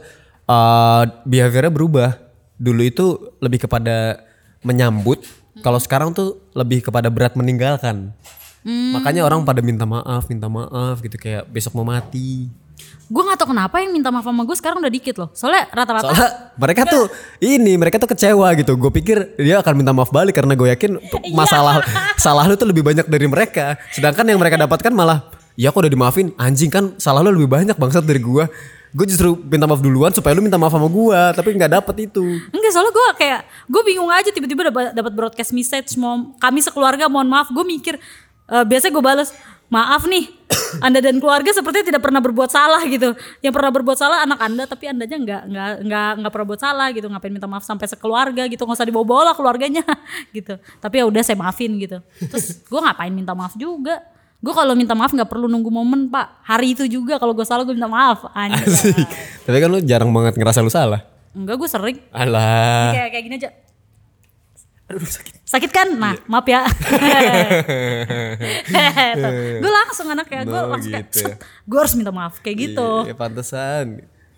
uh, 0.47 1.03
behaviornya 1.25 1.73
berubah. 1.73 2.09
Dulu 2.55 2.81
itu 2.85 3.05
lebih 3.43 3.67
kepada 3.67 4.23
menyambut. 4.63 5.21
Kalau 5.59 5.79
sekarang 5.79 6.11
tuh 6.15 6.39
lebih 6.55 6.83
kepada 6.83 7.07
berat 7.11 7.35
meninggalkan. 7.35 8.11
Makanya 8.65 9.21
orang 9.21 9.45
pada 9.45 9.61
minta 9.61 9.85
maaf, 9.85 10.25
minta 10.25 10.49
maaf 10.49 10.97
gitu 11.05 11.21
kayak 11.21 11.45
besok 11.53 11.77
mau 11.77 11.85
mati. 11.85 12.49
gue 13.05 13.21
nggak 13.21 13.37
tau 13.37 13.53
kenapa 13.53 13.77
yang 13.85 13.93
minta 13.93 14.09
maaf 14.09 14.25
sama 14.25 14.41
gue 14.41 14.57
sekarang 14.57 14.81
udah 14.81 14.89
dikit 14.89 15.15
loh 15.21 15.29
soalnya 15.31 15.69
rata-rata 15.69 16.09
Soalnya 16.09 16.29
mereka 16.57 16.81
tuh 16.89 17.05
ini 17.37 17.77
mereka 17.77 18.01
tuh 18.01 18.09
kecewa 18.09 18.49
gitu. 18.57 18.73
Gue 18.81 18.89
pikir 18.89 19.37
dia 19.37 19.61
akan 19.61 19.73
minta 19.77 19.93
maaf 19.93 20.09
balik 20.09 20.33
karena 20.33 20.57
gue 20.57 20.73
yakin 20.73 20.97
masalah 21.39 21.85
salah 22.17 22.49
lu 22.49 22.57
tuh 22.57 22.65
lebih 22.65 22.81
banyak 22.81 23.05
dari 23.05 23.29
mereka. 23.29 23.77
Sedangkan 23.93 24.25
yang 24.25 24.41
mereka 24.41 24.57
dapatkan 24.57 24.89
malah 24.89 25.29
ya 25.53 25.69
kok 25.69 25.85
udah 25.85 25.93
dimaafin 25.93 26.33
anjing 26.35 26.73
kan 26.73 26.97
salah 26.97 27.21
lu 27.21 27.29
lebih 27.29 27.45
banyak 27.45 27.77
bangsat 27.77 28.01
dari 28.01 28.17
gue. 28.17 28.49
Gue 28.95 29.05
justru 29.11 29.35
minta 29.35 29.67
maaf 29.67 29.83
duluan 29.83 30.15
supaya 30.15 30.31
lu 30.31 30.39
minta 30.39 30.55
maaf 30.55 30.71
sama 30.71 30.87
gue 30.87 31.19
tapi 31.35 31.51
nggak 31.51 31.71
dapet 31.83 32.07
itu. 32.07 32.23
enggak 32.55 32.71
soalnya 32.71 32.95
gue 32.95 33.07
kayak 33.19 33.41
gue 33.67 33.81
bingung 33.83 34.07
aja 34.07 34.31
tiba-tiba 34.31 34.71
dapat 34.71 35.11
broadcast 35.11 35.51
message 35.51 35.99
mau 35.99 36.31
kami 36.39 36.63
sekeluarga 36.63 37.11
mohon 37.11 37.27
maaf 37.27 37.51
gue 37.51 37.65
mikir 37.67 37.99
eh, 38.47 38.63
biasanya 38.63 38.95
gue 38.95 39.03
balas 39.03 39.35
maaf 39.67 40.07
nih 40.07 40.29
anda 40.85 41.01
dan 41.01 41.17
keluarga 41.17 41.49
sepertinya 41.51 41.91
tidak 41.91 42.01
pernah 42.07 42.21
berbuat 42.23 42.47
salah 42.47 42.81
gitu. 42.87 43.11
Yang 43.43 43.53
pernah 43.53 43.71
berbuat 43.73 43.97
salah 43.97 44.23
anak 44.23 44.39
anda 44.39 44.63
tapi 44.63 44.87
andanya 44.87 45.17
nggak 45.17 45.41
nggak 45.51 45.71
nggak 45.85 46.09
nggak 46.21 46.31
pernah 46.31 46.45
berbuat 46.47 46.61
salah 46.61 46.87
gitu. 46.95 47.07
Ngapain 47.09 47.33
minta 47.33 47.49
maaf 47.49 47.65
sampai 47.67 47.87
sekeluarga 47.89 48.47
gitu. 48.47 48.63
Nggak 48.63 48.77
usah 48.79 48.87
dibawa-bawa 48.87 49.33
lah 49.33 49.35
keluarganya 49.35 49.83
gitu. 50.37 50.55
Tapi 50.79 50.95
ya 51.01 51.05
udah 51.09 51.21
saya 51.25 51.35
maafin 51.35 51.75
gitu. 51.81 51.99
Terus 52.31 52.63
gue 52.63 52.79
ngapain 52.79 53.11
minta 53.11 53.33
maaf 53.33 53.57
juga 53.59 53.99
gue 54.37 54.53
kalau 54.53 54.73
minta 54.73 54.93
maaf 54.93 55.09
nggak 55.09 55.25
perlu 55.25 55.45
nunggu 55.45 55.69
momen 55.69 56.07
pak. 56.07 56.43
Hari 56.43 56.73
itu 56.73 56.85
juga 56.85 57.15
kalau 57.15 57.31
gue 57.31 57.43
salah 57.43 57.61
gue 57.61 57.71
minta 57.71 57.87
maaf. 57.87 58.29
Anjir 58.31 58.61
Asik. 58.63 59.07
Tapi 59.41 59.57
kan 59.57 59.67
lu 59.67 59.79
jarang 59.81 60.09
banget 60.09 60.35
ngerasa 60.35 60.59
lu 60.59 60.69
salah. 60.69 61.01
enggak 61.31 61.55
gue 61.55 61.67
sering. 61.67 61.97
Alah. 62.09 62.91
kayak 62.91 63.09
kayak 63.11 63.23
gini 63.23 63.35
aja. 63.37 63.49
Aduh 64.85 65.01
sakit. 65.01 65.33
Sakit 65.43 65.71
kan? 65.71 65.87
Nah 65.91 66.13
maaf 66.25 66.45
ya. 66.45 66.61
Gue 69.57 69.71
langsung 69.73 70.07
anak 70.07 70.27
ya 70.27 70.41
gue 70.43 70.53
Oh, 70.53 70.69
langsung 70.69 70.91
kayak 70.91 71.07
gitu 71.07 71.19
ya. 71.23 71.35
gue 71.63 71.77
harus 71.77 71.93
minta 71.93 72.11
maaf 72.11 72.37
kayak 72.39 72.57
gitu. 72.63 72.89
Iya, 73.03 73.15
pantesan. 73.15 73.85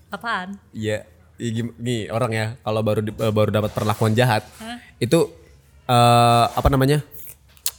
apaan? 0.08 0.56
Iya, 0.72 1.04
iya, 1.36 1.62
nih 1.76 2.08
orang 2.08 2.32
ya 2.32 2.45
kalau 2.58 2.80
baru 2.80 3.02
di- 3.02 3.12
eh, 3.14 3.28
baru 3.30 3.52
dapat 3.52 3.72
perlakuan 3.72 4.14
jahat 4.14 4.48
itu 4.98 5.28
eh 5.86 6.45
apa 6.48 6.68
namanya 6.68 7.04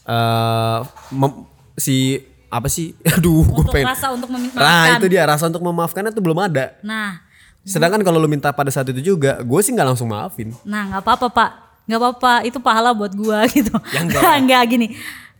eh 0.04 0.78
mem- 1.10 1.48
si 1.78 2.20
apa 2.48 2.66
sih? 2.66 2.92
Aduh, 3.14 3.42
gue 3.44 3.64
pengen. 3.70 3.88
rasa 3.88 4.10
untuk 4.10 4.28
memaafkan 4.28 4.58
Nah 4.58 4.84
itu 4.94 5.06
dia 5.06 5.22
rasa 5.22 5.44
untuk 5.46 5.62
memaafkan 5.62 6.02
itu 6.04 6.18
belum 6.18 6.38
ada. 6.42 6.76
nah 6.80 7.22
Sedangkan 7.60 8.00
kalau 8.00 8.16
lu 8.16 8.26
minta 8.26 8.48
pada 8.48 8.68
saat 8.68 8.88
itu 8.88 9.00
juga, 9.06 9.38
gue 9.38 9.60
sih 9.60 9.70
nggak 9.70 9.88
langsung 9.88 10.08
maafin. 10.08 10.52
nah 10.62 10.84
nggak 10.86 11.02
apa-apa 11.02 11.26
pak 11.28 11.50
nggak 11.84 11.98
apa-apa 11.98 12.32
itu 12.42 12.58
pahala 12.58 12.92
buat 12.92 13.12
gua 13.12 13.44
gitu 13.50 13.72
Ya 13.90 14.00
enggak. 14.02 14.20
enggak 14.36 14.62
gini 14.70 14.86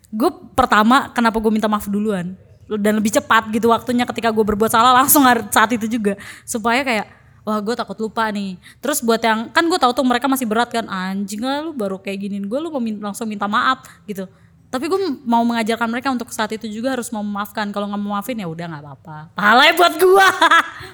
gue 0.09 0.31
pertama 0.55 1.09
kenapa 1.11 1.37
gue 1.37 1.49
minta 1.51 1.67
maaf 1.67 1.85
duluan 1.87 2.33
dan 2.67 2.97
lebih 2.97 3.09
cepat 3.11 3.49
gitu 3.51 3.69
waktunya 3.69 4.05
ketika 4.05 4.29
gue 4.29 4.41
berbuat 4.43 4.69
salah 4.69 4.93
langsung 4.95 5.21
saat 5.47 5.69
itu 5.71 5.85
juga 5.87 6.17
supaya 6.43 6.81
kayak 6.81 7.05
wah 7.43 7.57
gue 7.59 7.75
takut 7.75 7.97
lupa 7.99 8.25
nih 8.29 8.57
terus 8.79 9.01
buat 9.01 9.21
yang 9.21 9.49
kan 9.49 9.61
gue 9.63 9.77
tahu 9.77 9.93
tuh 9.93 10.01
mereka 10.03 10.25
masih 10.25 10.45
berat 10.45 10.69
kan 10.69 10.85
anjing 10.85 11.41
lah 11.41 11.61
lu 11.63 11.73
baru 11.73 11.97
kayak 11.97 12.17
giniin 12.19 12.45
gue 12.45 12.59
lu 12.59 12.69
mau 12.69 12.77
min- 12.79 12.97
langsung 12.99 13.25
minta 13.25 13.45
maaf 13.45 13.85
gitu 14.03 14.25
tapi 14.69 14.85
gue 14.85 15.01
mau 15.25 15.41
mengajarkan 15.49 15.89
mereka 15.89 16.13
untuk 16.13 16.29
saat 16.29 16.53
itu 16.53 16.69
juga 16.69 16.93
harus 16.93 17.09
mau 17.09 17.25
memaafkan. 17.25 17.73
Kalau 17.73 17.89
nggak 17.89 18.01
mau 18.05 18.21
maafin 18.21 18.37
ya 18.37 18.45
udah 18.45 18.69
nggak 18.69 18.85
apa-apa. 18.85 19.17
Pahalanya 19.33 19.75
buat 19.81 19.95
gue 19.97 20.29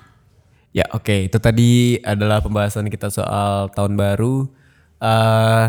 Ya 0.79 0.87
oke. 0.95 1.27
Itu 1.27 1.39
tadi 1.43 1.99
adalah 2.03 2.39
pembahasan 2.39 2.87
kita 2.87 3.11
soal 3.11 3.71
tahun 3.75 3.99
baru. 3.99 4.47
eh 5.03 5.67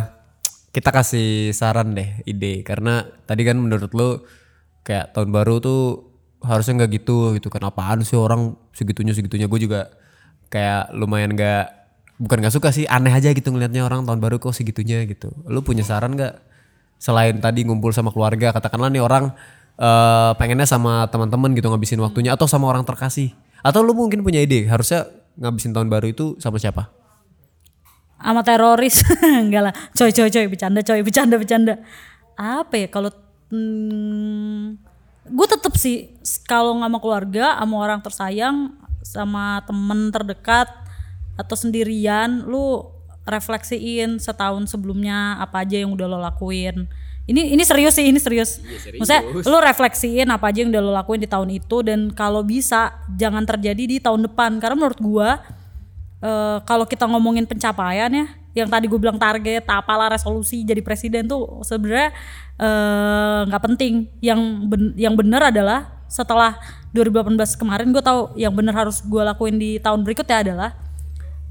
kita 0.70 0.90
kasih 0.94 1.50
saran 1.50 1.98
deh 1.98 2.22
ide. 2.30 2.62
Karena 2.62 3.02
tadi 3.26 3.42
kan 3.42 3.58
menurut 3.58 3.90
lo 3.98 4.10
kayak 4.86 5.18
tahun 5.18 5.34
baru 5.34 5.58
tuh 5.58 5.82
harusnya 6.46 6.86
nggak 6.86 7.02
gitu 7.02 7.34
gitu 7.42 7.50
kan. 7.50 7.66
Apaan 7.66 8.06
sih 8.06 8.18
orang 8.18 8.54
segitunya 8.70 9.18
segitunya. 9.18 9.50
Gue 9.50 9.66
juga 9.66 9.90
kayak 10.54 10.94
lumayan 10.94 11.34
nggak 11.34 11.66
bukan 12.22 12.38
nggak 12.38 12.54
suka 12.54 12.70
sih. 12.70 12.86
Aneh 12.86 13.14
aja 13.14 13.34
gitu 13.34 13.50
ngelihatnya 13.50 13.82
orang 13.82 14.06
tahun 14.06 14.22
baru 14.22 14.38
kok 14.38 14.54
segitunya 14.54 15.10
gitu. 15.10 15.34
Lu 15.50 15.66
punya 15.66 15.82
saran 15.82 16.14
nggak 16.14 16.55
selain 17.02 17.38
tadi 17.38 17.68
ngumpul 17.68 17.92
sama 17.92 18.10
keluarga 18.10 18.56
katakanlah 18.56 18.90
nih 18.90 19.04
orang 19.04 19.36
eh 19.76 20.32
pengennya 20.40 20.64
sama 20.64 21.06
teman-teman 21.12 21.52
gitu 21.52 21.68
ngabisin 21.68 22.00
waktunya 22.00 22.34
atau 22.34 22.48
sama 22.48 22.72
orang 22.72 22.88
terkasih. 22.88 23.36
Atau 23.66 23.82
lu 23.82 23.98
mungkin 23.98 24.22
punya 24.22 24.40
ide 24.40 24.70
harusnya 24.70 25.10
ngabisin 25.36 25.76
tahun 25.76 25.92
baru 25.92 26.12
itu 26.14 26.38
sama 26.40 26.62
siapa? 26.62 26.94
sama 28.26 28.42
teroris. 28.42 29.06
Enggak 29.46 29.64
lah. 29.72 29.74
Coy 29.94 30.10
coy 30.10 30.30
coy 30.34 30.46
bercanda 30.50 30.82
coy 30.82 31.00
bercanda 31.06 31.36
bercanda. 31.38 31.74
Apa 32.36 32.74
ya 32.82 32.88
kalau 32.90 33.12
hmm, 33.54 34.82
gue 35.30 35.48
tetep 35.48 35.74
sih 35.78 36.18
kalau 36.50 36.82
nggak 36.82 36.90
sama 36.90 37.00
keluarga 37.00 37.46
sama 37.62 37.76
orang 37.78 38.00
tersayang 38.02 38.58
sama 39.06 39.62
temen 39.70 40.10
terdekat 40.10 40.68
atau 41.38 41.56
sendirian 41.56 42.48
lu 42.48 42.95
refleksiin 43.26 44.22
setahun 44.22 44.70
sebelumnya 44.70 45.42
apa 45.42 45.66
aja 45.66 45.82
yang 45.82 45.92
udah 45.92 46.06
lo 46.06 46.22
lakuin. 46.22 46.86
Ini 47.26 47.58
ini 47.58 47.64
serius 47.66 47.98
sih 47.98 48.06
ini 48.06 48.22
serius, 48.22 48.62
maksudnya 49.02 49.26
lu 49.26 49.58
refleksiin 49.58 50.30
apa 50.30 50.54
aja 50.54 50.62
yang 50.62 50.70
udah 50.70 50.82
lo 50.86 50.94
lakuin 50.94 51.18
di 51.18 51.26
tahun 51.26 51.50
itu 51.58 51.82
dan 51.82 52.14
kalau 52.14 52.46
bisa 52.46 52.94
jangan 53.18 53.42
terjadi 53.42 53.84
di 53.90 53.98
tahun 53.98 54.30
depan. 54.30 54.62
Karena 54.62 54.78
menurut 54.78 55.02
gua 55.02 55.42
eh, 56.22 56.58
kalau 56.70 56.86
kita 56.86 57.10
ngomongin 57.10 57.50
pencapaian 57.50 58.14
ya, 58.14 58.26
yang 58.54 58.70
tadi 58.70 58.86
gue 58.86 58.96
bilang 59.02 59.18
target, 59.18 59.66
apalah 59.68 60.14
resolusi 60.14 60.62
jadi 60.62 60.86
presiden 60.86 61.26
tuh 61.26 61.66
sebenarnya 61.66 62.14
eh, 62.62 63.40
nggak 63.50 63.64
penting. 63.74 64.06
Yang 64.22 64.40
ben- 64.70 64.94
yang 64.94 65.18
benar 65.18 65.50
adalah 65.50 66.06
setelah 66.06 66.62
2018 66.94 67.60
kemarin 67.60 67.90
gue 67.90 68.00
tahu 68.06 68.38
yang 68.40 68.54
benar 68.54 68.86
harus 68.86 69.02
gue 69.02 69.20
lakuin 69.20 69.58
di 69.58 69.82
tahun 69.82 70.06
berikutnya 70.06 70.38
adalah 70.46 70.70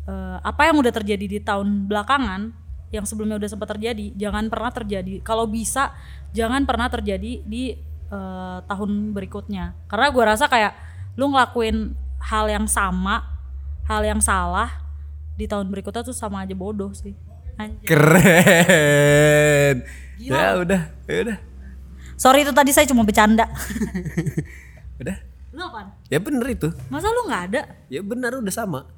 eh, 0.09 0.39
apa 0.41 0.63
yang 0.69 0.77
udah 0.81 0.93
terjadi 0.93 1.27
di 1.27 1.39
tahun 1.41 1.89
belakangan 1.89 2.53
yang 2.95 3.05
sebelumnya 3.05 3.37
udah 3.43 3.51
sempat 3.51 3.75
terjadi 3.75 4.15
jangan 4.15 4.47
pernah 4.47 4.71
terjadi 4.71 5.19
kalau 5.27 5.51
bisa 5.51 5.91
jangan 6.31 6.63
pernah 6.63 6.87
terjadi 6.87 7.43
di 7.43 7.75
eh, 8.11 8.59
tahun 8.65 9.13
berikutnya 9.17 9.75
karena 9.91 10.07
gue 10.13 10.25
rasa 10.25 10.47
kayak 10.47 10.73
lu 11.19 11.31
ngelakuin 11.31 11.95
hal 12.23 12.47
yang 12.49 12.67
sama 12.71 13.23
hal 13.85 14.01
yang 14.07 14.21
salah 14.23 14.71
di 15.35 15.45
tahun 15.51 15.67
berikutnya 15.69 16.07
tuh 16.07 16.15
sama 16.15 16.47
aja 16.47 16.55
bodoh 16.55 16.95
sih 16.95 17.13
Anjay. 17.55 17.87
Keren. 17.87 19.77
Ya 20.19 20.59
udah, 20.59 20.91
ya 21.07 21.17
udah. 21.23 21.39
sorry 22.19 22.43
itu 22.43 22.51
tadi 22.51 22.75
saya 22.75 22.87
cuma 22.91 23.07
bercanda 23.07 23.47
Udah. 25.03 25.17
lu 25.55 25.63
apaan? 25.63 25.95
Ya 26.11 26.19
bener 26.19 26.47
itu. 26.51 26.67
masa 26.91 27.11
lu 27.15 27.31
nggak 27.31 27.43
ada 27.51 27.63
Ya 27.87 28.03
benar 28.03 28.35
udah 28.35 28.51
sama. 28.51 28.91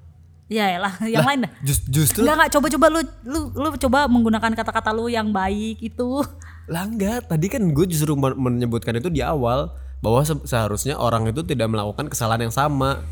Ya 0.46 0.78
lah 0.78 0.94
yang 1.02 1.26
lain 1.26 1.42
dah 1.42 1.52
Just, 1.60 1.82
justru 1.86 2.22
Enggak 2.22 2.34
enggak 2.38 2.50
coba-coba 2.54 2.86
lu 2.88 3.00
lu 3.24 3.40
lu 3.50 3.68
coba 3.76 3.98
menggunakan 4.06 4.52
kata-kata 4.54 4.90
lu 4.90 5.06
yang 5.06 5.30
baik 5.30 5.82
itu. 5.82 6.22
lah 6.66 6.82
enggak. 6.82 7.26
Tadi 7.26 7.46
kan 7.46 7.62
gue 7.62 7.86
justru 7.86 8.14
men- 8.14 8.34
menyebutkan 8.36 8.94
itu 8.94 9.06
di 9.06 9.20
awal 9.20 9.70
bahwa 9.98 10.22
se- 10.22 10.42
seharusnya 10.44 10.94
orang 10.94 11.26
itu 11.26 11.42
tidak 11.42 11.66
melakukan 11.66 12.06
kesalahan 12.06 12.42
yang 12.42 12.54
sama. 12.54 13.02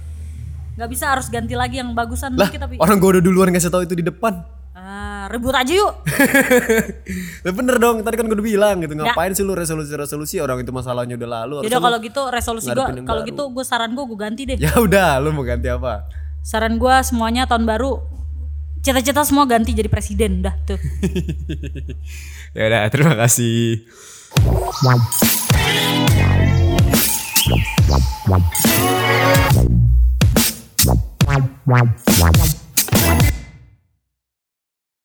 Nggak 0.75 0.91
bisa 0.91 1.05
harus 1.07 1.27
ganti 1.27 1.55
lagi 1.55 1.79
yang 1.79 1.91
bagusan 1.91 2.35
Lah, 2.35 2.47
dikit 2.47 2.67
tapi. 2.67 2.79
orang 2.79 2.99
gue 2.99 3.11
udah 3.15 3.23
duluan 3.23 3.51
ngasih 3.51 3.71
tahu 3.71 3.83
itu 3.83 3.95
di 3.95 4.03
depan. 4.03 4.43
Ah, 4.75 5.27
ribut 5.27 5.55
aja 5.55 5.71
yuk. 5.71 6.03
Lah 7.47 7.53
bener 7.53 7.77
dong, 7.79 8.03
tadi 8.03 8.15
kan 8.15 8.27
gue 8.27 8.35
udah 8.35 8.43
bilang 8.45 8.77
gitu. 8.79 8.93
Ngapain 8.93 9.31
sih 9.33 9.43
lu 9.43 9.55
resolusi-resolusi 9.55 10.39
orang 10.39 10.61
itu 10.61 10.71
masalahnya 10.71 11.15
udah 11.15 11.31
lalu. 11.43 11.55
Yaudah 11.57 11.63
harusnya 11.63 11.79
kalau 11.81 11.99
gitu 12.01 12.21
resolusi 12.29 12.69
yang 12.69 13.07
kalau 13.07 13.23
gitu 13.23 13.43
gue 13.49 13.65
saran 13.65 13.95
gue 13.95 14.05
gue 14.05 14.19
ganti 14.19 14.43
deh. 14.45 14.57
Ya 14.57 14.75
udah, 14.77 15.19
lu 15.19 15.31
mau 15.31 15.43
ganti 15.43 15.71
apa? 15.71 16.24
Saran 16.45 16.77
gua 16.77 17.01
semuanya 17.01 17.49
tahun 17.49 17.65
baru 17.65 18.05
cita-cita 18.85 19.25
semua 19.25 19.49
ganti 19.49 19.73
jadi 19.73 19.89
presiden 19.89 20.45
dah 20.45 20.53
tuh. 20.69 20.77
Ya 22.55 22.71
udah, 22.71 22.87
terima 22.87 23.19
kasih. 23.19 23.83
Wow. 31.67 33.34